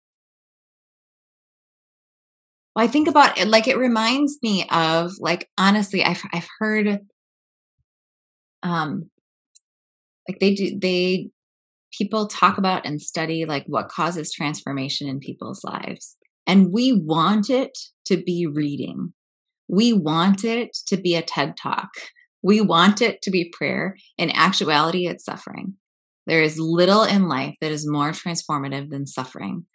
Well, 2.77 2.85
I 2.85 2.89
think 2.89 3.09
about 3.09 3.39
it 3.39 3.49
like 3.49 3.69
it 3.69 3.79
reminds 3.79 4.39
me 4.43 4.67
of 4.71 5.13
like 5.19 5.49
honestly, 5.57 6.05
I've 6.05 6.23
I've 6.33 6.49
heard 6.59 7.01
um 8.63 9.11
like 10.29 10.39
they 10.41 10.55
do 10.55 10.79
they 10.79 11.29
people 11.97 12.27
talk 12.27 12.59
about 12.59 12.85
and 12.85 13.01
study 13.01 13.45
like 13.45 13.65
what 13.67 13.89
causes 13.89 14.33
transformation 14.33 15.09
in 15.09 15.21
people's 15.21 15.63
lives 15.63 16.17
and 16.47 16.73
we 16.73 16.93
want 16.93 17.51
it 17.51 17.77
to 18.07 18.17
be 18.17 18.47
reading. 18.47 19.13
We 19.69 19.93
want 19.93 20.45
it 20.45 20.77
to 20.89 20.97
be 20.97 21.15
a 21.15 21.23
ted 21.23 21.57
talk. 21.57 21.89
We 22.43 22.61
want 22.61 23.01
it 23.01 23.23
to 23.23 23.31
be 23.31 23.53
prayer. 23.57 23.97
In 24.19 24.31
actuality 24.31 25.07
it's 25.07 25.25
suffering. 25.25 25.75
There 26.27 26.43
is 26.43 26.59
little 26.59 27.03
in 27.03 27.29
life 27.29 27.55
that 27.61 27.73
is 27.73 27.89
more 27.89 28.11
transformative 28.11 28.91
than 28.91 29.07
suffering 29.07 29.67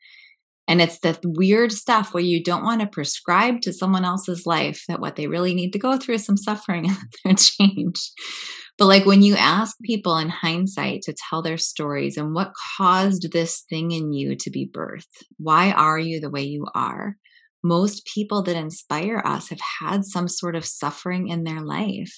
and 0.69 0.81
it's 0.81 0.99
the 0.99 1.19
weird 1.23 1.73
stuff 1.73 2.13
where 2.13 2.23
you 2.23 2.41
don't 2.41 2.63
want 2.63 2.79
to 2.79 2.87
prescribe 2.87 3.59
to 3.61 3.73
someone 3.73 4.05
else's 4.05 4.45
life 4.45 4.83
that 4.87 5.01
what 5.01 5.17
they 5.17 5.27
really 5.27 5.53
need 5.53 5.71
to 5.71 5.79
go 5.79 5.97
through 5.97 6.15
is 6.15 6.25
some 6.25 6.37
suffering 6.37 6.89
and 7.25 7.37
change 7.37 8.11
but 8.79 8.85
like 8.85 9.05
when 9.05 9.21
you 9.21 9.35
ask 9.35 9.77
people 9.83 10.17
in 10.17 10.29
hindsight 10.29 11.01
to 11.01 11.13
tell 11.13 11.41
their 11.41 11.57
stories 11.57 12.15
and 12.15 12.33
what 12.33 12.53
caused 12.77 13.29
this 13.33 13.65
thing 13.69 13.91
in 13.91 14.13
you 14.13 14.37
to 14.37 14.49
be 14.49 14.71
birthed, 14.73 15.25
why 15.37 15.73
are 15.73 15.99
you 15.99 16.21
the 16.21 16.29
way 16.29 16.43
you 16.43 16.65
are? 16.73 17.17
Most 17.61 18.05
people 18.05 18.41
that 18.43 18.55
inspire 18.55 19.21
us 19.25 19.49
have 19.49 19.59
had 19.81 20.05
some 20.05 20.29
sort 20.29 20.55
of 20.55 20.63
suffering 20.63 21.27
in 21.27 21.43
their 21.43 21.59
life 21.59 22.15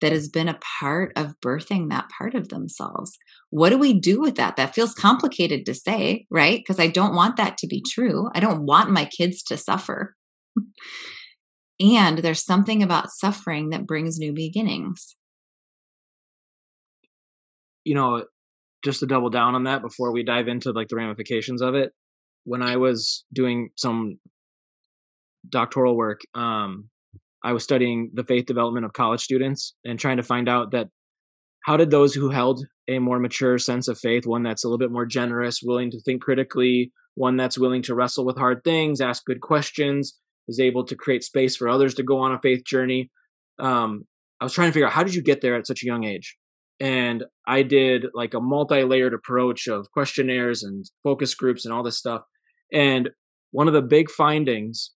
that 0.00 0.12
has 0.12 0.28
been 0.28 0.48
a 0.48 0.58
part 0.80 1.12
of 1.16 1.38
birthing 1.40 1.90
that 1.90 2.10
part 2.16 2.34
of 2.34 2.48
themselves. 2.48 3.18
What 3.50 3.70
do 3.70 3.78
we 3.78 3.92
do 3.98 4.20
with 4.20 4.36
that? 4.36 4.56
That 4.56 4.74
feels 4.74 4.94
complicated 4.94 5.66
to 5.66 5.74
say, 5.74 6.26
right? 6.30 6.58
Because 6.58 6.80
I 6.80 6.86
don't 6.86 7.14
want 7.14 7.36
that 7.36 7.58
to 7.58 7.66
be 7.66 7.82
true. 7.82 8.28
I 8.34 8.40
don't 8.40 8.64
want 8.64 8.90
my 8.90 9.04
kids 9.04 9.42
to 9.44 9.56
suffer. 9.56 10.14
and 11.80 12.18
there's 12.18 12.44
something 12.44 12.82
about 12.82 13.10
suffering 13.10 13.70
that 13.70 13.86
brings 13.86 14.18
new 14.18 14.32
beginnings 14.32 15.16
you 17.84 17.94
know, 17.94 18.24
just 18.84 19.00
to 19.00 19.06
double 19.06 19.30
down 19.30 19.54
on 19.54 19.64
that 19.64 19.82
before 19.82 20.12
we 20.12 20.22
dive 20.22 20.48
into 20.48 20.72
like 20.72 20.88
the 20.88 20.96
ramifications 20.96 21.62
of 21.62 21.74
it, 21.74 21.92
when 22.44 22.62
I 22.62 22.76
was 22.76 23.24
doing 23.32 23.70
some 23.76 24.18
doctoral 25.48 25.96
work, 25.96 26.20
um, 26.34 26.88
I 27.42 27.52
was 27.52 27.64
studying 27.64 28.10
the 28.14 28.24
faith 28.24 28.46
development 28.46 28.84
of 28.84 28.92
college 28.92 29.22
students 29.22 29.74
and 29.84 29.98
trying 29.98 30.18
to 30.18 30.22
find 30.22 30.48
out 30.48 30.72
that 30.72 30.88
how 31.64 31.76
did 31.76 31.90
those 31.90 32.14
who 32.14 32.30
held 32.30 32.64
a 32.88 32.98
more 32.98 33.18
mature 33.18 33.58
sense 33.58 33.88
of 33.88 33.98
faith, 33.98 34.26
one 34.26 34.42
that's 34.42 34.64
a 34.64 34.68
little 34.68 34.78
bit 34.78 34.90
more 34.90 35.06
generous, 35.06 35.60
willing 35.62 35.90
to 35.90 36.00
think 36.00 36.22
critically, 36.22 36.92
one 37.14 37.36
that's 37.36 37.58
willing 37.58 37.82
to 37.82 37.94
wrestle 37.94 38.24
with 38.24 38.36
hard 38.36 38.62
things, 38.64 39.00
ask 39.00 39.24
good 39.24 39.40
questions, 39.40 40.18
is 40.48 40.58
able 40.58 40.84
to 40.84 40.96
create 40.96 41.22
space 41.22 41.56
for 41.56 41.68
others 41.68 41.94
to 41.94 42.02
go 42.02 42.18
on 42.18 42.32
a 42.32 42.40
faith 42.40 42.64
journey. 42.64 43.10
Um, 43.58 44.04
I 44.40 44.44
was 44.44 44.52
trying 44.52 44.68
to 44.68 44.72
figure 44.72 44.86
out 44.86 44.92
how 44.92 45.04
did 45.04 45.14
you 45.14 45.22
get 45.22 45.42
there 45.42 45.54
at 45.54 45.66
such 45.66 45.82
a 45.82 45.86
young 45.86 46.04
age? 46.04 46.36
and 46.80 47.24
I 47.46 47.62
did 47.62 48.06
like 48.14 48.32
a 48.32 48.40
multi-layered 48.40 49.12
approach 49.12 49.68
of 49.68 49.90
questionnaires 49.92 50.62
and 50.62 50.84
focus 51.04 51.34
groups 51.34 51.66
and 51.66 51.74
all 51.74 51.82
this 51.82 51.98
stuff. 51.98 52.22
And 52.72 53.10
one 53.50 53.68
of 53.68 53.74
the 53.74 53.82
big 53.82 54.10
findings 54.10 54.92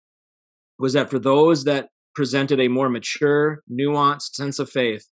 was 0.78 0.95
that 0.95 1.11
for 1.11 1.18
those 1.18 1.64
that 1.64 1.88
presented 2.15 2.61
a 2.61 2.69
more 2.69 2.89
mature, 2.89 3.62
nuanced 3.71 4.35
sense 4.35 4.59
of 4.59 4.71
faith, 4.71 5.07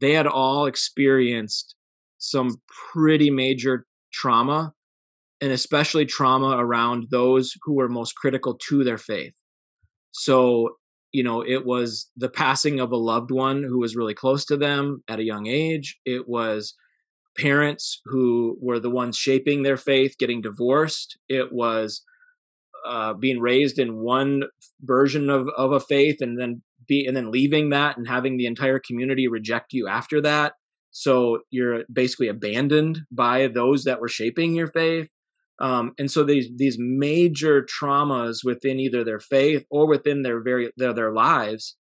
they 0.00 0.12
had 0.12 0.26
all 0.26 0.66
experienced 0.66 1.74
some 2.18 2.56
pretty 2.92 3.30
major 3.30 3.86
trauma 4.12 4.72
and 5.40 5.52
especially 5.52 6.04
trauma 6.04 6.56
around 6.58 7.06
those 7.10 7.56
who 7.62 7.74
were 7.74 7.88
most 7.88 8.16
critical 8.16 8.58
to 8.68 8.82
their 8.82 8.98
faith. 8.98 9.34
So, 10.10 10.76
you 11.12 11.22
know, 11.22 11.42
it 11.42 11.64
was 11.64 12.10
the 12.16 12.28
passing 12.28 12.80
of 12.80 12.90
a 12.90 12.96
loved 12.96 13.30
one 13.30 13.62
who 13.62 13.78
was 13.78 13.96
really 13.96 14.14
close 14.14 14.44
to 14.46 14.56
them 14.56 15.02
at 15.08 15.20
a 15.20 15.24
young 15.24 15.46
age. 15.46 15.96
It 16.04 16.28
was 16.28 16.74
parents 17.36 18.00
who 18.04 18.58
were 18.60 18.80
the 18.80 18.90
ones 18.90 19.16
shaping 19.16 19.62
their 19.62 19.76
faith 19.76 20.18
getting 20.18 20.42
divorced. 20.42 21.16
It 21.28 21.52
was 21.52 22.02
uh, 22.86 23.14
being 23.14 23.40
raised 23.40 23.78
in 23.78 23.98
one 23.98 24.44
version 24.82 25.30
of, 25.30 25.48
of 25.56 25.72
a 25.72 25.80
faith 25.80 26.18
and 26.20 26.38
then 26.38 26.62
be 26.86 27.06
and 27.06 27.16
then 27.16 27.30
leaving 27.30 27.70
that 27.70 27.96
and 27.96 28.08
having 28.08 28.36
the 28.36 28.46
entire 28.46 28.78
community 28.78 29.28
reject 29.28 29.72
you 29.72 29.88
after 29.88 30.20
that. 30.22 30.54
So 30.90 31.40
you're 31.50 31.84
basically 31.92 32.28
abandoned 32.28 33.00
by 33.10 33.48
those 33.48 33.84
that 33.84 34.00
were 34.00 34.08
shaping 34.08 34.54
your 34.54 34.68
faith. 34.68 35.08
Um, 35.60 35.92
and 35.98 36.10
so 36.10 36.24
these 36.24 36.48
these 36.56 36.76
major 36.78 37.62
traumas 37.62 38.38
within 38.44 38.78
either 38.80 39.04
their 39.04 39.20
faith 39.20 39.64
or 39.70 39.86
within 39.86 40.22
their 40.22 40.42
very 40.42 40.70
their, 40.76 40.92
their 40.92 41.12
lives 41.12 41.76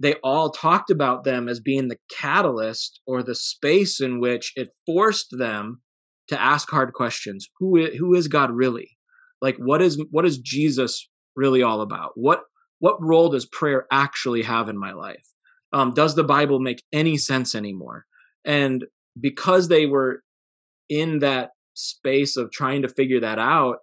they 0.00 0.14
all 0.24 0.50
talked 0.50 0.90
about 0.90 1.24
them 1.24 1.46
as 1.48 1.60
being 1.60 1.88
the 1.88 1.98
catalyst 2.10 3.00
or 3.06 3.22
the 3.22 3.34
space 3.34 4.00
in 4.00 4.18
which 4.18 4.52
it 4.56 4.70
forced 4.86 5.36
them 5.38 5.82
to 6.28 6.40
ask 6.40 6.70
hard 6.70 6.94
questions. 6.94 7.48
Who 7.58 7.76
is, 7.76 7.98
who 7.98 8.14
is 8.14 8.26
god 8.26 8.50
really 8.50 8.96
like 9.40 9.56
what 9.56 9.82
is 9.82 10.02
what 10.10 10.26
is 10.26 10.38
jesus 10.38 11.08
really 11.36 11.62
all 11.62 11.80
about? 11.80 12.12
What 12.14 12.42
what 12.78 13.02
role 13.02 13.28
does 13.28 13.46
prayer 13.46 13.86
actually 13.92 14.42
have 14.42 14.68
in 14.68 14.78
my 14.78 14.92
life? 14.92 15.26
Um, 15.72 15.92
does 15.92 16.14
the 16.14 16.24
bible 16.24 16.58
make 16.58 16.82
any 16.92 17.16
sense 17.16 17.54
anymore? 17.54 18.06
And 18.44 18.86
because 19.20 19.68
they 19.68 19.86
were 19.86 20.22
in 20.88 21.20
that 21.20 21.50
space 21.74 22.36
of 22.36 22.50
trying 22.50 22.82
to 22.82 22.88
figure 22.88 23.20
that 23.20 23.38
out 23.38 23.78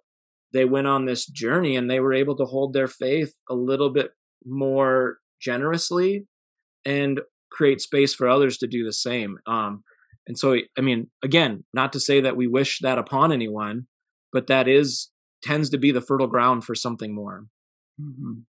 they 0.52 0.64
went 0.64 0.86
on 0.86 1.04
this 1.04 1.26
journey 1.26 1.76
and 1.76 1.90
they 1.90 2.00
were 2.00 2.14
able 2.14 2.34
to 2.36 2.44
hold 2.44 2.72
their 2.72 2.88
faith 2.88 3.34
a 3.50 3.54
little 3.54 3.90
bit 3.90 4.12
more 4.46 5.18
generously 5.40 6.26
and 6.86 7.20
create 7.50 7.82
space 7.82 8.14
for 8.14 8.28
others 8.28 8.56
to 8.56 8.66
do 8.66 8.82
the 8.82 8.92
same. 8.92 9.38
Um, 9.46 9.82
and 10.28 10.38
so 10.38 10.56
i 10.76 10.80
mean 10.80 11.08
again 11.24 11.64
not 11.74 11.92
to 11.92 11.98
say 11.98 12.20
that 12.20 12.36
we 12.36 12.46
wish 12.46 12.78
that 12.80 12.98
upon 12.98 13.32
anyone 13.32 13.86
but 14.32 14.46
that 14.46 14.68
is 14.68 15.08
tends 15.42 15.70
to 15.70 15.78
be 15.78 15.90
the 15.90 16.00
fertile 16.00 16.26
ground 16.26 16.64
for 16.64 16.74
something 16.74 17.14
more 17.14 17.46
mm-hmm. 18.00 18.40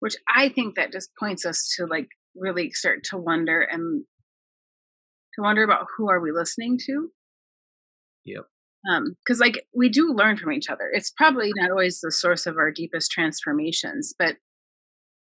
which 0.00 0.16
i 0.28 0.48
think 0.48 0.74
that 0.74 0.92
just 0.92 1.10
points 1.18 1.44
us 1.44 1.74
to 1.76 1.86
like 1.86 2.08
really 2.34 2.70
start 2.70 3.02
to 3.04 3.16
wonder 3.16 3.60
and 3.60 4.04
to 5.34 5.42
wonder 5.42 5.62
about 5.62 5.86
who 5.96 6.08
are 6.08 6.20
we 6.20 6.30
listening 6.32 6.78
to 6.78 7.10
Yep. 8.28 8.44
Um, 8.88 9.16
because 9.24 9.40
like 9.40 9.64
we 9.74 9.88
do 9.88 10.12
learn 10.14 10.36
from 10.36 10.52
each 10.52 10.68
other. 10.70 10.88
It's 10.92 11.10
probably 11.10 11.50
not 11.56 11.70
always 11.70 12.00
the 12.00 12.12
source 12.12 12.46
of 12.46 12.56
our 12.56 12.70
deepest 12.70 13.10
transformations, 13.10 14.14
but 14.18 14.36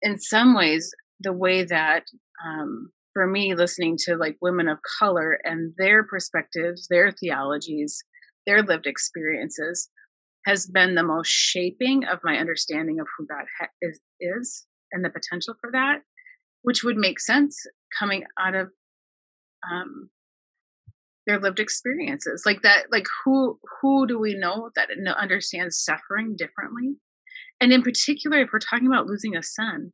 in 0.01 0.19
some 0.19 0.55
ways, 0.55 0.91
the 1.19 1.33
way 1.33 1.63
that 1.63 2.03
um, 2.45 2.91
for 3.13 3.25
me, 3.25 3.55
listening 3.55 3.97
to 4.05 4.15
like 4.15 4.37
women 4.41 4.67
of 4.67 4.77
color 4.99 5.39
and 5.43 5.73
their 5.77 6.03
perspectives, 6.03 6.87
their 6.87 7.11
theologies, 7.11 8.03
their 8.47 8.63
lived 8.63 8.87
experiences 8.87 9.89
has 10.47 10.65
been 10.65 10.95
the 10.95 11.03
most 11.03 11.27
shaping 11.27 12.05
of 12.05 12.19
my 12.23 12.37
understanding 12.37 12.99
of 12.99 13.07
who 13.17 13.27
God 13.27 13.45
ha- 13.59 13.67
is, 13.81 13.99
is 14.19 14.65
and 14.91 15.05
the 15.05 15.09
potential 15.09 15.53
for 15.61 15.69
that, 15.73 15.99
which 16.63 16.83
would 16.83 16.97
make 16.97 17.19
sense 17.19 17.55
coming 17.99 18.23
out 18.39 18.55
of 18.55 18.69
um, 19.69 20.09
their 21.27 21.39
lived 21.39 21.59
experiences. 21.59 22.43
Like 22.45 22.61
that 22.63 22.85
like 22.91 23.05
who 23.23 23.59
who 23.81 24.07
do 24.07 24.17
we 24.17 24.33
know 24.33 24.71
that 24.75 24.89
understands 25.19 25.77
suffering 25.77 26.35
differently? 26.37 26.95
And 27.59 27.73
in 27.73 27.83
particular 27.83 28.39
if 28.39 28.49
we're 28.53 28.59
talking 28.59 28.87
about 28.87 29.07
losing 29.07 29.35
a 29.35 29.43
son 29.43 29.91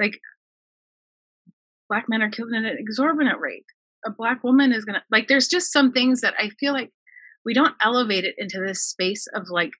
like 0.00 0.20
black 1.88 2.06
men 2.08 2.22
are 2.22 2.30
killed 2.30 2.52
at 2.52 2.64
an 2.64 2.76
exorbitant 2.78 3.40
rate. 3.40 3.64
A 4.06 4.10
black 4.10 4.44
woman 4.44 4.72
is 4.72 4.84
gonna 4.84 5.02
like 5.10 5.28
there's 5.28 5.48
just 5.48 5.72
some 5.72 5.90
things 5.90 6.20
that 6.20 6.34
i 6.38 6.50
feel 6.60 6.72
like 6.72 6.92
we 7.48 7.54
don't 7.54 7.74
elevate 7.80 8.24
it 8.24 8.34
into 8.36 8.60
this 8.60 8.86
space 8.86 9.26
of 9.34 9.44
like 9.48 9.72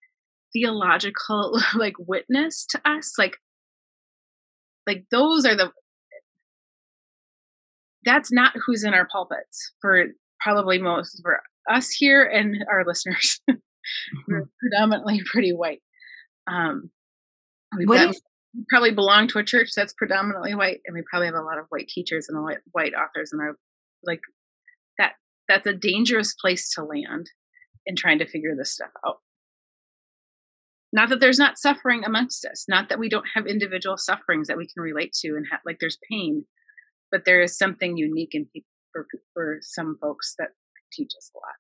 theological 0.55 1.61
like 1.77 1.93
witness 1.99 2.65
to 2.65 2.81
us 2.89 3.13
like 3.19 3.37
like 4.87 5.05
those 5.11 5.45
are 5.45 5.55
the 5.55 5.71
that's 8.07 8.33
not 8.33 8.55
who's 8.65 8.85
in 8.85 8.95
our 8.95 9.07
pulpits 9.13 9.73
for 9.83 10.07
probably 10.41 10.79
most 10.79 11.21
for 11.23 11.43
us 11.69 11.91
here 11.91 12.25
and 12.25 12.57
our 12.73 12.87
listeners. 12.87 13.41
We're 13.49 14.43
mm-hmm. 14.43 14.49
predominantly 14.61 15.21
pretty 15.31 15.53
white. 15.53 15.83
Um, 16.51 16.91
we 17.77 17.85
probably 18.71 18.93
belong 18.93 19.29
to 19.29 19.39
a 19.39 19.45
church 19.45 19.73
that's 19.77 19.93
predominantly 19.93 20.55
white, 20.55 20.81
and 20.87 20.95
we 20.95 21.03
probably 21.11 21.27
have 21.27 21.35
a 21.35 21.43
lot 21.43 21.59
of 21.59 21.67
white 21.69 21.89
teachers 21.89 22.27
and 22.29 22.43
white, 22.43 22.59
white 22.73 22.95
authors, 22.95 23.31
and 23.33 23.43
our 23.43 23.57
like 24.03 24.21
that. 24.97 25.13
That's 25.49 25.67
a 25.67 25.75
dangerous 25.75 26.35
place 26.41 26.73
to 26.75 26.85
land 26.85 27.29
in 27.89 27.97
trying 27.97 28.21
to 28.21 28.27
figure 28.29 28.55
this 28.57 28.73
stuff 28.73 28.91
out. 29.05 29.17
Not 30.93 31.09
that 31.09 31.19
there's 31.19 31.39
not 31.39 31.59
suffering 31.59 32.05
amongst 32.05 32.45
us, 32.45 32.67
not 32.69 32.89
that 32.89 33.01
we 33.01 33.09
don't 33.09 33.27
have 33.35 33.47
individual 33.47 33.97
sufferings 33.97 34.47
that 34.47 34.57
we 34.57 34.69
can 34.69 34.83
relate 34.83 35.13
to, 35.25 35.31
and 35.31 35.47
have, 35.51 35.61
like 35.67 35.79
there's 35.81 35.99
pain 36.09 36.45
but 37.11 37.25
there 37.25 37.43
is 37.43 37.57
something 37.57 37.97
unique 37.97 38.35
in 38.35 38.47
people 38.47 38.69
for, 38.93 39.07
for 39.35 39.59
some 39.61 39.97
folks 40.01 40.35
that 40.39 40.49
teach 40.93 41.13
us 41.17 41.31
a 41.35 41.39
lot. 41.39 41.55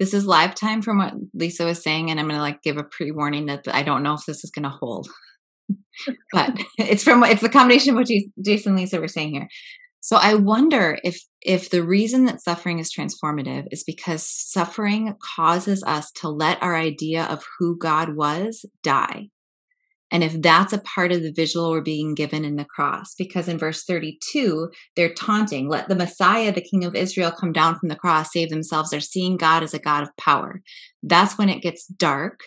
This 0.00 0.14
is 0.14 0.26
live 0.26 0.54
time 0.54 0.82
from 0.82 0.98
what 0.98 1.14
Lisa 1.34 1.64
was 1.64 1.82
saying, 1.82 2.10
and 2.10 2.18
I'm 2.18 2.26
going 2.26 2.36
to 2.36 2.42
like 2.42 2.62
give 2.62 2.76
a 2.76 2.84
pre 2.84 3.12
warning 3.12 3.46
that 3.46 3.64
I 3.68 3.82
don't 3.82 4.02
know 4.02 4.14
if 4.14 4.26
this 4.26 4.42
is 4.44 4.50
going 4.50 4.64
to 4.64 4.68
hold. 4.68 5.08
but 6.32 6.58
it's 6.78 7.04
from 7.04 7.22
it's 7.24 7.42
the 7.42 7.48
combination 7.48 7.90
of 7.90 7.96
what 7.96 8.08
Jason 8.44 8.72
and 8.72 8.80
Lisa 8.80 9.00
were 9.00 9.08
saying 9.08 9.34
here. 9.34 9.48
So 10.04 10.16
I 10.16 10.34
wonder 10.34 10.98
if 11.02 11.24
if 11.40 11.70
the 11.70 11.82
reason 11.82 12.26
that 12.26 12.42
suffering 12.42 12.78
is 12.78 12.92
transformative 12.92 13.64
is 13.70 13.84
because 13.84 14.22
suffering 14.22 15.14
causes 15.18 15.82
us 15.82 16.10
to 16.16 16.28
let 16.28 16.62
our 16.62 16.76
idea 16.76 17.24
of 17.24 17.42
who 17.58 17.78
God 17.78 18.14
was 18.14 18.66
die. 18.82 19.30
And 20.10 20.22
if 20.22 20.42
that's 20.42 20.74
a 20.74 20.78
part 20.82 21.10
of 21.10 21.22
the 21.22 21.32
visual 21.32 21.70
we're 21.70 21.80
being 21.80 22.14
given 22.14 22.44
in 22.44 22.56
the 22.56 22.66
cross, 22.66 23.14
because 23.16 23.48
in 23.48 23.56
verse 23.56 23.84
32, 23.84 24.68
they're 24.94 25.14
taunting, 25.14 25.70
let 25.70 25.88
the 25.88 25.96
Messiah, 25.96 26.52
the 26.52 26.60
King 26.60 26.84
of 26.84 26.94
Israel, 26.94 27.32
come 27.32 27.52
down 27.52 27.78
from 27.78 27.88
the 27.88 27.96
cross, 27.96 28.30
save 28.30 28.50
themselves. 28.50 28.90
They're 28.90 29.00
seeing 29.00 29.38
God 29.38 29.62
as 29.62 29.72
a 29.72 29.78
God 29.78 30.02
of 30.02 30.14
power. 30.18 30.60
That's 31.02 31.38
when 31.38 31.48
it 31.48 31.62
gets 31.62 31.86
dark. 31.86 32.40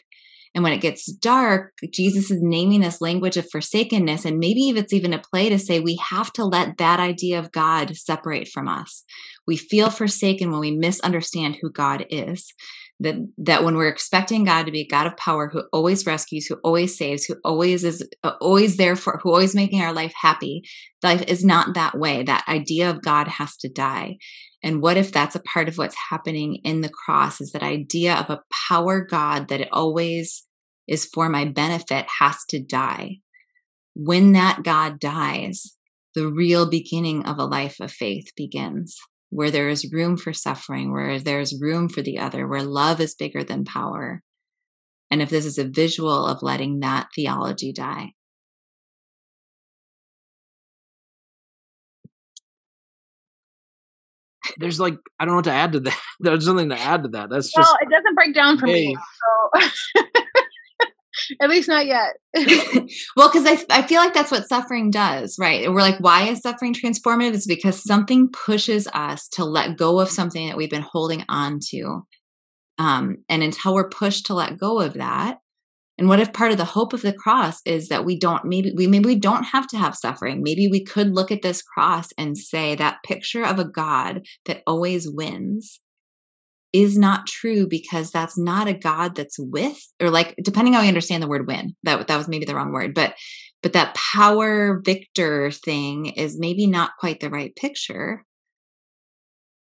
And 0.58 0.64
when 0.64 0.74
it 0.74 0.82
gets 0.82 1.05
dark, 1.05 1.74
Jesus 1.93 2.32
is 2.32 2.41
naming 2.41 2.82
this 2.82 2.99
language 2.99 3.38
of 3.38 3.47
forsakenness. 3.47 4.26
And 4.26 4.39
maybe 4.39 4.70
if 4.70 4.76
it's 4.76 4.91
even 4.91 5.14
a 5.14 5.20
play 5.20 5.49
to 5.49 5.60
say 5.60 5.80
we 5.80 5.97
have 5.97 6.34
to 6.34 6.45
let 6.45 6.80
that 6.80 6.99
idea 6.99 7.38
of 7.38 7.51
God 7.51 7.95
separate 7.95 8.47
from 8.47 8.68
us. 8.68 9.03
We 9.45 9.55
feel 9.55 9.91
forsaken 9.91 10.49
when 10.49 10.60
we 10.60 10.72
misunderstand 10.72 11.60
who 11.62 11.72
God 11.72 12.08
is 12.10 12.55
that 12.99 13.16
that 13.38 13.64
when 13.64 13.76
we're 13.76 13.88
expecting 13.88 14.45
God 14.45 14.66
to 14.66 14.72
be 14.72 14.82
a 14.82 14.88
God 14.88 15.05
of 15.05 15.16
power 15.18 15.47
who 15.47 15.62
always 15.72 16.08
rescues, 16.08 16.47
who 16.47 16.55
always 16.64 16.97
saves, 16.97 17.26
who 17.26 17.36
always 17.45 17.84
is 17.84 18.08
uh, 18.24 18.32
always 18.41 18.78
there 18.78 18.95
for, 18.95 19.20
who 19.22 19.30
always 19.30 19.53
making 19.53 19.82
our 19.82 19.93
life 19.93 20.14
happy, 20.20 20.64
life 21.03 21.22
is 21.28 21.45
not 21.45 21.76
that 21.76 21.95
way. 21.95 22.24
That 22.24 22.47
idea 22.47 22.89
of 22.89 23.03
God 23.03 23.28
has 23.28 23.55
to 23.58 23.70
die. 23.70 24.18
And 24.64 24.82
what 24.82 24.97
if 24.97 25.12
that's 25.12 25.36
a 25.36 25.41
part 25.41 25.68
of 25.68 25.78
what's 25.78 25.95
happening 26.10 26.62
in 26.64 26.82
the 26.82 26.89
cross? 26.89 27.39
Is 27.39 27.51
that 27.51 27.62
idea 27.62 28.16
of 28.16 28.32
a 28.32 28.41
power 28.68 29.01
God 29.01 29.49
that 29.49 29.62
it 29.62 29.70
always 29.72 30.47
is 30.88 31.06
for 31.06 31.30
my 31.30 31.46
benefit 31.46 32.06
has 32.20 32.44
to 32.50 32.60
die. 32.60 33.18
When 33.94 34.34
that 34.34 34.64
God 34.64 35.00
dies, 35.00 35.76
the 36.16 36.28
real 36.28 36.70
beginning 36.70 37.26
of 37.26 37.38
a 37.38 37.46
life 37.46 37.80
of 37.80 37.92
faith 37.92 38.32
begins 38.36 38.98
where 39.30 39.52
there 39.52 39.70
is 39.70 39.92
room 39.92 40.18
for 40.18 40.34
suffering, 40.34 40.92
where 40.92 41.20
there's 41.20 41.60
room 41.60 41.90
for 41.90 42.02
the 42.02 42.20
other, 42.20 42.48
where 42.48 42.64
love 42.64 43.02
is 43.02 43.16
bigger 43.16 43.44
than 43.44 43.66
power. 43.66 44.24
And 45.12 45.22
if 45.22 45.30
this 45.30 45.46
is 45.46 45.58
a 45.58 45.68
visual 45.68 46.26
of 46.26 46.42
letting 46.42 46.80
that 46.80 47.10
theology 47.16 47.74
die. 47.74 48.14
There's 54.58 54.80
like 54.80 54.98
I 55.20 55.26
don't 55.26 55.34
know 55.34 55.38
what 55.38 55.46
to 55.46 55.52
add 55.52 55.74
to 55.74 55.80
that. 55.82 56.00
There's 56.20 56.48
nothing 56.48 56.70
to 56.70 56.80
add 56.80 57.04
to 57.04 57.10
that. 57.10 57.30
That's 57.30 57.56
well, 57.56 57.66
just 57.66 57.76
it 57.82 57.90
doesn't 57.90 58.16
break 58.16 58.34
down 58.34 58.58
for 58.58 58.66
hey. 58.66 58.88
me. 58.88 58.98
So 59.56 60.04
At 61.41 61.49
least 61.49 61.68
not 61.68 61.86
yet. 61.86 62.13
well, 63.15 63.32
because 63.32 63.45
I, 63.45 63.57
I 63.70 63.82
feel 63.84 64.01
like 64.01 64.13
that's 64.13 64.32
what 64.32 64.47
suffering 64.47 64.91
does, 64.91 65.38
right? 65.39 65.72
We're 65.72 65.82
like, 65.82 65.99
why 65.99 66.28
is 66.28 66.41
suffering 66.41 66.74
transformative? 66.74 67.34
It's 67.34 67.47
because 67.47 67.84
something 67.84 68.30
pushes 68.30 68.88
us 68.93 69.28
to 69.30 69.45
let 69.45 69.78
go 69.78 69.99
of 69.99 70.09
something 70.09 70.47
that 70.47 70.57
we've 70.57 70.70
been 70.70 70.82
holding 70.82 71.24
on 71.30 71.59
to. 71.70 72.05
Um, 72.78 73.18
and 73.28 73.41
until 73.41 73.74
we're 73.74 73.89
pushed 73.89 74.28
to 74.28 74.34
let 74.34 74.57
go 74.57 74.80
of 74.80 74.95
that, 74.95 75.39
and 75.97 76.07
what 76.07 76.20
if 76.20 76.32
part 76.32 76.51
of 76.51 76.57
the 76.57 76.65
hope 76.65 76.93
of 76.93 77.01
the 77.01 77.13
cross 77.13 77.59
is 77.65 77.89
that 77.89 78.05
we 78.05 78.20
don't 78.20 78.45
maybe 78.45 78.72
we 78.76 78.86
maybe 78.86 79.07
we 79.07 79.15
don't 79.15 79.45
have 79.45 79.65
to 79.70 79.78
have 79.78 79.95
suffering. 79.95 80.43
Maybe 80.43 80.68
we 80.68 80.84
could 80.84 81.09
look 81.09 81.32
at 81.32 81.41
this 81.41 81.63
cross 81.63 82.09
and 82.20 82.38
say 82.38 82.76
that 82.76 83.01
picture 83.03 83.43
of 83.43 83.57
a 83.57 83.65
God 83.65 84.22
that 84.45 84.61
always 84.68 85.09
wins 85.09 85.80
is 86.78 86.96
not 86.96 87.26
true 87.26 87.68
because 87.68 88.12
that's 88.12 88.38
not 88.38 88.68
a 88.68 88.74
God 88.74 89.16
that's 89.16 89.40
with 89.40 89.80
or 90.00 90.12
like 90.12 90.36
depending 90.44 90.74
how 90.74 90.82
you 90.82 90.88
understand 90.88 91.24
the 91.24 91.28
word 91.28 91.48
win. 91.48 91.76
That 91.84 92.08
that 92.08 92.18
was 92.18 92.28
maybe 92.28 92.46
the 92.46 92.54
wrong 92.54 92.72
word, 92.72 92.94
but 92.94 93.16
but 93.64 93.74
that 93.74 93.96
power 93.96 94.80
victor 94.86 95.50
thing 95.50 96.06
is 96.06 96.40
maybe 96.40 96.68
not 96.68 96.92
quite 97.00 97.20
the 97.20 97.32
right 97.32 97.56
picture. 97.56 98.24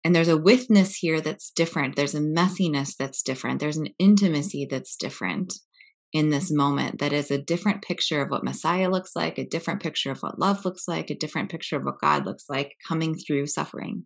And 0.06 0.16
there's 0.16 0.30
a 0.30 0.38
withness 0.38 0.95
here 0.95 1.20
that's 1.20 1.51
different. 1.51 1.95
There's 1.97 2.16
a 2.16 2.22
messiness 2.22 2.95
that's 2.97 3.22
different. 3.22 3.60
There's 3.60 3.78
an 3.78 3.89
intimacy 3.99 4.66
that's 4.70 4.95
different 4.95 5.54
in 6.14 6.30
this 6.30 6.51
moment 6.51 6.99
that 6.99 7.12
is 7.12 7.32
a 7.32 7.41
different 7.41 7.82
picture 7.82 8.22
of 8.22 8.30
what 8.30 8.43
Messiah 8.43 8.89
looks 8.89 9.16
like, 9.16 9.38
a 9.38 9.47
different 9.47 9.82
picture 9.82 10.12
of 10.12 10.20
what 10.20 10.39
love 10.39 10.64
looks 10.64 10.88
like, 10.88 11.10
a 11.10 11.16
different 11.16 11.49
picture 11.49 11.76
of 11.76 11.84
what 11.84 11.99
God 11.99 12.26
looks 12.26 12.45
like 12.49 12.76
coming 12.88 13.16
through 13.16 13.47
suffering. 13.47 14.06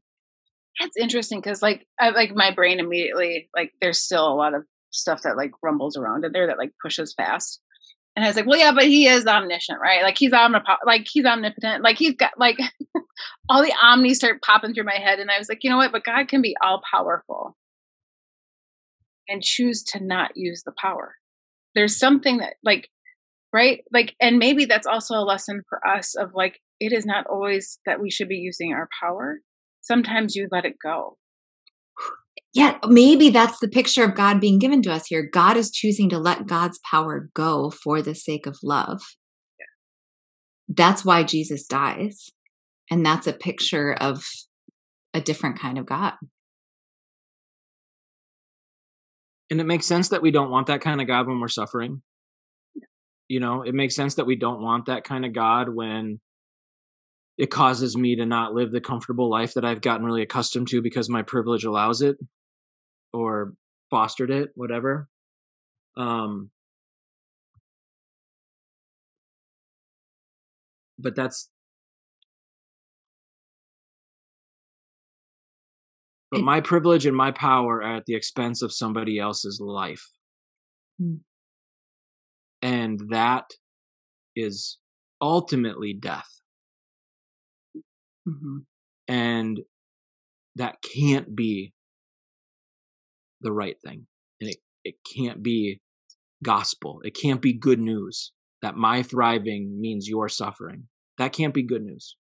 That's 0.80 0.98
interesting 0.98 1.40
because, 1.40 1.62
like, 1.62 1.88
I, 2.00 2.10
like 2.10 2.32
my 2.36 2.54
brain 2.54 2.80
immediately 2.80 3.50
like 3.56 3.72
there's 3.82 4.00
still 4.00 4.28
a 4.28 4.36
lot 4.36 4.54
of 4.54 4.64
stuff 4.92 5.24
that 5.24 5.38
like 5.38 5.52
rumbles 5.64 5.98
around 5.98 6.26
in 6.26 6.32
there 6.32 6.48
that 6.48 6.58
like 6.58 6.72
pushes 6.82 7.14
fast. 7.16 7.62
And 8.16 8.26
I 8.26 8.30
was 8.30 8.36
like, 8.36 8.48
well, 8.48 8.58
yeah, 8.58 8.72
but 8.72 8.86
he 8.86 9.08
is 9.08 9.28
omniscient, 9.28 9.80
right? 9.80 10.02
Like 10.02 10.18
he's 10.18 10.34
omnipotent, 10.34 10.80
like 10.86 11.08
he's 11.08 11.26
omnipotent, 11.26 11.84
like 11.84 11.98
he's 11.98 12.16
got 12.16 12.32
like 12.38 12.58
all 13.50 13.62
the 13.62 13.74
omnis 13.82 14.18
start 14.18 14.42
popping 14.42 14.74
through 14.74 14.86
my 14.86 14.96
head. 14.96 15.20
And 15.20 15.30
I 15.30 15.38
was 15.38 15.50
like, 15.50 15.60
you 15.64 15.70
know 15.70 15.78
what? 15.78 15.92
But 15.92 16.04
God 16.04 16.28
can 16.28 16.42
be 16.42 16.56
all 16.62 16.82
powerful 16.92 17.56
and 19.30 19.44
choose 19.44 19.84
to 19.84 20.04
not 20.04 20.32
use 20.36 20.64
the 20.64 20.74
power 20.82 21.16
there's 21.78 21.96
something 21.96 22.38
that 22.38 22.56
like 22.64 22.90
right 23.54 23.84
like 23.94 24.16
and 24.20 24.40
maybe 24.40 24.66
that's 24.66 24.88
also 24.88 25.14
a 25.14 25.24
lesson 25.24 25.62
for 25.70 25.80
us 25.88 26.16
of 26.16 26.32
like 26.34 26.60
it 26.80 26.92
is 26.92 27.06
not 27.06 27.28
always 27.28 27.80
that 27.86 28.02
we 28.02 28.10
should 28.10 28.28
be 28.28 28.38
using 28.38 28.74
our 28.74 28.90
power 29.00 29.40
sometimes 29.88 30.36
you 30.36 30.48
let 30.52 30.66
it 30.66 30.76
go. 30.84 31.18
Yeah 32.54 32.78
maybe 32.88 33.30
that's 33.30 33.60
the 33.60 33.68
picture 33.68 34.04
of 34.04 34.16
god 34.16 34.40
being 34.42 34.60
given 34.60 34.82
to 34.84 34.92
us 34.92 35.08
here. 35.08 35.28
God 35.32 35.58
is 35.58 35.72
choosing 35.72 36.10
to 36.10 36.20
let 36.20 36.48
god's 36.48 36.80
power 36.90 37.30
go 37.34 37.72
for 37.72 38.02
the 38.02 38.16
sake 38.16 38.46
of 38.46 38.58
love. 38.64 39.02
Yeah. 39.60 39.66
that's 40.70 41.04
why 41.06 41.24
jesus 41.24 41.66
dies 41.66 42.30
and 42.90 43.06
that's 43.06 43.28
a 43.28 43.34
picture 43.34 43.94
of 43.94 44.24
a 45.14 45.22
different 45.22 45.60
kind 45.60 45.78
of 45.78 45.86
god. 45.86 46.14
And 49.50 49.62
it 49.62 49.66
makes 49.66 49.86
sense 49.86 50.10
that 50.10 50.22
we 50.22 50.32
don't 50.32 50.52
want 50.52 50.68
that 50.68 50.82
kind 50.82 51.00
of 51.02 51.08
god 51.08 51.28
when 51.28 51.40
we're 51.40 51.48
suffering. 51.48 52.02
You 53.28 53.40
know 53.40 53.62
it 53.62 53.74
makes 53.74 53.96
sense 53.96 54.16
that 54.16 54.26
we 54.26 54.36
don't 54.36 54.62
want 54.62 54.86
that 54.86 55.04
kind 55.04 55.26
of 55.26 55.34
god 55.34 55.70
when 55.70 56.20
it 57.38 57.52
causes 57.52 57.96
me 57.96 58.16
to 58.16 58.26
not 58.26 58.54
live 58.54 58.72
the 58.72 58.82
comfortable 58.82 59.30
life 59.30 59.54
that 59.54 59.66
i've 59.66 59.82
gotten 59.82 60.06
really 60.06 60.22
accustomed 60.24 60.68
to 60.68 60.82
because 60.82 61.10
my 61.10 61.22
privilege 61.22 61.64
allows 61.64 62.02
it 62.02 62.18
or 63.14 63.54
fostered 63.90 64.32
it 64.32 64.52
whatever. 64.56 65.08
Um 65.96 66.52
but 71.00 71.16
that's 71.16 71.50
but 76.32 76.42
my 76.42 76.60
privilege 76.60 77.06
and 77.06 77.16
my 77.16 77.32
power 77.32 77.82
are 77.82 77.96
at 77.98 78.06
the 78.06 78.16
expense 78.16 78.62
of 78.62 78.74
somebody 78.74 79.20
else's 79.20 79.60
life. 79.62 80.06
Mm. 81.02 81.20
and 82.62 83.00
that 83.12 83.46
is 84.36 84.78
ultimately 85.22 85.94
death 85.94 86.37
mm-hmm. 88.28 88.58
and 89.08 89.60
that 90.56 90.78
can't 90.82 91.36
be 91.36 91.74
the 93.42 93.52
right 93.52 93.78
thing 93.86 94.08
and 94.42 94.50
it, 94.50 94.58
it 94.84 94.96
can't 95.16 95.42
be 95.44 95.80
gospel 96.44 97.02
it 97.04 97.16
can't 97.16 97.42
be 97.42 97.54
good 97.54 97.80
news 97.80 98.32
that 98.62 98.76
my 98.76 99.04
thriving 99.04 99.80
means 99.80 100.08
your 100.08 100.28
suffering 100.30 100.84
that 101.18 101.34
can't 101.34 101.54
be 101.54 101.64
good 101.64 101.84
news 101.84 102.16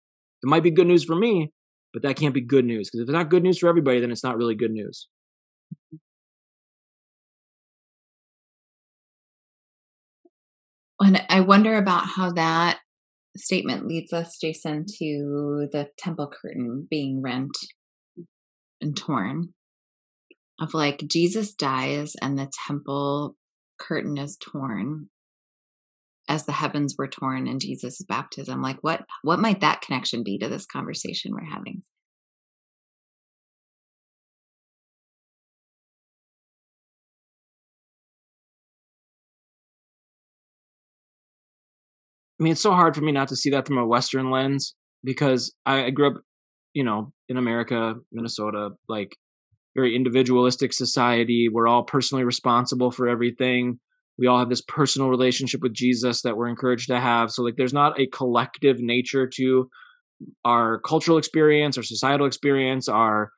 it 0.42 0.48
might 0.48 0.62
be 0.62 0.70
good 0.70 0.86
news 0.86 1.04
for 1.04 1.16
me 1.16 1.52
but 1.94 2.02
that 2.02 2.16
can't 2.16 2.34
be 2.34 2.40
good 2.42 2.64
news 2.66 2.90
because 2.90 3.00
if 3.00 3.08
it's 3.08 3.14
not 3.14 3.30
good 3.30 3.44
news 3.44 3.58
for 3.60 3.68
everybody, 3.68 4.00
then 4.00 4.10
it's 4.10 4.24
not 4.24 4.36
really 4.36 4.56
good 4.56 4.72
news. 4.72 5.08
And 11.00 11.22
I 11.28 11.40
wonder 11.40 11.76
about 11.76 12.06
how 12.06 12.32
that 12.32 12.80
statement 13.36 13.86
leads 13.86 14.12
us, 14.12 14.38
Jason, 14.40 14.84
to 14.98 15.68
the 15.72 15.88
temple 15.98 16.30
curtain 16.42 16.86
being 16.90 17.22
rent 17.22 17.56
and 18.80 18.96
torn. 18.96 19.54
Of 20.60 20.72
like 20.72 21.02
Jesus 21.08 21.52
dies 21.52 22.14
and 22.22 22.38
the 22.38 22.50
temple 22.66 23.36
curtain 23.78 24.16
is 24.18 24.36
torn 24.36 25.08
as 26.28 26.46
the 26.46 26.52
heavens 26.52 26.94
were 26.96 27.08
torn 27.08 27.46
in 27.46 27.58
Jesus' 27.58 28.02
baptism. 28.08 28.62
Like 28.62 28.78
what 28.80 29.02
what 29.22 29.40
might 29.40 29.60
that 29.60 29.80
connection 29.80 30.22
be 30.22 30.38
to 30.38 30.48
this 30.48 30.66
conversation 30.66 31.32
we're 31.32 31.44
having? 31.44 31.82
I 42.38 42.42
mean, 42.42 42.52
it's 42.52 42.60
so 42.60 42.72
hard 42.72 42.94
for 42.94 43.02
me 43.02 43.12
not 43.12 43.28
to 43.28 43.36
see 43.36 43.50
that 43.50 43.66
from 43.66 43.78
a 43.78 43.86
Western 43.86 44.30
lens 44.30 44.74
because 45.02 45.54
I, 45.64 45.84
I 45.84 45.90
grew 45.90 46.08
up, 46.08 46.22
you 46.72 46.82
know, 46.82 47.12
in 47.28 47.36
America, 47.36 47.94
Minnesota, 48.12 48.70
like 48.88 49.16
very 49.76 49.94
individualistic 49.94 50.72
society. 50.72 51.48
We're 51.48 51.68
all 51.68 51.84
personally 51.84 52.24
responsible 52.24 52.90
for 52.90 53.08
everything 53.08 53.78
we 54.18 54.26
all 54.26 54.38
have 54.38 54.48
this 54.48 54.62
personal 54.62 55.08
relationship 55.08 55.60
with 55.62 55.74
Jesus 55.74 56.22
that 56.22 56.36
we're 56.36 56.48
encouraged 56.48 56.88
to 56.88 57.00
have. 57.00 57.30
So 57.30 57.42
like 57.42 57.56
there's 57.56 57.72
not 57.72 57.98
a 57.98 58.06
collective 58.06 58.78
nature 58.78 59.26
to 59.34 59.68
our 60.44 60.78
cultural 60.80 61.18
experience, 61.18 61.76
our 61.76 61.82
societal 61.82 62.26
experience, 62.26 62.88
our 62.88 63.30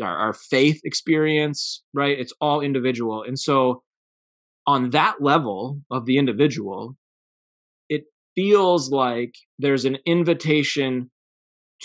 our, 0.00 0.16
our 0.16 0.32
faith 0.32 0.80
experience, 0.84 1.82
right? 1.92 2.18
It's 2.18 2.32
all 2.40 2.60
individual. 2.60 3.22
And 3.22 3.38
so 3.38 3.82
on 4.66 4.90
that 4.90 5.20
level 5.20 5.80
of 5.90 6.06
the 6.06 6.16
individual, 6.16 6.96
feels 8.40 8.90
like 8.90 9.34
there's 9.58 9.84
an 9.84 9.98
invitation 10.06 11.10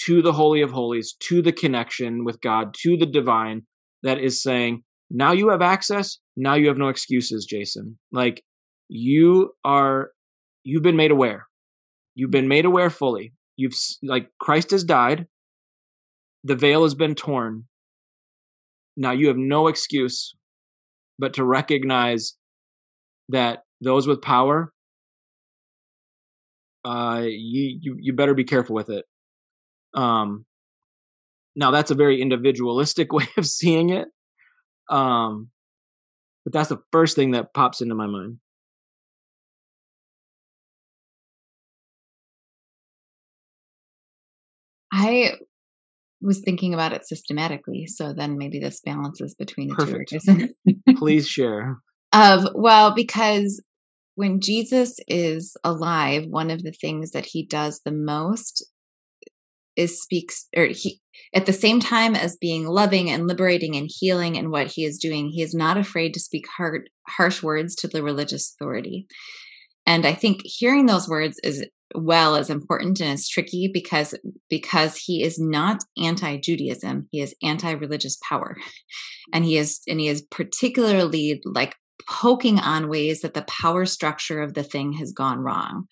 to 0.06 0.22
the 0.22 0.34
holy 0.34 0.62
of 0.62 0.72
holies, 0.72 1.16
to 1.20 1.42
the 1.42 1.52
connection 1.52 2.24
with 2.24 2.40
God, 2.42 2.74
to 2.84 2.98
the 2.98 3.06
divine 3.06 3.64
that 4.04 4.20
is 4.20 4.42
saying, 4.42 4.84
now 5.10 5.32
you 5.34 5.50
have 5.50 5.62
access. 5.62 6.18
Now 6.38 6.56
you 6.56 6.68
have 6.68 6.78
no 6.78 6.88
excuses, 6.88 7.46
Jason. 7.46 7.98
Like 8.12 8.44
you 8.88 9.52
are, 9.64 10.12
you've 10.64 10.84
been 10.84 10.96
made 10.96 11.12
aware. 11.12 11.48
You've 12.16 12.32
been 12.32 12.48
made 12.48 12.66
aware 12.66 12.90
fully. 12.90 13.34
You've, 13.58 13.76
like, 14.04 14.30
Christ 14.40 14.72
has 14.72 14.84
died. 14.84 15.28
The 16.44 16.56
veil 16.56 16.84
has 16.84 16.96
been 16.96 17.16
torn. 17.16 17.66
Now 18.96 19.12
you 19.12 19.28
have 19.28 19.38
no 19.38 19.68
excuse 19.68 20.36
but 21.20 21.34
to 21.34 21.44
recognize 21.44 22.36
that 23.30 23.64
those 23.82 24.08
with 24.08 24.22
power, 24.22 24.72
uh, 26.86 27.24
you, 27.24 27.80
you, 27.82 27.98
you 28.00 28.14
better 28.14 28.34
be 28.34 28.44
careful 28.44 28.76
with 28.76 28.90
it. 28.90 29.06
Um, 29.94 30.46
now 31.56 31.72
that's 31.72 31.92
a 31.92 31.96
very 31.96 32.22
individualistic 32.22 33.12
way 33.14 33.28
of 33.38 33.46
seeing 33.46 33.90
it 33.90 34.08
um, 34.90 35.50
but 36.44 36.54
that's 36.54 36.70
the 36.70 36.82
first 36.92 37.16
thing 37.16 37.32
that 37.32 37.54
pops 37.54 37.82
into 37.82 37.96
my 37.96 38.08
mind. 38.08 38.38
I 44.92 45.34
was 46.22 46.40
thinking 46.40 46.74
about 46.74 46.94
it 46.94 47.06
systematically, 47.06 47.88
so 47.88 48.14
then 48.14 48.38
maybe 48.38 48.60
this 48.60 48.80
balances 48.80 49.36
between 49.36 49.70
the 49.70 49.76
Perfect. 49.76 50.14
two. 50.26 50.96
Please 50.98 51.28
share. 51.28 51.78
Of 52.14 52.48
well, 52.54 52.94
because 52.94 53.62
when 54.16 54.40
Jesus 54.42 54.98
is 55.08 55.56
alive, 55.64 56.26
one 56.28 56.50
of 56.50 56.64
the 56.64 56.72
things 56.72 57.12
that 57.12 57.26
he 57.26 57.46
does 57.46 57.82
the 57.84 57.92
most 57.92 58.66
is 59.76 60.02
speaks 60.02 60.48
or 60.56 60.68
he 60.68 61.02
at 61.34 61.46
the 61.46 61.54
same 61.54 61.82
time 61.82 62.16
as 62.16 62.38
being 62.38 62.66
loving 62.66 63.10
and 63.10 63.28
liberating 63.28 63.76
and 63.76 63.90
healing 63.92 64.38
and 64.38 64.50
what 64.50 64.68
he 64.68 64.86
is 64.86 64.98
doing 64.98 65.28
he 65.28 65.42
is 65.42 65.54
not 65.54 65.78
afraid 65.78 66.14
to 66.14 66.20
speak 66.20 66.46
hard 66.58 66.90
harsh 67.10 67.44
words 67.44 67.76
to 67.76 67.88
the 67.88 68.02
religious 68.02 68.54
authority. 68.54 69.06
And 69.86 70.06
i 70.06 70.14
think 70.14 70.42
hearing 70.46 70.86
those 70.86 71.10
words 71.10 71.40
is 71.44 71.66
well 71.94 72.36
is 72.36 72.50
important 72.50 73.00
and 73.02 73.12
it's 73.12 73.30
tricky 73.30 73.70
because 73.72 74.16
because 74.50 74.96
he 74.96 75.24
is 75.24 75.38
not 75.38 75.84
anti-judaism 76.02 77.08
he 77.12 77.22
is 77.22 77.36
anti-religious 77.44 78.18
power. 78.28 78.56
And 79.34 79.44
he 79.44 79.58
is 79.58 79.82
and 79.88 80.00
he 80.00 80.08
is 80.08 80.22
particularly 80.22 81.42
like 81.44 81.76
poking 82.08 82.60
on 82.60 82.90
ways 82.90 83.22
that 83.22 83.34
the 83.34 83.44
power 83.44 83.86
structure 83.86 84.42
of 84.42 84.54
the 84.54 84.64
thing 84.64 84.94
has 84.94 85.12
gone 85.12 85.40
wrong. 85.40 85.88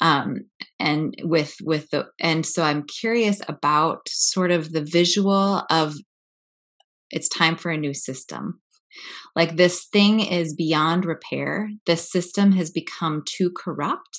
Um 0.00 0.40
and 0.78 1.14
with 1.22 1.56
with 1.62 1.88
the 1.90 2.08
and 2.20 2.44
so 2.44 2.62
i'm 2.62 2.82
curious 2.82 3.40
about 3.48 4.08
sort 4.10 4.50
of 4.50 4.72
the 4.72 4.84
visual 4.84 5.62
of 5.70 5.94
it's 7.10 7.28
time 7.28 7.56
for 7.56 7.70
a 7.70 7.78
new 7.78 7.94
system. 7.94 8.60
Like 9.34 9.56
this 9.56 9.86
thing 9.92 10.20
is 10.20 10.54
beyond 10.54 11.04
repair. 11.04 11.70
The 11.86 11.96
system 11.96 12.52
has 12.52 12.70
become 12.70 13.22
too 13.26 13.52
corrupt 13.54 14.18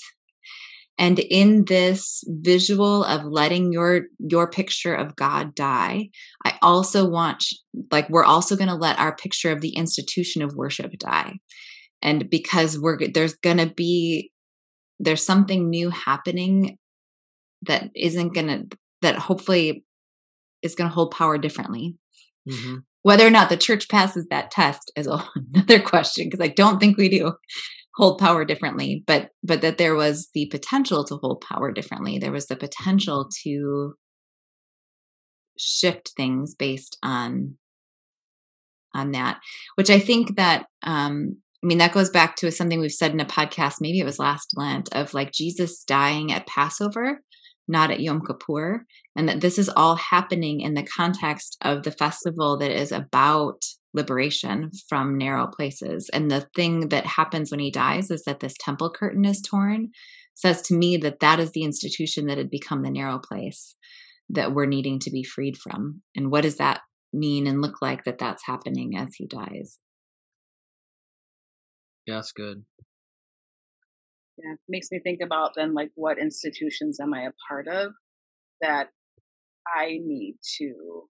and 0.98 1.20
in 1.20 1.66
this 1.66 2.24
visual 2.28 3.04
of 3.04 3.24
letting 3.24 3.72
your 3.72 4.04
your 4.20 4.50
picture 4.50 4.94
of 4.94 5.16
god 5.16 5.54
die 5.56 6.10
i 6.46 6.58
also 6.62 7.08
want 7.08 7.44
like 7.92 8.10
we're 8.10 8.24
also 8.24 8.56
going 8.56 8.70
to 8.70 8.76
let 8.76 9.00
our 9.00 9.16
picture 9.16 9.52
of 9.52 9.62
the 9.62 9.76
institution 9.76 10.42
of 10.42 10.56
worship 10.56 10.92
die. 10.98 11.40
And 12.02 12.30
because 12.30 12.80
we're 12.80 13.00
there's 13.14 13.36
going 13.36 13.58
to 13.58 13.68
be 13.68 14.32
there's 15.00 15.24
something 15.24 15.70
new 15.70 15.90
happening 15.90 16.78
that 17.64 17.90
isn't 17.96 18.34
going 18.34 18.48
to 18.48 18.78
that 19.02 19.18
hopefully 19.18 19.84
is 20.62 20.76
going 20.76 20.90
to 20.90 20.94
hold 20.94 21.12
power 21.12 21.38
differently. 21.38 21.96
Mm-hmm. 22.48 22.78
whether 23.02 23.28
or 23.28 23.30
not 23.30 23.50
the 23.50 23.58
church 23.58 23.90
passes 23.90 24.26
that 24.30 24.52
test 24.52 24.90
is 24.96 25.06
another 25.54 25.82
question 25.82 26.28
because 26.28 26.40
i 26.40 26.48
don't 26.48 26.80
think 26.80 26.96
we 26.96 27.10
do 27.10 27.34
hold 27.98 28.20
power 28.20 28.46
differently 28.46 29.04
but 29.06 29.30
but 29.44 29.62
that 29.62 29.78
there 29.78 29.96
was 29.96 30.30
the 30.34 30.48
potential 30.48 31.04
to 31.04 31.16
hold 31.16 31.42
power 31.42 31.72
differently 31.72 32.18
there 32.18 32.32
was 32.32 32.46
the 32.46 32.56
potential 32.56 33.30
to 33.44 33.96
shift 35.58 36.12
things 36.16 36.56
based 36.56 36.98
on 37.04 37.56
on 38.94 39.12
that 39.12 39.40
which 39.76 39.90
i 39.90 40.00
think 40.00 40.38
that 40.38 40.68
um 40.84 41.38
I 41.64 41.68
mean, 41.68 41.80
that 41.80 41.94
goes 41.94 42.12
back 42.12 42.36
to 42.38 42.52
something 42.52 42.80
we've 42.80 42.92
said 42.92 43.12
in 43.12 43.20
a 43.20 43.26
podcast, 43.26 43.82
maybe 43.82 44.00
it 44.00 44.06
was 44.06 44.20
last 44.20 44.54
Lent, 44.56 44.94
of 44.94 45.14
like 45.14 45.32
Jesus 45.32 45.84
dying 45.84 46.32
at 46.32 46.46
Passover, 46.46 47.22
not 47.68 47.90
at 47.90 48.00
Yom 48.00 48.22
Kippur. 48.26 48.86
And 49.16 49.28
that 49.28 49.42
this 49.42 49.58
is 49.58 49.70
all 49.70 49.96
happening 49.96 50.62
in 50.62 50.76
the 50.76 50.84
context 50.84 51.58
of 51.64 51.82
the 51.82 51.92
festival 51.92 52.58
that 52.60 52.72
is 52.72 52.92
about 52.92 53.64
liberation 53.98 54.72
from 54.88 55.18
narrow 55.18 55.48
places. 55.48 56.10
And 56.14 56.32
the 56.32 56.48
thing 56.56 56.90
that 56.90 57.06
happens 57.06 57.52
when 57.52 57.60
he 57.60 57.72
dies 57.72 58.10
is 58.10 58.24
that 58.24 58.40
this 58.40 58.56
temple 58.58 58.90
curtain 58.90 59.26
is 59.26 59.42
torn. 59.42 59.90
Says 60.34 60.62
to 60.64 60.76
me 60.76 60.98
that 60.98 61.20
that 61.20 61.40
is 61.40 61.52
the 61.52 61.64
institution 61.64 62.28
that 62.28 62.38
had 62.38 62.50
become 62.50 62.84
the 62.84 62.92
narrow 62.92 63.20
place 63.20 63.76
that 64.30 64.54
we're 64.54 64.66
needing 64.66 65.00
to 65.00 65.12
be 65.12 65.24
freed 65.24 65.58
from. 65.58 66.02
And 66.16 66.32
what 66.32 66.44
does 66.44 66.58
that 66.58 66.82
mean 67.12 67.48
and 67.48 67.62
look 67.62 67.82
like 67.82 68.04
that 68.04 68.20
that's 68.20 68.46
happening 68.46 68.96
as 68.98 69.16
he 69.16 69.26
dies? 69.26 69.80
Yeah, 72.06 72.16
that's 72.16 72.32
good. 72.32 72.64
Yeah, 74.38 74.54
it 74.54 74.60
makes 74.70 74.90
me 74.92 75.00
think 75.04 75.20
about 75.24 75.54
then 75.56 75.74
like 75.74 75.92
what 75.96 76.20
institutions 76.20 77.00
am 77.02 77.14
I 77.14 77.24
a 77.24 77.32
part 77.50 77.68
of 77.68 77.94
that 78.62 78.90
I 79.68 79.98
need 80.02 80.38
to 80.60 81.10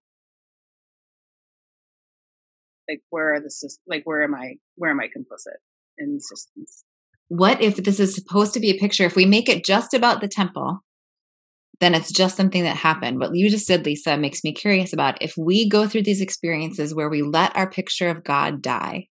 like 2.88 3.02
where 3.10 3.34
are 3.34 3.40
the 3.40 3.50
like 3.86 4.02
where 4.04 4.22
am 4.22 4.34
I 4.34 4.54
where 4.76 4.90
am 4.90 5.00
I 5.00 5.06
complicit 5.06 5.58
in 5.98 6.20
systems? 6.20 6.84
What 7.28 7.60
if 7.60 7.76
this 7.76 8.00
is 8.00 8.14
supposed 8.14 8.54
to 8.54 8.60
be 8.60 8.70
a 8.70 8.78
picture? 8.78 9.04
If 9.04 9.16
we 9.16 9.26
make 9.26 9.48
it 9.48 9.64
just 9.64 9.92
about 9.92 10.20
the 10.20 10.28
temple, 10.28 10.82
then 11.80 11.94
it's 11.94 12.10
just 12.10 12.36
something 12.36 12.64
that 12.64 12.76
happened. 12.76 13.20
What 13.20 13.34
you 13.34 13.50
just 13.50 13.66
said, 13.66 13.84
Lisa, 13.84 14.16
makes 14.16 14.42
me 14.42 14.52
curious 14.52 14.92
about 14.92 15.22
if 15.22 15.36
we 15.36 15.68
go 15.68 15.86
through 15.86 16.02
these 16.02 16.20
experiences 16.20 16.94
where 16.94 17.10
we 17.10 17.22
let 17.22 17.54
our 17.54 17.70
picture 17.70 18.08
of 18.08 18.24
God 18.24 18.62
die, 18.62 19.08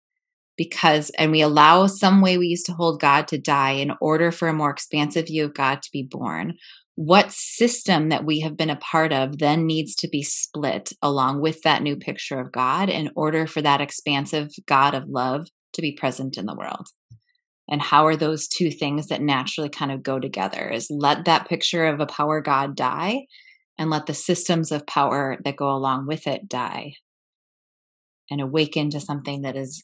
because 0.56 1.10
and 1.18 1.32
we 1.32 1.40
allow 1.40 1.86
some 1.86 2.20
way 2.20 2.38
we 2.38 2.46
used 2.46 2.66
to 2.66 2.72
hold 2.72 3.00
God 3.00 3.28
to 3.28 3.38
die 3.38 3.72
in 3.72 3.92
order 4.00 4.30
for 4.30 4.48
a 4.48 4.54
more 4.54 4.70
expansive 4.70 5.26
view 5.26 5.44
of 5.44 5.54
God 5.54 5.82
to 5.82 5.90
be 5.92 6.02
born. 6.02 6.54
What 6.96 7.32
system 7.32 8.10
that 8.10 8.24
we 8.24 8.40
have 8.40 8.56
been 8.56 8.70
a 8.70 8.76
part 8.76 9.12
of 9.12 9.38
then 9.38 9.66
needs 9.66 9.96
to 9.96 10.08
be 10.08 10.22
split 10.22 10.92
along 11.02 11.40
with 11.40 11.62
that 11.62 11.82
new 11.82 11.96
picture 11.96 12.38
of 12.38 12.52
God 12.52 12.88
in 12.88 13.10
order 13.16 13.48
for 13.48 13.60
that 13.62 13.80
expansive 13.80 14.50
God 14.66 14.94
of 14.94 15.08
love 15.08 15.48
to 15.72 15.82
be 15.82 15.92
present 15.92 16.36
in 16.36 16.46
the 16.46 16.54
world? 16.54 16.86
And 17.68 17.82
how 17.82 18.06
are 18.06 18.16
those 18.16 18.46
two 18.46 18.70
things 18.70 19.08
that 19.08 19.22
naturally 19.22 19.70
kind 19.70 19.90
of 19.90 20.02
go 20.02 20.20
together? 20.20 20.68
Is 20.68 20.88
let 20.88 21.24
that 21.24 21.48
picture 21.48 21.86
of 21.86 21.98
a 21.98 22.06
power 22.06 22.40
God 22.40 22.76
die 22.76 23.26
and 23.76 23.90
let 23.90 24.06
the 24.06 24.14
systems 24.14 24.70
of 24.70 24.86
power 24.86 25.38
that 25.44 25.56
go 25.56 25.70
along 25.70 26.06
with 26.06 26.28
it 26.28 26.48
die 26.48 26.92
and 28.30 28.40
awaken 28.40 28.90
to 28.90 29.00
something 29.00 29.42
that 29.42 29.56
is 29.56 29.82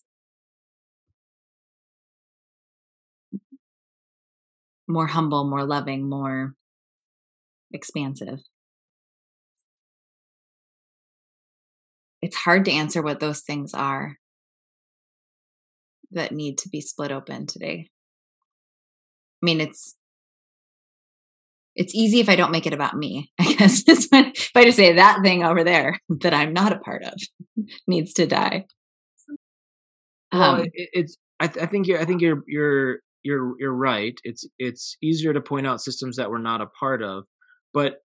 more 4.87 5.09
humble, 5.09 5.49
more 5.49 5.65
loving, 5.65 6.09
more 6.09 6.55
expansive. 7.73 8.41
It's 12.23 12.37
hard 12.37 12.65
to 12.67 12.73
answer 12.73 13.03
what 13.03 13.21
those 13.21 13.41
things 13.41 13.73
are 13.73 14.17
that 16.13 16.33
need 16.33 16.59
to 16.59 16.69
be 16.69 16.81
split 16.81 17.13
open 17.13 17.47
today. 17.47 17.89
I 19.43 19.47
mean, 19.47 19.61
it's 19.61 19.97
it's 21.77 21.95
easy 21.95 22.21
if 22.21 22.29
I 22.29 22.37
don't 22.37 22.51
make 22.51 22.67
it 22.67 22.75
about 22.75 22.97
me. 22.97 23.31
I 23.41 23.55
guess 23.55 23.85
if 23.87 24.51
I 24.55 24.65
just 24.65 24.77
say 24.77 24.95
that 24.95 25.21
thing 25.23 25.45
over 25.45 25.65
there 25.65 25.99
that 26.21 26.35
I'm 26.35 26.53
not 26.53 26.73
a 26.73 26.79
part 26.79 27.05
of 27.05 27.15
needs 27.87 28.13
to 28.15 28.27
die. 28.27 28.67
Well, 30.33 30.57
um, 30.57 30.61
it, 30.75 30.91
it's 30.93 31.17
I, 31.41 31.47
th- 31.47 31.65
I 31.65 31.67
think 31.67 31.87
you're 31.87 32.01
I 32.01 32.05
think 32.05 32.21
you're 32.21 32.43
you're 32.47 32.99
you're 33.23 33.55
you're 33.59 33.75
right. 33.75 34.15
It's 34.25 34.47
it's 34.59 34.97
easier 35.03 35.33
to 35.33 35.41
point 35.41 35.67
out 35.67 35.81
systems 35.81 36.17
that 36.17 36.31
we're 36.31 36.39
not 36.39 36.61
a 36.61 36.67
part 36.67 37.03
of, 37.03 37.25
but 37.73 37.99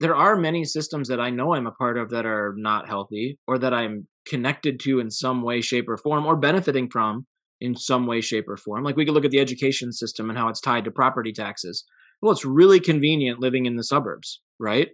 there 0.00 0.14
are 0.14 0.36
many 0.36 0.64
systems 0.64 1.08
that 1.08 1.20
I 1.20 1.30
know 1.30 1.54
I'm 1.54 1.66
a 1.66 1.72
part 1.72 1.96
of 1.96 2.10
that 2.10 2.26
are 2.26 2.54
not 2.56 2.86
healthy 2.86 3.38
or 3.46 3.58
that 3.58 3.72
I'm 3.72 4.06
connected 4.28 4.78
to 4.80 5.00
in 5.00 5.10
some 5.10 5.42
way, 5.42 5.60
shape, 5.60 5.88
or 5.88 5.96
form, 5.96 6.26
or 6.26 6.36
benefiting 6.36 6.90
from 6.90 7.26
in 7.60 7.74
some 7.74 8.06
way, 8.06 8.20
shape, 8.20 8.46
or 8.48 8.58
form. 8.58 8.84
Like 8.84 8.96
we 8.96 9.06
could 9.06 9.14
look 9.14 9.24
at 9.24 9.30
the 9.30 9.40
education 9.40 9.92
system 9.92 10.28
and 10.28 10.38
how 10.38 10.48
it's 10.48 10.60
tied 10.60 10.84
to 10.84 10.90
property 10.90 11.32
taxes. 11.32 11.84
Well, 12.20 12.32
it's 12.32 12.44
really 12.44 12.80
convenient 12.80 13.40
living 13.40 13.64
in 13.64 13.76
the 13.76 13.84
suburbs, 13.84 14.42
right? 14.58 14.88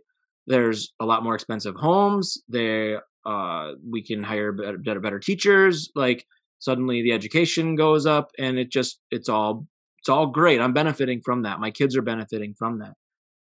There's 0.46 0.92
a 1.00 1.06
lot 1.06 1.24
more 1.24 1.34
expensive 1.34 1.74
homes. 1.76 2.40
They 2.48 2.96
uh, 3.24 3.72
we 3.88 4.04
can 4.04 4.22
hire 4.22 4.52
better, 4.52 5.00
better 5.00 5.18
teachers. 5.18 5.90
Like 5.94 6.24
suddenly 6.62 7.02
the 7.02 7.12
education 7.12 7.74
goes 7.74 8.06
up 8.06 8.30
and 8.38 8.58
it 8.58 8.70
just 8.70 9.00
it's 9.10 9.28
all 9.28 9.66
it's 9.98 10.08
all 10.08 10.28
great 10.28 10.60
i'm 10.60 10.72
benefiting 10.72 11.20
from 11.24 11.42
that 11.42 11.60
my 11.60 11.70
kids 11.70 11.96
are 11.96 12.02
benefiting 12.02 12.54
from 12.56 12.78
that 12.78 12.94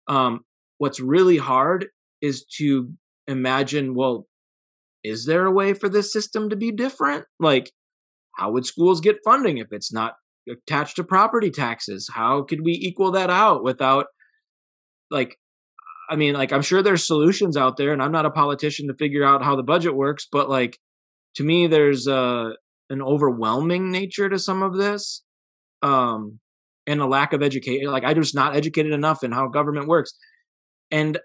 um, 0.08 0.42
what's 0.78 1.00
really 1.00 1.38
hard 1.38 1.88
is 2.22 2.46
to 2.58 2.92
imagine 3.28 3.96
well 3.96 4.28
is 5.04 5.26
there 5.26 5.46
a 5.46 5.52
way 5.52 5.74
for 5.74 5.90
this 5.90 6.14
system 6.14 6.50
to 6.50 6.56
be 6.56 6.72
different? 6.72 7.26
Like 7.40 7.72
how 8.36 8.52
would 8.52 8.66
schools 8.66 9.02
get 9.02 9.18
funding 9.26 9.58
if 9.58 9.68
it's 9.72 9.92
not 9.92 10.14
attached 10.50 10.98
to 10.98 11.04
property 11.04 11.50
taxes? 11.50 12.10
How 12.14 12.44
could 12.44 12.62
we 12.64 12.74
equal 12.74 13.12
that 13.12 13.30
out 13.30 13.64
without 13.64 14.08
like 15.10 15.38
i 16.10 16.16
mean 16.16 16.34
like 16.34 16.54
i'm 16.54 16.62
sure 16.62 16.82
there's 16.82 17.06
solutions 17.06 17.58
out 17.58 17.76
there 17.76 17.92
and 17.92 18.02
i'm 18.02 18.14
not 18.14 18.26
a 18.26 18.32
politician 18.32 18.88
to 18.88 18.94
figure 18.94 19.26
out 19.26 19.44
how 19.44 19.58
the 19.58 19.64
budget 19.64 19.94
works 19.94 20.26
but 20.32 20.50
like 20.50 20.80
to 21.36 21.44
me 21.44 21.68
there's 21.68 22.08
uh 22.08 22.52
an 22.92 23.02
overwhelming 23.02 23.90
nature 23.90 24.30
to 24.30 24.38
some 24.38 24.62
of 24.62 24.78
this. 24.78 25.24
Um 25.82 26.40
and 26.92 27.02
a 27.02 27.06
lack 27.06 27.34
of 27.34 27.42
education 27.42 27.92
like 27.92 28.04
i 28.04 28.14
just 28.14 28.36
not 28.36 28.56
educated 28.56 28.94
enough 28.94 29.24
in 29.24 29.32
how 29.32 29.48
government 29.48 29.88
works. 29.88 30.14
And 30.92 31.20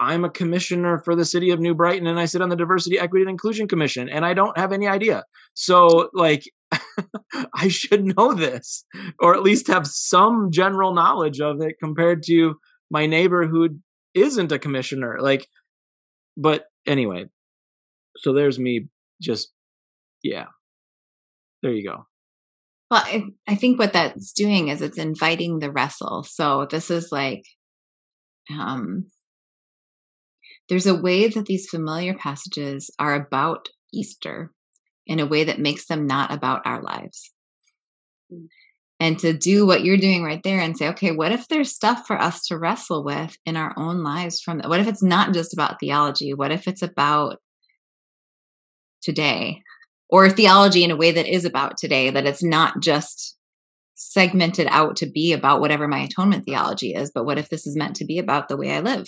i'm 0.00 0.24
a 0.24 0.30
commissioner 0.30 0.98
for 0.98 1.16
the 1.16 1.24
city 1.24 1.50
of 1.50 1.58
new 1.58 1.74
brighton 1.74 2.06
and 2.06 2.20
i 2.20 2.24
sit 2.24 2.42
on 2.42 2.50
the 2.50 2.56
diversity 2.56 2.98
equity 2.98 3.22
and 3.22 3.30
inclusion 3.30 3.66
commission 3.66 4.08
and 4.08 4.24
i 4.24 4.34
don't 4.34 4.56
have 4.58 4.72
any 4.72 4.86
idea. 4.86 5.24
So 5.54 6.10
like 6.12 6.44
i 7.54 7.68
should 7.68 8.04
know 8.04 8.34
this 8.34 8.84
or 9.18 9.34
at 9.34 9.42
least 9.42 9.68
have 9.68 9.86
some 9.86 10.50
general 10.50 10.94
knowledge 10.94 11.40
of 11.40 11.60
it 11.60 11.76
compared 11.82 12.22
to 12.24 12.56
my 12.90 13.06
neighbor 13.06 13.46
who 13.46 13.68
isn't 14.14 14.52
a 14.52 14.58
commissioner 14.58 15.18
like 15.20 15.46
but 16.38 16.66
anyway. 16.86 17.26
So 18.18 18.32
there's 18.32 18.58
me 18.58 18.88
just 19.20 19.52
yeah. 20.22 20.46
There 21.62 21.72
you 21.72 21.88
go. 21.88 22.06
Well, 22.90 23.02
I, 23.04 23.24
I 23.46 23.54
think 23.54 23.78
what 23.78 23.92
that's 23.92 24.32
doing 24.32 24.68
is 24.68 24.80
it's 24.80 24.98
inviting 24.98 25.58
the 25.58 25.70
wrestle. 25.70 26.22
So 26.22 26.66
this 26.70 26.90
is 26.90 27.12
like, 27.12 27.44
um, 28.50 29.10
there's 30.68 30.86
a 30.86 30.94
way 30.94 31.28
that 31.28 31.46
these 31.46 31.68
familiar 31.68 32.14
passages 32.14 32.90
are 32.98 33.14
about 33.14 33.68
Easter 33.92 34.52
in 35.06 35.20
a 35.20 35.26
way 35.26 35.44
that 35.44 35.58
makes 35.58 35.86
them 35.86 36.06
not 36.06 36.32
about 36.32 36.62
our 36.66 36.82
lives. 36.82 37.32
Mm. 38.32 38.48
And 39.00 39.18
to 39.20 39.32
do 39.32 39.64
what 39.64 39.84
you're 39.84 39.96
doing 39.96 40.24
right 40.24 40.42
there 40.42 40.58
and 40.58 40.76
say, 40.76 40.88
okay, 40.88 41.12
what 41.12 41.30
if 41.30 41.46
there's 41.46 41.72
stuff 41.72 42.06
for 42.06 42.20
us 42.20 42.46
to 42.46 42.58
wrestle 42.58 43.04
with 43.04 43.36
in 43.46 43.56
our 43.56 43.72
own 43.78 44.02
lives 44.02 44.40
from 44.40 44.58
that? 44.58 44.68
what 44.68 44.80
if 44.80 44.88
it's 44.88 45.02
not 45.02 45.32
just 45.32 45.52
about 45.52 45.78
theology? 45.78 46.34
What 46.34 46.50
if 46.50 46.66
it's 46.66 46.82
about 46.82 47.38
today? 49.00 49.62
Or 50.10 50.30
theology 50.30 50.84
in 50.84 50.90
a 50.90 50.96
way 50.96 51.10
that 51.12 51.26
is 51.26 51.44
about 51.44 51.76
today, 51.76 52.10
that 52.10 52.26
it's 52.26 52.42
not 52.42 52.80
just 52.80 53.36
segmented 53.94 54.68
out 54.70 54.96
to 54.96 55.10
be 55.10 55.32
about 55.32 55.60
whatever 55.60 55.88
my 55.88 55.98
atonement 55.98 56.44
theology 56.44 56.94
is, 56.94 57.10
but 57.14 57.24
what 57.24 57.38
if 57.38 57.48
this 57.48 57.66
is 57.66 57.76
meant 57.76 57.96
to 57.96 58.06
be 58.06 58.18
about 58.18 58.48
the 58.48 58.56
way 58.56 58.70
I 58.72 58.80
live? 58.80 59.06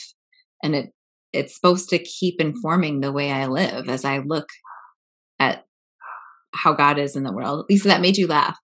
And 0.62 0.74
it 0.74 0.90
it's 1.32 1.54
supposed 1.54 1.88
to 1.90 1.98
keep 1.98 2.40
informing 2.40 3.00
the 3.00 3.12
way 3.12 3.30
I 3.30 3.46
live 3.46 3.88
as 3.88 4.04
I 4.04 4.18
look 4.18 4.48
at 5.38 5.64
how 6.52 6.72
God 6.72 6.98
is 6.98 7.14
in 7.14 7.22
the 7.22 7.32
world. 7.32 7.66
Lisa, 7.68 7.88
that 7.88 8.00
made 8.00 8.16
you 8.16 8.26
laugh. 8.26 8.58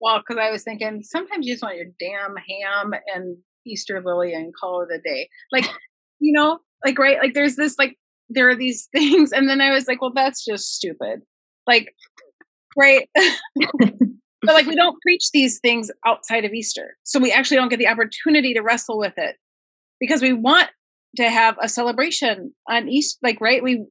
Well, 0.00 0.18
because 0.18 0.40
I 0.40 0.50
was 0.50 0.62
thinking 0.64 1.02
sometimes 1.02 1.46
you 1.46 1.54
just 1.54 1.62
want 1.62 1.76
your 1.76 1.86
damn 1.98 2.34
ham 2.36 2.94
and 3.14 3.36
Easter 3.66 4.02
lily 4.04 4.32
and 4.32 4.52
call 4.58 4.82
it 4.82 4.94
a 4.94 5.00
day. 5.00 5.28
Like, 5.52 5.66
you 6.20 6.32
know, 6.32 6.58
like 6.84 6.98
right, 6.98 7.18
like 7.18 7.34
there's 7.34 7.56
this 7.56 7.76
like 7.78 7.96
there 8.28 8.48
are 8.48 8.56
these 8.56 8.88
things, 8.96 9.32
and 9.32 9.48
then 9.48 9.60
I 9.60 9.70
was 9.70 9.86
like, 9.86 10.00
well, 10.00 10.12
that's 10.14 10.44
just 10.44 10.74
stupid. 10.74 11.20
Like, 11.68 11.94
right. 12.76 13.08
but 13.14 14.54
like 14.54 14.66
we 14.66 14.74
don't 14.74 15.00
preach 15.02 15.30
these 15.32 15.60
things 15.60 15.90
outside 16.04 16.44
of 16.44 16.52
Easter. 16.52 16.96
So 17.04 17.20
we 17.20 17.30
actually 17.30 17.58
don't 17.58 17.68
get 17.68 17.78
the 17.78 17.88
opportunity 17.88 18.54
to 18.54 18.62
wrestle 18.62 18.98
with 18.98 19.14
it 19.16 19.36
because 20.00 20.22
we 20.22 20.32
want 20.32 20.68
to 21.16 21.28
have 21.28 21.56
a 21.60 21.68
celebration 21.68 22.52
on 22.68 22.88
East 22.88 23.18
like 23.22 23.40
right 23.40 23.62
we 23.62 23.84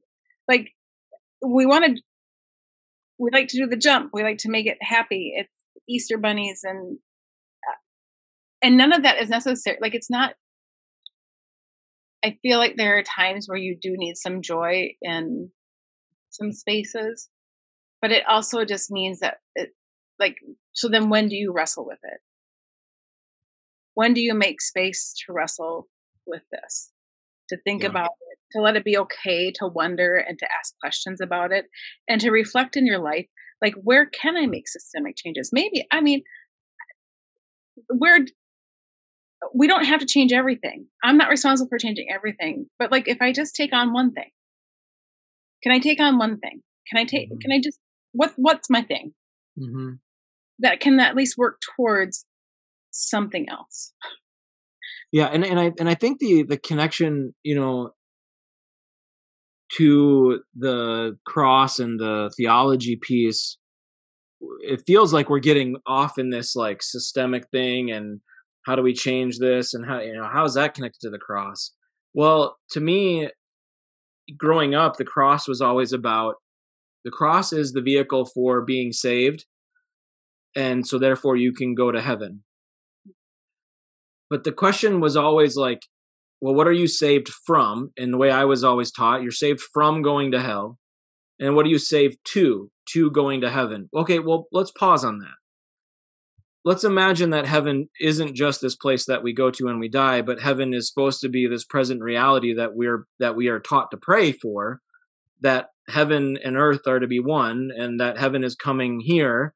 like 0.46 0.70
we 1.44 1.66
want 1.66 1.84
to 1.84 2.02
we 3.18 3.30
like 3.32 3.48
to 3.48 3.58
do 3.58 3.66
the 3.66 3.76
jump 3.76 4.10
we 4.12 4.22
like 4.22 4.38
to 4.38 4.50
make 4.50 4.66
it 4.66 4.78
happy 4.80 5.32
it's 5.36 5.52
easter 5.88 6.18
bunnies 6.18 6.60
and 6.64 6.98
uh, 7.68 7.76
and 8.62 8.76
none 8.76 8.92
of 8.92 9.02
that 9.02 9.20
is 9.20 9.28
necessary 9.28 9.78
like 9.80 9.94
it's 9.94 10.10
not 10.10 10.34
i 12.24 12.36
feel 12.42 12.58
like 12.58 12.76
there 12.76 12.98
are 12.98 13.02
times 13.02 13.46
where 13.48 13.58
you 13.58 13.76
do 13.80 13.94
need 13.96 14.16
some 14.16 14.42
joy 14.42 14.88
in 15.02 15.50
some 16.30 16.52
spaces 16.52 17.28
but 18.00 18.12
it 18.12 18.22
also 18.28 18.64
just 18.64 18.90
means 18.90 19.20
that 19.20 19.38
it 19.54 19.70
like 20.18 20.36
so 20.72 20.88
then 20.88 21.08
when 21.08 21.28
do 21.28 21.36
you 21.36 21.52
wrestle 21.52 21.86
with 21.86 21.98
it 22.02 22.20
when 23.94 24.14
do 24.14 24.20
you 24.20 24.34
make 24.34 24.60
space 24.60 25.14
to 25.26 25.32
wrestle 25.32 25.88
with 26.26 26.42
this 26.52 26.92
to 27.48 27.56
think 27.64 27.82
yeah. 27.82 27.88
about 27.88 28.10
it, 28.30 28.38
to 28.52 28.62
let 28.62 28.76
it 28.76 28.84
be 28.84 28.98
okay 28.98 29.50
to 29.52 29.66
wonder 29.66 30.16
and 30.16 30.38
to 30.38 30.46
ask 30.58 30.74
questions 30.80 31.20
about 31.20 31.50
it, 31.50 31.64
and 32.06 32.20
to 32.20 32.30
reflect 32.30 32.76
in 32.76 32.86
your 32.86 32.98
life 32.98 33.26
like, 33.60 33.74
where 33.74 34.06
can 34.06 34.36
I 34.36 34.46
make 34.46 34.68
systemic 34.68 35.16
changes? 35.16 35.50
Maybe, 35.52 35.86
I 35.90 36.00
mean, 36.00 36.22
where 37.88 38.20
we 39.54 39.66
don't 39.66 39.84
have 39.84 40.00
to 40.00 40.06
change 40.06 40.32
everything. 40.32 40.86
I'm 41.02 41.16
not 41.16 41.28
responsible 41.28 41.68
for 41.68 41.78
changing 41.78 42.08
everything, 42.12 42.66
but 42.78 42.92
like, 42.92 43.08
if 43.08 43.18
I 43.20 43.32
just 43.32 43.54
take 43.54 43.72
on 43.72 43.92
one 43.92 44.12
thing, 44.12 44.30
can 45.62 45.72
I 45.72 45.78
take 45.78 46.00
on 46.00 46.18
one 46.18 46.38
thing? 46.38 46.62
Can 46.88 47.00
I 47.00 47.04
take, 47.04 47.30
mm-hmm. 47.30 47.38
can 47.38 47.52
I 47.52 47.60
just, 47.62 47.78
what, 48.18 48.32
what's 48.36 48.68
my 48.68 48.82
thing? 48.82 49.14
Mm-hmm. 49.58 49.94
That 50.58 50.80
can 50.80 50.98
at 50.98 51.14
least 51.14 51.38
work 51.38 51.60
towards 51.76 52.26
something 52.90 53.46
else 53.48 53.92
yeah 55.12 55.26
and, 55.26 55.44
and 55.44 55.60
i 55.60 55.72
and 55.78 55.88
i 55.88 55.94
think 55.94 56.18
the 56.18 56.42
the 56.42 56.56
connection 56.56 57.34
you 57.42 57.54
know 57.54 57.90
to 59.76 60.40
the 60.56 61.16
cross 61.26 61.78
and 61.78 62.00
the 62.00 62.32
theology 62.36 62.98
piece 63.00 63.58
it 64.60 64.82
feels 64.86 65.12
like 65.12 65.28
we're 65.28 65.38
getting 65.38 65.76
off 65.86 66.18
in 66.18 66.30
this 66.30 66.56
like 66.56 66.82
systemic 66.82 67.48
thing 67.50 67.90
and 67.90 68.20
how 68.66 68.74
do 68.74 68.82
we 68.82 68.94
change 68.94 69.38
this 69.38 69.74
and 69.74 69.86
how 69.86 70.00
you 70.00 70.14
know 70.14 70.28
how 70.30 70.44
is 70.44 70.54
that 70.54 70.74
connected 70.74 71.00
to 71.00 71.10
the 71.10 71.18
cross 71.18 71.72
well 72.14 72.56
to 72.70 72.80
me 72.80 73.28
growing 74.36 74.74
up 74.74 74.96
the 74.96 75.04
cross 75.04 75.46
was 75.46 75.60
always 75.60 75.92
about 75.92 76.36
the 77.04 77.10
cross 77.10 77.52
is 77.52 77.72
the 77.72 77.82
vehicle 77.82 78.24
for 78.24 78.62
being 78.62 78.92
saved 78.92 79.44
and 80.56 80.86
so 80.86 80.98
therefore 80.98 81.36
you 81.36 81.52
can 81.52 81.74
go 81.74 81.90
to 81.90 82.00
heaven 82.00 82.42
but 84.30 84.44
the 84.44 84.52
question 84.52 85.00
was 85.00 85.16
always 85.16 85.56
like, 85.56 85.80
well, 86.40 86.54
what 86.54 86.68
are 86.68 86.72
you 86.72 86.86
saved 86.86 87.28
from? 87.28 87.90
And 87.96 88.12
the 88.12 88.18
way 88.18 88.30
I 88.30 88.44
was 88.44 88.62
always 88.62 88.92
taught, 88.92 89.22
you're 89.22 89.30
saved 89.32 89.60
from 89.72 90.02
going 90.02 90.32
to 90.32 90.40
hell. 90.40 90.78
And 91.40 91.54
what 91.54 91.66
are 91.66 91.70
you 91.70 91.78
saved 91.78 92.18
to? 92.32 92.70
To 92.92 93.10
going 93.10 93.40
to 93.40 93.50
heaven. 93.50 93.88
Okay, 93.94 94.18
well, 94.18 94.46
let's 94.52 94.70
pause 94.70 95.04
on 95.04 95.18
that. 95.18 95.34
Let's 96.64 96.84
imagine 96.84 97.30
that 97.30 97.46
heaven 97.46 97.88
isn't 98.00 98.34
just 98.34 98.60
this 98.60 98.76
place 98.76 99.06
that 99.06 99.22
we 99.22 99.32
go 99.32 99.50
to 99.50 99.64
when 99.64 99.78
we 99.78 99.88
die, 99.88 100.20
but 100.22 100.40
heaven 100.40 100.74
is 100.74 100.88
supposed 100.88 101.20
to 101.20 101.28
be 101.28 101.46
this 101.46 101.64
present 101.64 102.02
reality 102.02 102.54
that 102.54 102.74
we're 102.74 103.06
that 103.20 103.36
we 103.36 103.48
are 103.48 103.60
taught 103.60 103.90
to 103.92 103.96
pray 103.96 104.32
for, 104.32 104.80
that 105.40 105.68
heaven 105.88 106.38
and 106.44 106.56
earth 106.56 106.86
are 106.86 107.00
to 107.00 107.06
be 107.06 107.20
one, 107.20 107.70
and 107.76 108.00
that 108.00 108.18
heaven 108.18 108.44
is 108.44 108.54
coming 108.54 109.00
here. 109.00 109.54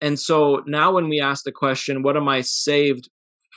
And 0.00 0.18
so 0.18 0.62
now 0.66 0.92
when 0.92 1.08
we 1.08 1.20
ask 1.20 1.44
the 1.44 1.52
question, 1.52 2.02
what 2.02 2.16
am 2.16 2.28
I 2.28 2.40
saved 2.40 3.08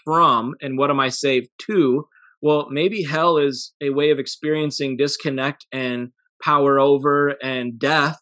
from 0.04 0.56
and 0.62 0.78
what 0.78 0.90
am 0.90 1.00
I 1.00 1.10
saved 1.10 1.50
to? 1.68 2.08
Well, 2.42 2.68
maybe 2.72 3.04
hell 3.04 3.38
is 3.38 3.74
a 3.82 3.92
way 3.92 4.10
of 4.10 4.18
experiencing 4.18 4.98
disconnect 4.98 5.68
and 5.72 6.10
power 6.44 6.80
over 6.80 7.36
and 7.42 7.78
death 7.78 8.18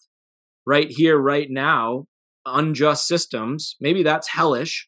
right 0.66 0.90
here, 0.90 1.18
right 1.18 1.48
now, 1.50 2.06
unjust 2.46 3.08
systems. 3.08 3.76
Maybe 3.80 4.04
that's 4.04 4.28
hellish. 4.28 4.88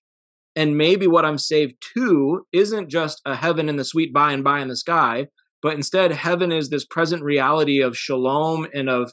And 0.53 0.77
maybe 0.77 1.07
what 1.07 1.23
I'm 1.23 1.37
saved 1.37 1.75
to 1.95 2.45
isn't 2.51 2.89
just 2.89 3.21
a 3.25 3.35
heaven 3.37 3.69
in 3.69 3.77
the 3.77 3.85
sweet 3.85 4.13
by 4.13 4.33
and 4.33 4.43
by 4.43 4.59
in 4.59 4.67
the 4.67 4.75
sky, 4.75 5.27
but 5.61 5.73
instead, 5.73 6.11
heaven 6.11 6.51
is 6.51 6.69
this 6.69 6.85
present 6.85 7.23
reality 7.23 7.81
of 7.81 7.97
shalom 7.97 8.67
and 8.73 8.89
of 8.89 9.11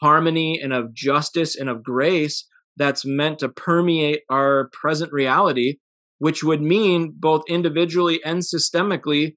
harmony 0.00 0.60
and 0.62 0.72
of 0.72 0.94
justice 0.94 1.56
and 1.56 1.68
of 1.68 1.82
grace 1.82 2.46
that's 2.76 3.04
meant 3.04 3.40
to 3.40 3.48
permeate 3.48 4.22
our 4.30 4.70
present 4.72 5.12
reality 5.12 5.78
which 6.18 6.42
would 6.42 6.60
mean 6.60 7.14
both 7.16 7.42
individually 7.48 8.20
and 8.24 8.40
systemically 8.40 9.36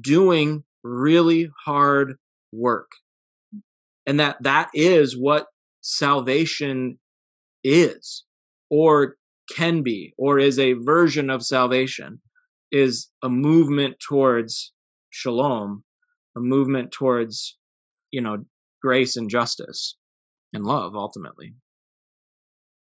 doing 0.00 0.64
really 0.82 1.50
hard 1.64 2.14
work. 2.52 2.90
And 4.06 4.18
that 4.18 4.42
that 4.42 4.70
is 4.74 5.16
what 5.16 5.46
salvation 5.80 6.98
is 7.62 8.24
or 8.70 9.16
can 9.54 9.82
be 9.82 10.14
or 10.16 10.38
is 10.38 10.58
a 10.58 10.74
version 10.74 11.28
of 11.30 11.44
salvation 11.44 12.20
is 12.70 13.08
a 13.22 13.28
movement 13.28 13.96
towards 14.00 14.72
shalom, 15.10 15.84
a 16.36 16.40
movement 16.40 16.92
towards, 16.92 17.56
you 18.10 18.20
know, 18.20 18.44
grace 18.82 19.16
and 19.16 19.30
justice 19.30 19.96
and 20.52 20.64
love 20.64 20.94
ultimately. 20.94 21.54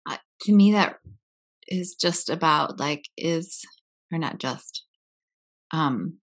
Uh, 0.08 0.16
to 0.42 0.52
me, 0.52 0.72
that 0.72 0.96
is 1.68 1.94
just 1.94 2.30
about 2.30 2.78
like 2.78 3.04
is 3.16 3.62
or 4.12 4.18
not 4.18 4.38
just 4.38 4.84
um 5.72 6.18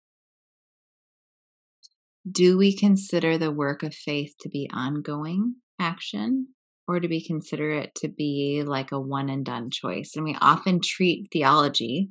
do 2.29 2.57
we 2.57 2.75
consider 2.75 3.37
the 3.37 3.51
work 3.51 3.83
of 3.83 3.93
faith 3.93 4.33
to 4.39 4.49
be 4.49 4.69
ongoing 4.71 5.55
action 5.79 6.47
or 6.87 6.99
do 6.99 7.07
we 7.07 7.25
consider 7.25 7.71
it 7.71 7.95
to 7.95 8.07
be 8.07 8.63
like 8.65 8.91
a 8.91 8.99
one 8.99 9.29
and 9.29 9.45
done 9.45 9.69
choice 9.71 10.11
and 10.15 10.23
we 10.23 10.37
often 10.39 10.79
treat 10.83 11.27
theology 11.31 12.09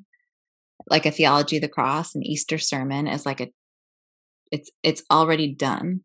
like 0.88 1.06
a 1.06 1.11
theology 1.11 1.56
of 1.56 1.62
the 1.62 1.68
cross 1.68 2.14
an 2.14 2.24
easter 2.24 2.58
sermon 2.58 3.06
as 3.06 3.24
like 3.24 3.40
a 3.40 3.50
it's 4.51 4.70
it's 4.82 5.03
already 5.11 5.55
done 5.55 6.01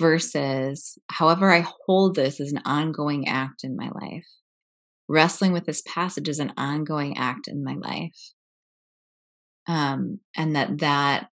versus 0.00 0.98
however 1.10 1.52
i 1.52 1.64
hold 1.86 2.14
this 2.16 2.40
as 2.40 2.52
an 2.52 2.62
ongoing 2.64 3.28
act 3.28 3.64
in 3.64 3.76
my 3.76 3.90
life. 3.94 4.26
Wrestling 5.08 5.52
with 5.52 5.66
this 5.66 5.82
passage 5.82 6.28
is 6.28 6.38
an 6.38 6.52
ongoing 6.56 7.18
act 7.18 7.46
in 7.46 7.62
my 7.62 7.74
life. 7.74 8.32
Um, 9.66 10.20
and 10.34 10.56
that 10.56 10.78
that 10.78 11.28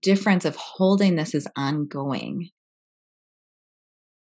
difference 0.00 0.44
of 0.44 0.56
holding 0.56 1.16
this 1.16 1.34
is 1.34 1.48
ongoing 1.56 2.50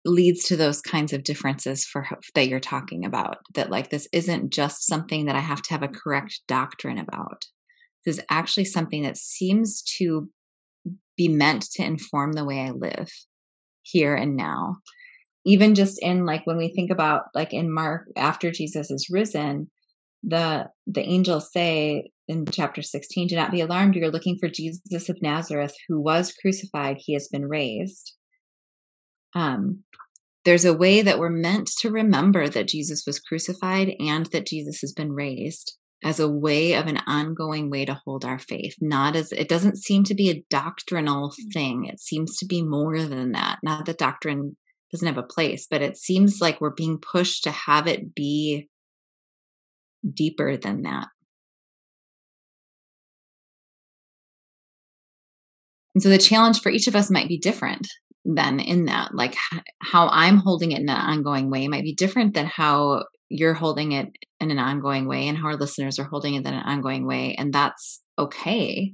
leads 0.03 0.43
to 0.45 0.55
those 0.55 0.81
kinds 0.81 1.13
of 1.13 1.23
differences 1.23 1.83
for 1.83 2.07
that 2.35 2.47
you're 2.47 2.59
talking 2.59 3.05
about 3.05 3.37
that 3.55 3.71
like 3.71 3.89
this 3.89 4.07
isn't 4.13 4.51
just 4.51 4.85
something 4.85 5.25
that 5.25 5.35
i 5.35 5.39
have 5.39 5.61
to 5.63 5.71
have 5.71 5.81
a 5.81 5.87
correct 5.87 6.41
doctrine 6.47 6.99
about 6.99 7.45
is 8.05 8.21
actually 8.29 8.65
something 8.65 9.03
that 9.03 9.17
seems 9.17 9.81
to 9.97 10.29
be 11.17 11.27
meant 11.27 11.63
to 11.71 11.83
inform 11.83 12.33
the 12.33 12.45
way 12.45 12.59
i 12.59 12.71
live 12.71 13.09
here 13.85 14.15
and 14.15 14.35
now. 14.35 14.77
Even 15.45 15.75
just 15.75 16.01
in 16.01 16.25
like 16.25 16.45
when 16.45 16.57
we 16.57 16.73
think 16.73 16.91
about 16.91 17.25
like 17.33 17.53
in 17.53 17.71
Mark 17.71 18.07
after 18.17 18.51
Jesus 18.51 18.89
is 18.89 19.09
risen, 19.11 19.69
the 20.23 20.69
the 20.87 21.01
angels 21.01 21.51
say 21.53 22.09
in 22.27 22.45
chapter 22.47 22.81
16 22.81 23.27
do 23.27 23.35
not 23.35 23.51
be 23.51 23.61
alarmed. 23.61 23.95
You're 23.95 24.09
looking 24.09 24.37
for 24.39 24.49
jesus 24.49 25.07
of 25.07 25.21
nazareth 25.21 25.75
who 25.87 26.01
was 26.01 26.33
crucified. 26.33 26.97
He 26.99 27.13
has 27.13 27.27
been 27.27 27.47
raised. 27.47 28.15
Um 29.35 29.83
there's 30.45 30.65
a 30.65 30.73
way 30.73 31.01
that 31.01 31.19
we're 31.19 31.29
meant 31.29 31.67
to 31.79 31.89
remember 31.89 32.47
that 32.47 32.67
jesus 32.67 33.03
was 33.05 33.19
crucified 33.19 33.93
and 33.99 34.27
that 34.27 34.45
jesus 34.45 34.79
has 34.81 34.93
been 34.93 35.11
raised 35.11 35.75
as 36.05 36.19
a 36.19 36.29
way 36.29 36.73
of 36.73 36.85
an 36.85 37.01
ongoing 37.07 37.71
way 37.71 37.83
to 37.83 37.99
hold 38.05 38.23
our 38.23 38.37
faith 38.37 38.75
not 38.79 39.15
as 39.15 39.31
it 39.31 39.49
doesn't 39.49 39.77
seem 39.77 40.03
to 40.03 40.13
be 40.13 40.29
a 40.29 40.45
doctrinal 40.49 41.31
mm. 41.31 41.53
thing. 41.53 41.85
It 41.85 41.99
seems 41.99 42.37
to 42.37 42.45
be 42.45 42.61
more 42.61 43.01
than 43.01 43.31
that. 43.31 43.57
Not 43.63 43.87
that 43.87 43.97
doctrine 43.97 44.55
doesn't 44.91 45.07
have 45.07 45.17
a 45.17 45.23
place 45.23 45.67
but 45.69 45.81
it 45.81 45.97
seems 45.97 46.39
like 46.39 46.61
we're 46.61 46.69
being 46.69 46.99
pushed 46.99 47.43
to 47.43 47.51
have 47.51 47.87
it 47.87 48.13
be 48.13 48.69
deeper 50.13 50.55
than 50.55 50.83
that. 50.83 51.07
And 55.95 56.03
so 56.03 56.09
the 56.09 56.17
challenge 56.19 56.61
for 56.61 56.69
each 56.69 56.87
of 56.87 56.95
us 56.95 57.09
might 57.09 57.27
be 57.27 57.39
different 57.39 57.87
then 58.25 58.59
in 58.59 58.85
that 58.85 59.13
like 59.13 59.35
how 59.83 60.07
i'm 60.11 60.37
holding 60.37 60.71
it 60.71 60.81
in 60.81 60.89
an 60.89 60.97
ongoing 60.97 61.51
way 61.51 61.67
might 61.67 61.83
be 61.83 61.93
different 61.93 62.33
than 62.33 62.47
how 62.47 63.03
you're 63.29 63.53
holding 63.53 63.91
it 63.91 64.09
in 64.39 64.51
an 64.51 64.59
ongoing 64.59 65.07
way 65.07 65.27
and 65.27 65.37
how 65.37 65.47
our 65.47 65.55
listeners 65.55 65.99
are 65.99 66.05
holding 66.05 66.35
it 66.35 66.45
in 66.45 66.53
an 66.53 66.63
ongoing 66.63 67.07
way. 67.07 67.35
And 67.37 67.53
that's 67.53 68.01
okay. 68.17 68.93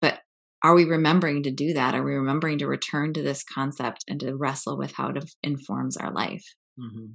But 0.00 0.20
are 0.62 0.74
we 0.74 0.84
remembering 0.84 1.42
to 1.42 1.50
do 1.50 1.74
that? 1.74 1.94
Are 1.94 2.02
we 2.02 2.14
remembering 2.14 2.58
to 2.58 2.66
return 2.66 3.12
to 3.14 3.22
this 3.22 3.42
concept 3.42 4.04
and 4.08 4.20
to 4.20 4.36
wrestle 4.36 4.78
with 4.78 4.92
how 4.92 5.08
it 5.08 5.24
informs 5.42 5.96
our 5.96 6.12
life? 6.12 6.44
Mm-hmm. 6.78 7.12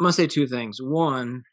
I'm 0.00 0.04
gonna 0.04 0.12
say 0.12 0.26
two 0.26 0.48
things. 0.48 0.78
One, 0.82 1.44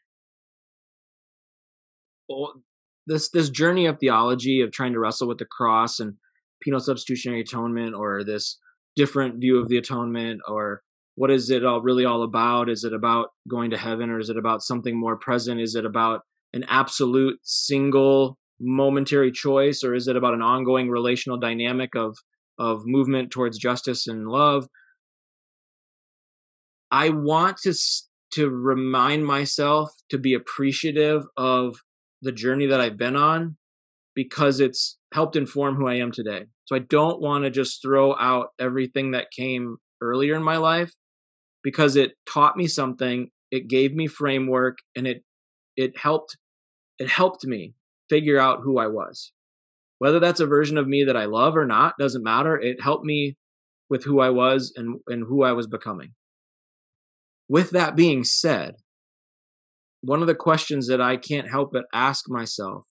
this 3.06 3.30
this 3.30 3.50
journey 3.50 3.86
of 3.86 3.98
theology 4.00 4.60
of 4.62 4.72
trying 4.72 4.92
to 4.94 4.98
wrestle 4.98 5.28
with 5.28 5.38
the 5.38 5.44
cross 5.44 6.00
and 6.00 6.14
penal 6.60 6.80
substitutionary 6.80 7.42
atonement 7.42 7.94
or 7.94 8.24
this 8.24 8.58
different 8.96 9.40
view 9.40 9.58
of 9.58 9.68
the 9.68 9.76
atonement 9.76 10.40
or 10.48 10.82
what 11.16 11.30
is 11.30 11.50
it 11.50 11.64
all 11.64 11.80
really 11.80 12.04
all 12.04 12.22
about? 12.22 12.68
Is 12.70 12.84
it 12.84 12.92
about 12.92 13.28
going 13.48 13.70
to 13.70 13.76
heaven 13.76 14.10
or 14.10 14.18
is 14.18 14.30
it 14.30 14.36
about 14.36 14.62
something 14.62 14.98
more 14.98 15.16
present? 15.16 15.60
Is 15.60 15.74
it 15.74 15.84
about 15.84 16.22
an 16.52 16.64
absolute 16.68 17.38
single 17.42 18.38
momentary 18.60 19.32
choice 19.32 19.82
or 19.84 19.94
is 19.94 20.08
it 20.08 20.16
about 20.16 20.34
an 20.34 20.42
ongoing 20.42 20.88
relational 20.88 21.38
dynamic 21.38 21.94
of 21.94 22.16
of 22.58 22.82
movement 22.84 23.30
towards 23.30 23.58
justice 23.58 24.06
and 24.06 24.28
love? 24.28 24.66
I 26.90 27.10
want 27.10 27.58
to 27.64 27.74
to 28.32 28.48
remind 28.48 29.26
myself 29.26 29.90
to 30.08 30.18
be 30.18 30.34
appreciative 30.34 31.24
of 31.36 31.76
the 32.22 32.32
journey 32.32 32.66
that 32.66 32.80
i've 32.80 32.96
been 32.98 33.16
on 33.16 33.56
because 34.14 34.60
it's 34.60 34.98
helped 35.12 35.36
inform 35.36 35.76
who 35.76 35.86
i 35.86 35.94
am 35.94 36.12
today 36.12 36.44
so 36.70 36.76
I 36.76 36.80
don't 36.88 37.20
want 37.20 37.42
to 37.42 37.50
just 37.50 37.82
throw 37.82 38.14
out 38.16 38.50
everything 38.60 39.10
that 39.10 39.32
came 39.36 39.78
earlier 40.00 40.36
in 40.36 40.42
my 40.44 40.56
life 40.56 40.92
because 41.64 41.96
it 41.96 42.12
taught 42.32 42.56
me 42.56 42.68
something, 42.68 43.30
it 43.50 43.68
gave 43.68 43.92
me 43.92 44.06
framework 44.06 44.78
and 44.94 45.04
it 45.04 45.24
it 45.76 45.98
helped 45.98 46.36
it 47.00 47.08
helped 47.08 47.44
me 47.44 47.74
figure 48.08 48.38
out 48.38 48.60
who 48.62 48.78
I 48.78 48.86
was. 48.86 49.32
Whether 49.98 50.20
that's 50.20 50.38
a 50.38 50.46
version 50.46 50.78
of 50.78 50.86
me 50.86 51.02
that 51.08 51.16
I 51.16 51.24
love 51.24 51.56
or 51.56 51.66
not 51.66 51.98
doesn't 51.98 52.22
matter. 52.22 52.56
It 52.56 52.80
helped 52.80 53.04
me 53.04 53.36
with 53.88 54.04
who 54.04 54.20
I 54.20 54.30
was 54.30 54.72
and 54.76 55.00
and 55.08 55.24
who 55.26 55.42
I 55.42 55.50
was 55.50 55.66
becoming. 55.66 56.14
With 57.48 57.70
that 57.70 57.96
being 57.96 58.22
said, 58.22 58.76
one 60.02 60.20
of 60.20 60.28
the 60.28 60.36
questions 60.36 60.86
that 60.86 61.00
I 61.00 61.16
can't 61.16 61.50
help 61.50 61.72
but 61.72 61.86
ask 61.92 62.26
myself 62.28 62.86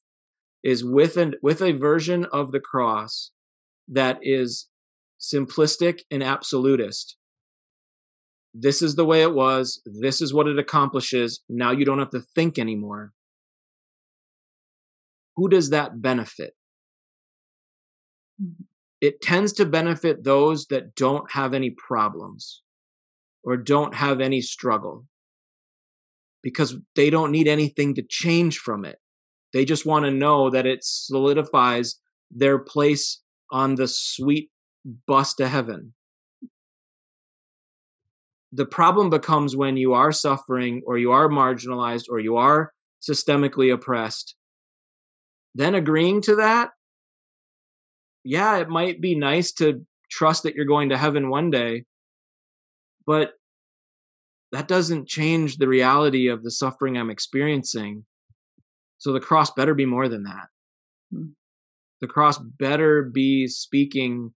is 0.64 0.84
with 0.84 1.18
an 1.18 1.36
with 1.42 1.62
a 1.62 1.72
version 1.72 2.26
of 2.32 2.52
the 2.52 2.60
cross 2.60 3.32
that 3.88 4.20
is 4.22 4.68
simplistic 5.20 6.02
and 6.12 6.24
absolutist. 6.24 7.18
This 8.54 8.82
is 8.82 8.96
the 8.96 9.06
way 9.06 9.22
it 9.22 9.34
was. 9.34 9.82
This 9.86 10.22
is 10.22 10.34
what 10.34 10.48
it 10.48 10.58
accomplishes. 10.58 11.42
Now 11.50 11.72
you 11.72 11.86
don't 11.86 12.00
have 12.00 12.10
to 12.12 12.24
think 12.36 12.58
anymore. 12.58 13.14
Who 15.36 15.50
does 15.50 15.70
that 15.70 16.02
benefit? 16.02 16.54
Mm-hmm. 18.42 18.64
It 19.02 19.22
tends 19.22 19.54
to 19.54 19.66
benefit 19.66 20.24
those 20.24 20.66
that 20.66 20.94
don't 20.96 21.32
have 21.32 21.54
any 21.54 21.70
problems 21.70 22.64
or 23.44 23.56
don't 23.56 23.96
have 23.96 24.20
any 24.20 24.42
struggle 24.42 25.06
because 26.44 26.76
they 26.96 27.10
don't 27.10 27.32
need 27.32 27.48
anything 27.48 27.96
to 27.96 28.02
change 28.02 28.58
from 28.58 28.84
it. 28.84 28.98
They 29.54 29.66
just 29.66 29.86
want 29.86 30.06
to 30.06 30.12
know 30.12 30.50
that 30.50 30.66
it 30.66 30.80
solidifies 30.84 32.00
their 32.32 32.60
place 32.60 33.22
on 33.52 33.76
the 33.76 33.88
sweet 33.88 34.50
bus 35.08 35.34
to 35.36 35.48
heaven. 35.48 35.94
The 38.52 38.66
problem 38.66 39.10
becomes 39.10 39.56
when 39.56 39.78
you 39.78 39.94
are 39.94 40.12
suffering 40.12 40.82
or 40.86 40.98
you 40.98 41.12
are 41.12 41.30
marginalized 41.30 42.06
or 42.10 42.20
you 42.20 42.38
are 42.38 42.72
systemically 43.02 43.74
oppressed. 43.74 44.36
Then 45.56 45.76
agreeing 45.76 46.22
to 46.24 46.36
that, 46.38 46.72
yeah, 48.24 48.58
it 48.58 48.70
might 48.70 49.02
be 49.02 49.16
nice 49.16 49.52
to 49.54 49.86
trust 50.12 50.44
that 50.44 50.56
you're 50.56 50.66
going 50.66 50.90
to 50.90 50.98
heaven 50.98 51.30
one 51.30 51.50
day, 51.50 51.86
but 53.06 53.34
that 54.52 54.68
doesn't 54.68 55.08
change 55.08 55.58
the 55.58 55.68
reality 55.68 56.28
of 56.28 56.44
the 56.44 56.52
suffering 56.52 56.98
I'm 56.98 57.12
experiencing. 57.12 58.06
So 59.00 59.12
the 59.12 59.20
cross 59.20 59.52
better 59.52 59.74
be 59.74 59.86
more 59.86 60.08
than 60.08 60.24
that. 60.24 60.48
Hmm 61.12 61.30
the 62.02 62.08
cross 62.08 62.38
better 62.38 63.04
be 63.04 63.48
speaking 63.48 64.34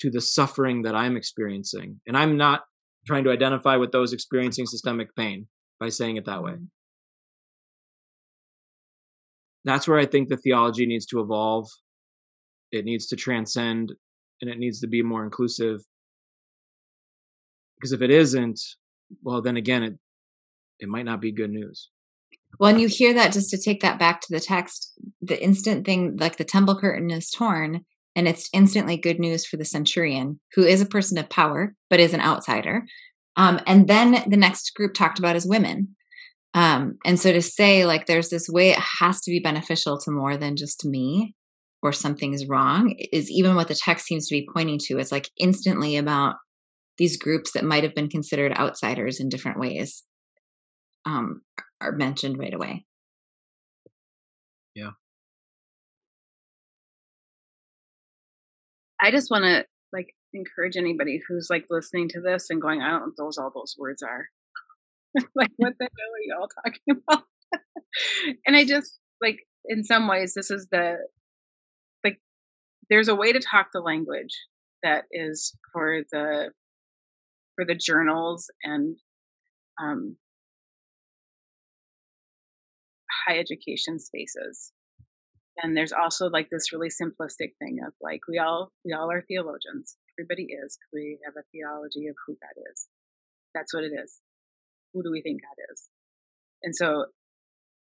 to 0.00 0.10
the 0.10 0.20
suffering 0.20 0.82
that 0.82 0.94
I'm 0.94 1.16
experiencing. 1.16 2.00
And 2.06 2.16
I'm 2.16 2.36
not 2.36 2.62
trying 3.06 3.24
to 3.24 3.30
identify 3.30 3.76
with 3.76 3.92
those 3.92 4.12
experiencing 4.12 4.66
systemic 4.66 5.14
pain 5.16 5.46
by 5.80 5.88
saying 5.88 6.16
it 6.16 6.26
that 6.26 6.42
way. 6.42 6.52
Mm-hmm. 6.52 6.64
That's 9.64 9.88
where 9.88 9.98
I 9.98 10.06
think 10.06 10.28
the 10.28 10.36
theology 10.36 10.86
needs 10.86 11.06
to 11.06 11.20
evolve. 11.20 11.68
It 12.70 12.84
needs 12.84 13.06
to 13.08 13.16
transcend 13.16 13.92
and 14.40 14.50
it 14.50 14.58
needs 14.58 14.80
to 14.80 14.86
be 14.86 15.02
more 15.02 15.24
inclusive. 15.24 15.80
Because 17.76 17.92
if 17.92 18.02
it 18.02 18.10
isn't, 18.10 18.60
well, 19.22 19.42
then 19.42 19.56
again, 19.56 19.82
it, 19.82 19.98
it 20.80 20.88
might 20.88 21.04
not 21.04 21.20
be 21.20 21.32
good 21.32 21.50
news. 21.50 21.90
Well, 22.58 22.70
and 22.70 22.80
you 22.80 22.88
hear 22.88 23.14
that 23.14 23.32
just 23.32 23.50
to 23.50 23.58
take 23.58 23.82
that 23.82 23.98
back 23.98 24.20
to 24.22 24.28
the 24.30 24.40
text, 24.40 24.92
the 25.22 25.42
instant 25.42 25.86
thing, 25.86 26.16
like 26.18 26.36
the 26.36 26.44
temple 26.44 26.78
curtain 26.78 27.10
is 27.10 27.30
torn, 27.30 27.84
and 28.16 28.26
it's 28.26 28.48
instantly 28.52 28.96
good 28.96 29.20
news 29.20 29.46
for 29.46 29.56
the 29.56 29.64
centurion, 29.64 30.40
who 30.54 30.64
is 30.64 30.80
a 30.80 30.86
person 30.86 31.18
of 31.18 31.28
power, 31.28 31.74
but 31.88 32.00
is 32.00 32.14
an 32.14 32.20
outsider. 32.20 32.84
Um, 33.36 33.60
and 33.66 33.86
then 33.86 34.24
the 34.28 34.36
next 34.36 34.74
group 34.74 34.94
talked 34.94 35.20
about 35.20 35.36
is 35.36 35.46
women. 35.46 35.94
Um, 36.54 36.98
and 37.04 37.20
so 37.20 37.32
to 37.32 37.42
say, 37.42 37.84
like, 37.84 38.06
there's 38.06 38.30
this 38.30 38.48
way 38.48 38.70
it 38.70 38.78
has 39.00 39.20
to 39.20 39.30
be 39.30 39.38
beneficial 39.38 39.98
to 40.00 40.10
more 40.10 40.36
than 40.36 40.56
just 40.56 40.84
me 40.84 41.36
or 41.80 41.92
something's 41.92 42.48
wrong, 42.48 42.96
is 43.12 43.30
even 43.30 43.54
what 43.54 43.68
the 43.68 43.74
text 43.76 44.06
seems 44.06 44.26
to 44.26 44.34
be 44.34 44.48
pointing 44.52 44.78
to. 44.86 44.98
It's 44.98 45.12
like 45.12 45.30
instantly 45.38 45.96
about 45.96 46.36
these 46.96 47.16
groups 47.16 47.52
that 47.52 47.62
might 47.62 47.84
have 47.84 47.94
been 47.94 48.08
considered 48.08 48.58
outsiders 48.58 49.20
in 49.20 49.28
different 49.28 49.60
ways 49.60 50.02
um, 51.08 51.42
are 51.80 51.92
mentioned 51.92 52.38
right 52.38 52.52
away. 52.52 52.84
Yeah. 54.74 54.90
I 59.00 59.10
just 59.10 59.30
want 59.30 59.44
to 59.44 59.64
like 59.92 60.14
encourage 60.34 60.76
anybody 60.76 61.20
who's 61.26 61.48
like 61.48 61.64
listening 61.70 62.08
to 62.10 62.20
this 62.20 62.50
and 62.50 62.60
going, 62.60 62.82
I 62.82 62.90
don't 62.90 63.00
know 63.00 63.06
what 63.06 63.16
those 63.16 63.38
all 63.38 63.52
those 63.54 63.74
words 63.78 64.02
are. 64.02 64.26
like, 65.34 65.50
what 65.56 65.72
the 65.78 65.84
hell 65.84 66.14
are 66.14 66.24
you 66.24 66.36
all 66.38 66.48
talking 66.64 67.02
about? 67.08 67.24
and 68.46 68.54
I 68.54 68.64
just 68.64 68.98
like, 69.22 69.38
in 69.64 69.84
some 69.84 70.08
ways, 70.08 70.34
this 70.34 70.50
is 70.50 70.68
the 70.70 70.98
like, 72.04 72.20
there's 72.90 73.08
a 73.08 73.14
way 73.14 73.32
to 73.32 73.40
talk 73.40 73.68
the 73.72 73.80
language 73.80 74.36
that 74.82 75.04
is 75.10 75.56
for 75.72 76.02
the 76.12 76.50
for 77.56 77.64
the 77.64 77.74
journals 77.74 78.50
and 78.62 78.96
um, 79.80 80.16
high 83.28 83.38
education 83.38 83.98
spaces. 83.98 84.72
And 85.62 85.76
there's 85.76 85.92
also 85.92 86.28
like 86.28 86.48
this 86.50 86.72
really 86.72 86.88
simplistic 86.88 87.52
thing 87.58 87.80
of 87.86 87.92
like 88.00 88.20
we 88.28 88.38
all 88.38 88.70
we 88.84 88.92
all 88.92 89.10
are 89.10 89.22
theologians. 89.22 89.96
Everybody 90.18 90.48
is. 90.64 90.78
We 90.92 91.18
have 91.24 91.34
a 91.36 91.46
theology 91.52 92.06
of 92.06 92.14
who 92.26 92.36
god 92.40 92.62
is? 92.70 92.86
That's 93.54 93.74
what 93.74 93.84
it 93.84 93.92
is. 93.92 94.20
Who 94.94 95.02
do 95.02 95.10
we 95.10 95.20
think 95.20 95.42
god 95.42 95.72
is? 95.72 95.88
And 96.62 96.74
so 96.74 97.06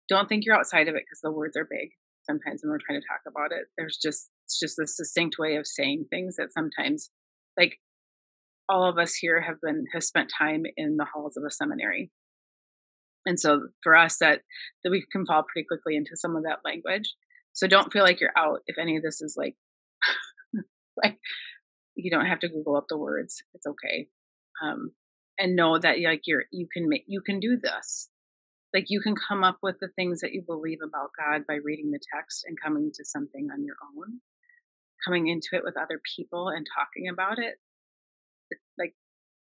don't 0.09 0.27
think 0.27 0.45
you're 0.45 0.57
outside 0.57 0.87
of 0.87 0.95
it 0.95 1.03
because 1.05 1.21
the 1.21 1.31
words 1.31 1.55
are 1.55 1.67
big 1.69 1.89
sometimes 2.23 2.61
when 2.63 2.71
we're 2.71 2.79
trying 2.85 3.01
to 3.01 3.07
talk 3.07 3.21
about 3.27 3.51
it. 3.51 3.67
There's 3.77 3.97
just 3.97 4.29
it's 4.45 4.59
just 4.59 4.79
a 4.79 4.87
succinct 4.87 5.37
way 5.37 5.55
of 5.57 5.67
saying 5.67 6.05
things 6.09 6.37
that 6.37 6.51
sometimes 6.51 7.11
like 7.55 7.77
all 8.67 8.87
of 8.87 8.97
us 8.97 9.13
here 9.13 9.41
have 9.41 9.61
been 9.61 9.85
have 9.93 10.03
spent 10.03 10.31
time 10.35 10.63
in 10.75 10.97
the 10.97 11.05
halls 11.13 11.37
of 11.37 11.43
a 11.43 11.51
seminary 11.51 12.11
and 13.29 13.39
so 13.39 13.67
for 13.83 13.95
us 13.95 14.17
that 14.17 14.41
that 14.83 14.89
we 14.89 15.05
can 15.11 15.23
fall 15.23 15.43
pretty 15.43 15.67
quickly 15.67 15.95
into 15.95 16.17
some 16.17 16.35
of 16.35 16.43
that 16.43 16.59
language. 16.65 17.13
So 17.53 17.67
don't 17.67 17.93
feel 17.93 18.03
like 18.03 18.19
you're 18.19 18.35
out 18.35 18.61
if 18.65 18.77
any 18.79 18.97
of 18.97 19.03
this 19.03 19.21
is 19.21 19.35
like 19.37 19.55
like 21.03 21.19
you 21.95 22.09
don't 22.09 22.25
have 22.25 22.39
to 22.39 22.49
google 22.49 22.75
up 22.75 22.85
the 22.89 22.97
words. 22.97 23.43
It's 23.53 23.67
okay. 23.67 24.07
Um 24.63 24.93
and 25.37 25.55
know 25.55 25.77
that 25.77 25.99
like 26.01 26.21
you're 26.25 26.45
you 26.51 26.67
can 26.73 26.89
make 26.89 27.03
you 27.05 27.21
can 27.21 27.39
do 27.39 27.55
this. 27.55 28.09
Like 28.73 28.85
you 28.87 28.99
can 28.99 29.13
come 29.15 29.43
up 29.43 29.59
with 29.61 29.75
the 29.79 29.89
things 29.95 30.21
that 30.21 30.33
you 30.33 30.41
believe 30.41 30.79
about 30.83 31.11
god 31.15 31.43
by 31.47 31.57
reading 31.63 31.91
the 31.91 31.99
text 32.11 32.45
and 32.47 32.57
coming 32.59 32.91
to 32.95 33.05
something 33.05 33.49
on 33.53 33.63
your 33.63 33.75
own. 33.95 34.21
Coming 35.05 35.27
into 35.27 35.49
it 35.53 35.63
with 35.63 35.77
other 35.77 36.01
people 36.15 36.49
and 36.49 36.65
talking 36.75 37.07
about 37.07 37.37
it 37.37 37.59
like 38.79 38.95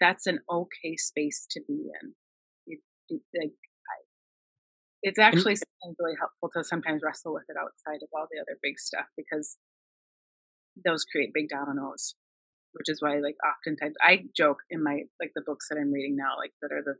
that's 0.01 0.27
an 0.27 0.39
okay 0.49 0.97
space 0.97 1.47
to 1.49 1.61
be 1.65 1.89
in 2.01 2.13
like 3.11 3.51
it's 5.03 5.19
actually 5.19 5.55
something 5.55 5.95
really 5.99 6.15
helpful 6.19 6.49
to 6.53 6.63
sometimes 6.63 7.01
wrestle 7.03 7.33
with 7.33 7.45
it 7.49 7.57
outside 7.57 8.03
of 8.03 8.09
all 8.13 8.27
the 8.31 8.39
other 8.39 8.57
big 8.61 8.79
stuff 8.79 9.05
because 9.17 9.57
those 10.85 11.03
create 11.03 11.33
big 11.33 11.49
dominoes 11.49 12.15
which 12.73 12.87
is 12.87 13.01
why 13.01 13.19
like 13.19 13.35
oftentimes 13.45 13.95
i 14.01 14.23
joke 14.35 14.59
in 14.69 14.83
my 14.83 15.01
like 15.19 15.31
the 15.35 15.43
books 15.45 15.67
that 15.69 15.77
i'm 15.77 15.91
reading 15.91 16.15
now 16.15 16.37
like 16.37 16.53
that 16.61 16.71
are 16.71 16.83
the 16.83 16.95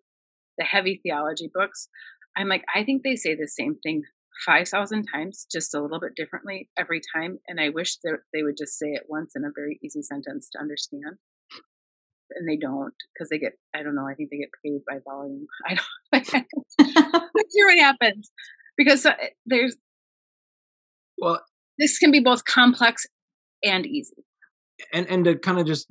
the 0.58 0.66
heavy 0.66 1.00
theology 1.02 1.50
books 1.54 1.88
i'm 2.36 2.50
like 2.50 2.64
i 2.76 2.84
think 2.84 3.04
they 3.04 3.16
say 3.16 3.36
the 3.36 3.48
same 3.48 3.76
thing 3.84 4.02
5000 4.46 5.06
times 5.14 5.46
just 5.52 5.74
a 5.76 5.82
little 5.82 6.00
bit 6.00 6.16
differently 6.16 6.70
every 6.78 7.02
time 7.16 7.38
and 7.48 7.62
i 7.62 7.70
wish 7.70 7.98
that 8.04 8.20
they 8.34 8.44
would 8.44 8.58
just 8.58 8.78
say 8.78 8.88
it 8.88 9.06
once 9.08 9.34
in 9.36 9.46
a 9.46 9.52
very 9.56 9.80
easy 9.84 10.02
sentence 10.02 10.50
to 10.52 10.60
understand 10.60 11.18
and 12.36 12.48
they 12.48 12.58
don't 12.58 12.94
because 13.14 13.30
they 13.30 13.38
get 13.38 13.54
I 13.76 13.84
don't 13.84 13.96
know 13.96 14.08
I 14.08 14.16
think 14.16 14.30
they 14.30 14.38
get 14.38 14.50
paid 14.64 14.82
by 14.88 15.00
volume. 15.04 15.46
I 15.68 15.76
don't 15.76 16.46
let's 17.36 17.54
see 17.54 17.64
what 17.64 17.78
happens 17.80 18.32
because 18.78 19.06
uh, 19.06 19.14
there's 19.46 19.76
well 21.18 21.42
this 21.78 21.98
can 21.98 22.12
be 22.12 22.20
both 22.20 22.46
complex 22.46 23.06
and 23.64 23.86
easy. 23.86 24.24
And 24.94 25.08
and 25.10 25.26
to 25.26 25.38
kind 25.38 25.60
of 25.60 25.66
just 25.66 25.88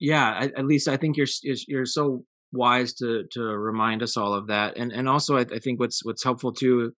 yeah 0.00 0.48
at, 0.56 0.66
least 0.66 0.88
I 0.88 0.96
think 0.96 1.16
you're 1.16 1.26
you're 1.42 1.86
so 1.86 2.24
wise 2.52 2.94
to 2.94 3.24
to 3.32 3.40
remind 3.42 4.02
us 4.02 4.16
all 4.16 4.32
of 4.32 4.46
that 4.46 4.78
and 4.78 4.90
and 4.92 5.08
also 5.08 5.36
I, 5.36 5.40
I 5.40 5.58
think 5.58 5.80
what's 5.80 6.04
what's 6.04 6.24
helpful 6.24 6.52
too 6.52 6.92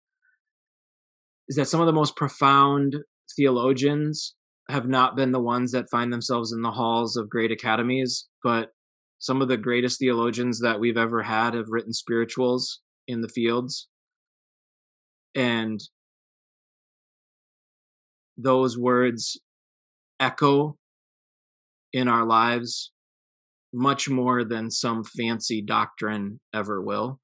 is 1.48 1.56
that 1.56 1.68
some 1.68 1.80
of 1.80 1.88
the 1.88 1.94
most 1.94 2.16
profound 2.16 2.98
theologians 3.36 4.36
have 4.70 4.88
not 4.88 5.16
been 5.16 5.32
the 5.32 5.40
ones 5.40 5.72
that 5.72 5.90
find 5.90 6.14
themselves 6.14 6.54
in 6.54 6.62
the 6.62 6.72
halls 6.72 7.18
of 7.18 7.30
great 7.30 7.52
academies, 7.52 8.28
but 8.44 8.70
some 9.18 9.42
of 9.42 9.48
the 9.48 9.58
greatest 9.58 10.00
theologians 10.00 10.60
that 10.62 10.80
we've 10.80 10.98
ever 10.98 11.24
had 11.24 11.56
have 11.56 11.70
written 11.70 11.92
spirituals 11.92 12.80
in 13.08 13.22
the 13.22 13.28
fields. 13.28 13.88
And 15.36 15.82
those 18.38 18.78
words 18.78 19.40
echo 20.20 20.78
in 21.92 22.08
our 22.08 22.26
lives 22.26 22.92
much 23.74 24.08
more 24.08 24.44
than 24.44 24.70
some 24.70 25.04
fancy 25.04 25.62
doctrine 25.62 26.40
ever 26.54 26.82
will. 26.82 27.20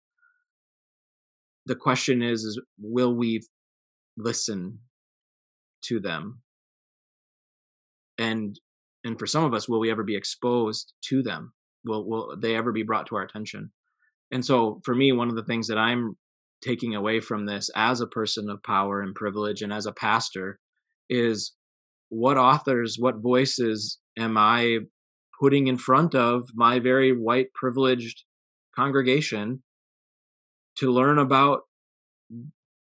The 1.67 1.75
question 1.75 2.21
is, 2.21 2.43
is 2.43 2.59
will 2.79 3.15
we 3.15 3.41
listen 4.17 4.79
to 5.85 5.99
them? 5.99 6.41
And 8.17 8.59
and 9.03 9.19
for 9.19 9.27
some 9.27 9.43
of 9.43 9.53
us 9.53 9.69
will 9.69 9.79
we 9.79 9.91
ever 9.91 10.03
be 10.03 10.15
exposed 10.15 10.93
to 11.09 11.21
them? 11.21 11.53
Will 11.85 12.07
will 12.07 12.35
they 12.37 12.55
ever 12.55 12.71
be 12.71 12.83
brought 12.83 13.07
to 13.07 13.15
our 13.15 13.23
attention? 13.23 13.71
And 14.31 14.43
so 14.45 14.81
for 14.83 14.95
me 14.95 15.11
one 15.11 15.29
of 15.29 15.35
the 15.35 15.43
things 15.43 15.67
that 15.67 15.77
i'm 15.77 16.17
taking 16.61 16.95
away 16.95 17.19
from 17.19 17.45
this 17.45 17.69
as 17.75 18.01
a 18.01 18.07
person 18.07 18.49
of 18.49 18.63
power 18.63 19.01
and 19.01 19.13
privilege 19.15 19.61
and 19.61 19.71
as 19.71 19.85
a 19.85 19.91
pastor 19.91 20.59
is 21.09 21.53
what 22.09 22.37
authors 22.37 22.97
what 22.99 23.21
voices 23.21 23.99
am 24.17 24.37
i 24.37 24.79
putting 25.39 25.67
in 25.67 25.77
front 25.77 26.15
of 26.15 26.49
my 26.55 26.79
very 26.79 27.11
white 27.11 27.53
privileged 27.53 28.23
congregation 28.75 29.61
to 30.75 30.91
learn 30.91 31.19
about 31.19 31.61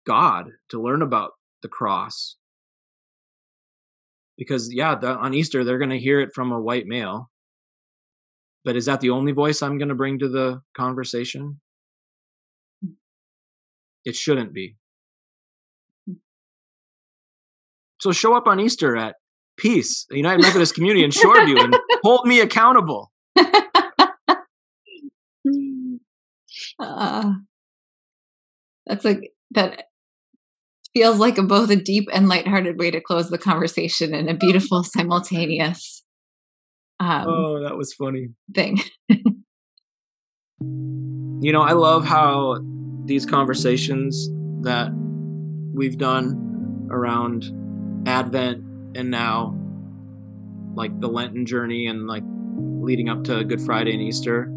god 0.05 0.49
to 0.69 0.81
learn 0.81 1.01
about 1.01 1.31
the 1.63 1.69
cross 1.69 2.35
because 4.37 4.73
yeah, 4.73 4.95
the, 4.95 5.15
on 5.15 5.33
Easter 5.33 5.63
they're 5.63 5.77
going 5.77 5.89
to 5.89 5.99
hear 5.99 6.19
it 6.19 6.33
from 6.33 6.51
a 6.51 6.59
white 6.59 6.87
male. 6.87 7.29
But 8.63 8.75
is 8.75 8.85
that 8.85 9.01
the 9.01 9.09
only 9.09 9.31
voice 9.31 9.61
I'm 9.61 9.77
going 9.77 9.89
to 9.89 9.95
bring 9.95 10.19
to 10.19 10.29
the 10.29 10.61
conversation? 10.75 11.59
It 14.05 14.15
shouldn't 14.15 14.53
be. 14.53 14.75
So 17.99 18.11
show 18.11 18.35
up 18.35 18.47
on 18.47 18.59
Easter 18.59 18.97
at 18.97 19.15
Peace, 19.57 20.07
United 20.09 20.41
Methodist 20.41 20.73
Community 20.73 21.03
in 21.03 21.11
Shoreview, 21.11 21.63
and 21.63 21.77
hold 22.03 22.25
me 22.25 22.39
accountable. 22.39 23.11
Uh, 26.79 27.33
that's 28.87 29.05
like 29.05 29.31
that 29.51 29.85
feels 30.93 31.17
like 31.17 31.37
a, 31.37 31.43
both 31.43 31.69
a 31.69 31.75
deep 31.75 32.07
and 32.11 32.27
lighthearted 32.27 32.79
way 32.79 32.91
to 32.91 33.01
close 33.01 33.29
the 33.29 33.37
conversation 33.37 34.13
and 34.13 34.29
a 34.29 34.33
beautiful 34.33 34.83
simultaneous 34.83 36.03
um, 36.99 37.25
oh 37.27 37.63
that 37.63 37.75
was 37.75 37.93
funny. 37.93 38.29
thing. 38.53 38.79
You 41.43 41.51
know 41.51 41.63
i 41.63 41.71
love 41.71 42.05
how 42.05 42.59
these 43.05 43.25
conversations 43.25 44.29
that 44.61 44.91
we've 45.73 45.97
done 45.97 46.87
around 46.91 47.45
advent 48.07 48.63
and 48.95 49.09
now 49.09 49.57
like 50.75 50.99
the 50.99 51.07
lenten 51.07 51.47
journey 51.47 51.87
and 51.87 52.05
like 52.05 52.21
leading 52.55 53.09
up 53.09 53.23
to 53.23 53.43
good 53.43 53.59
friday 53.59 53.91
and 53.93 54.03
easter 54.03 54.51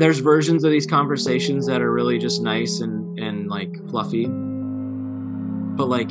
there's 0.00 0.18
versions 0.20 0.64
of 0.64 0.70
these 0.70 0.86
conversations 0.86 1.66
that 1.66 1.82
are 1.82 1.92
really 1.92 2.18
just 2.18 2.40
nice 2.40 2.80
and 2.80 3.18
and 3.18 3.48
like 3.48 3.76
fluffy. 3.90 4.26
But 4.26 5.88
like 5.88 6.10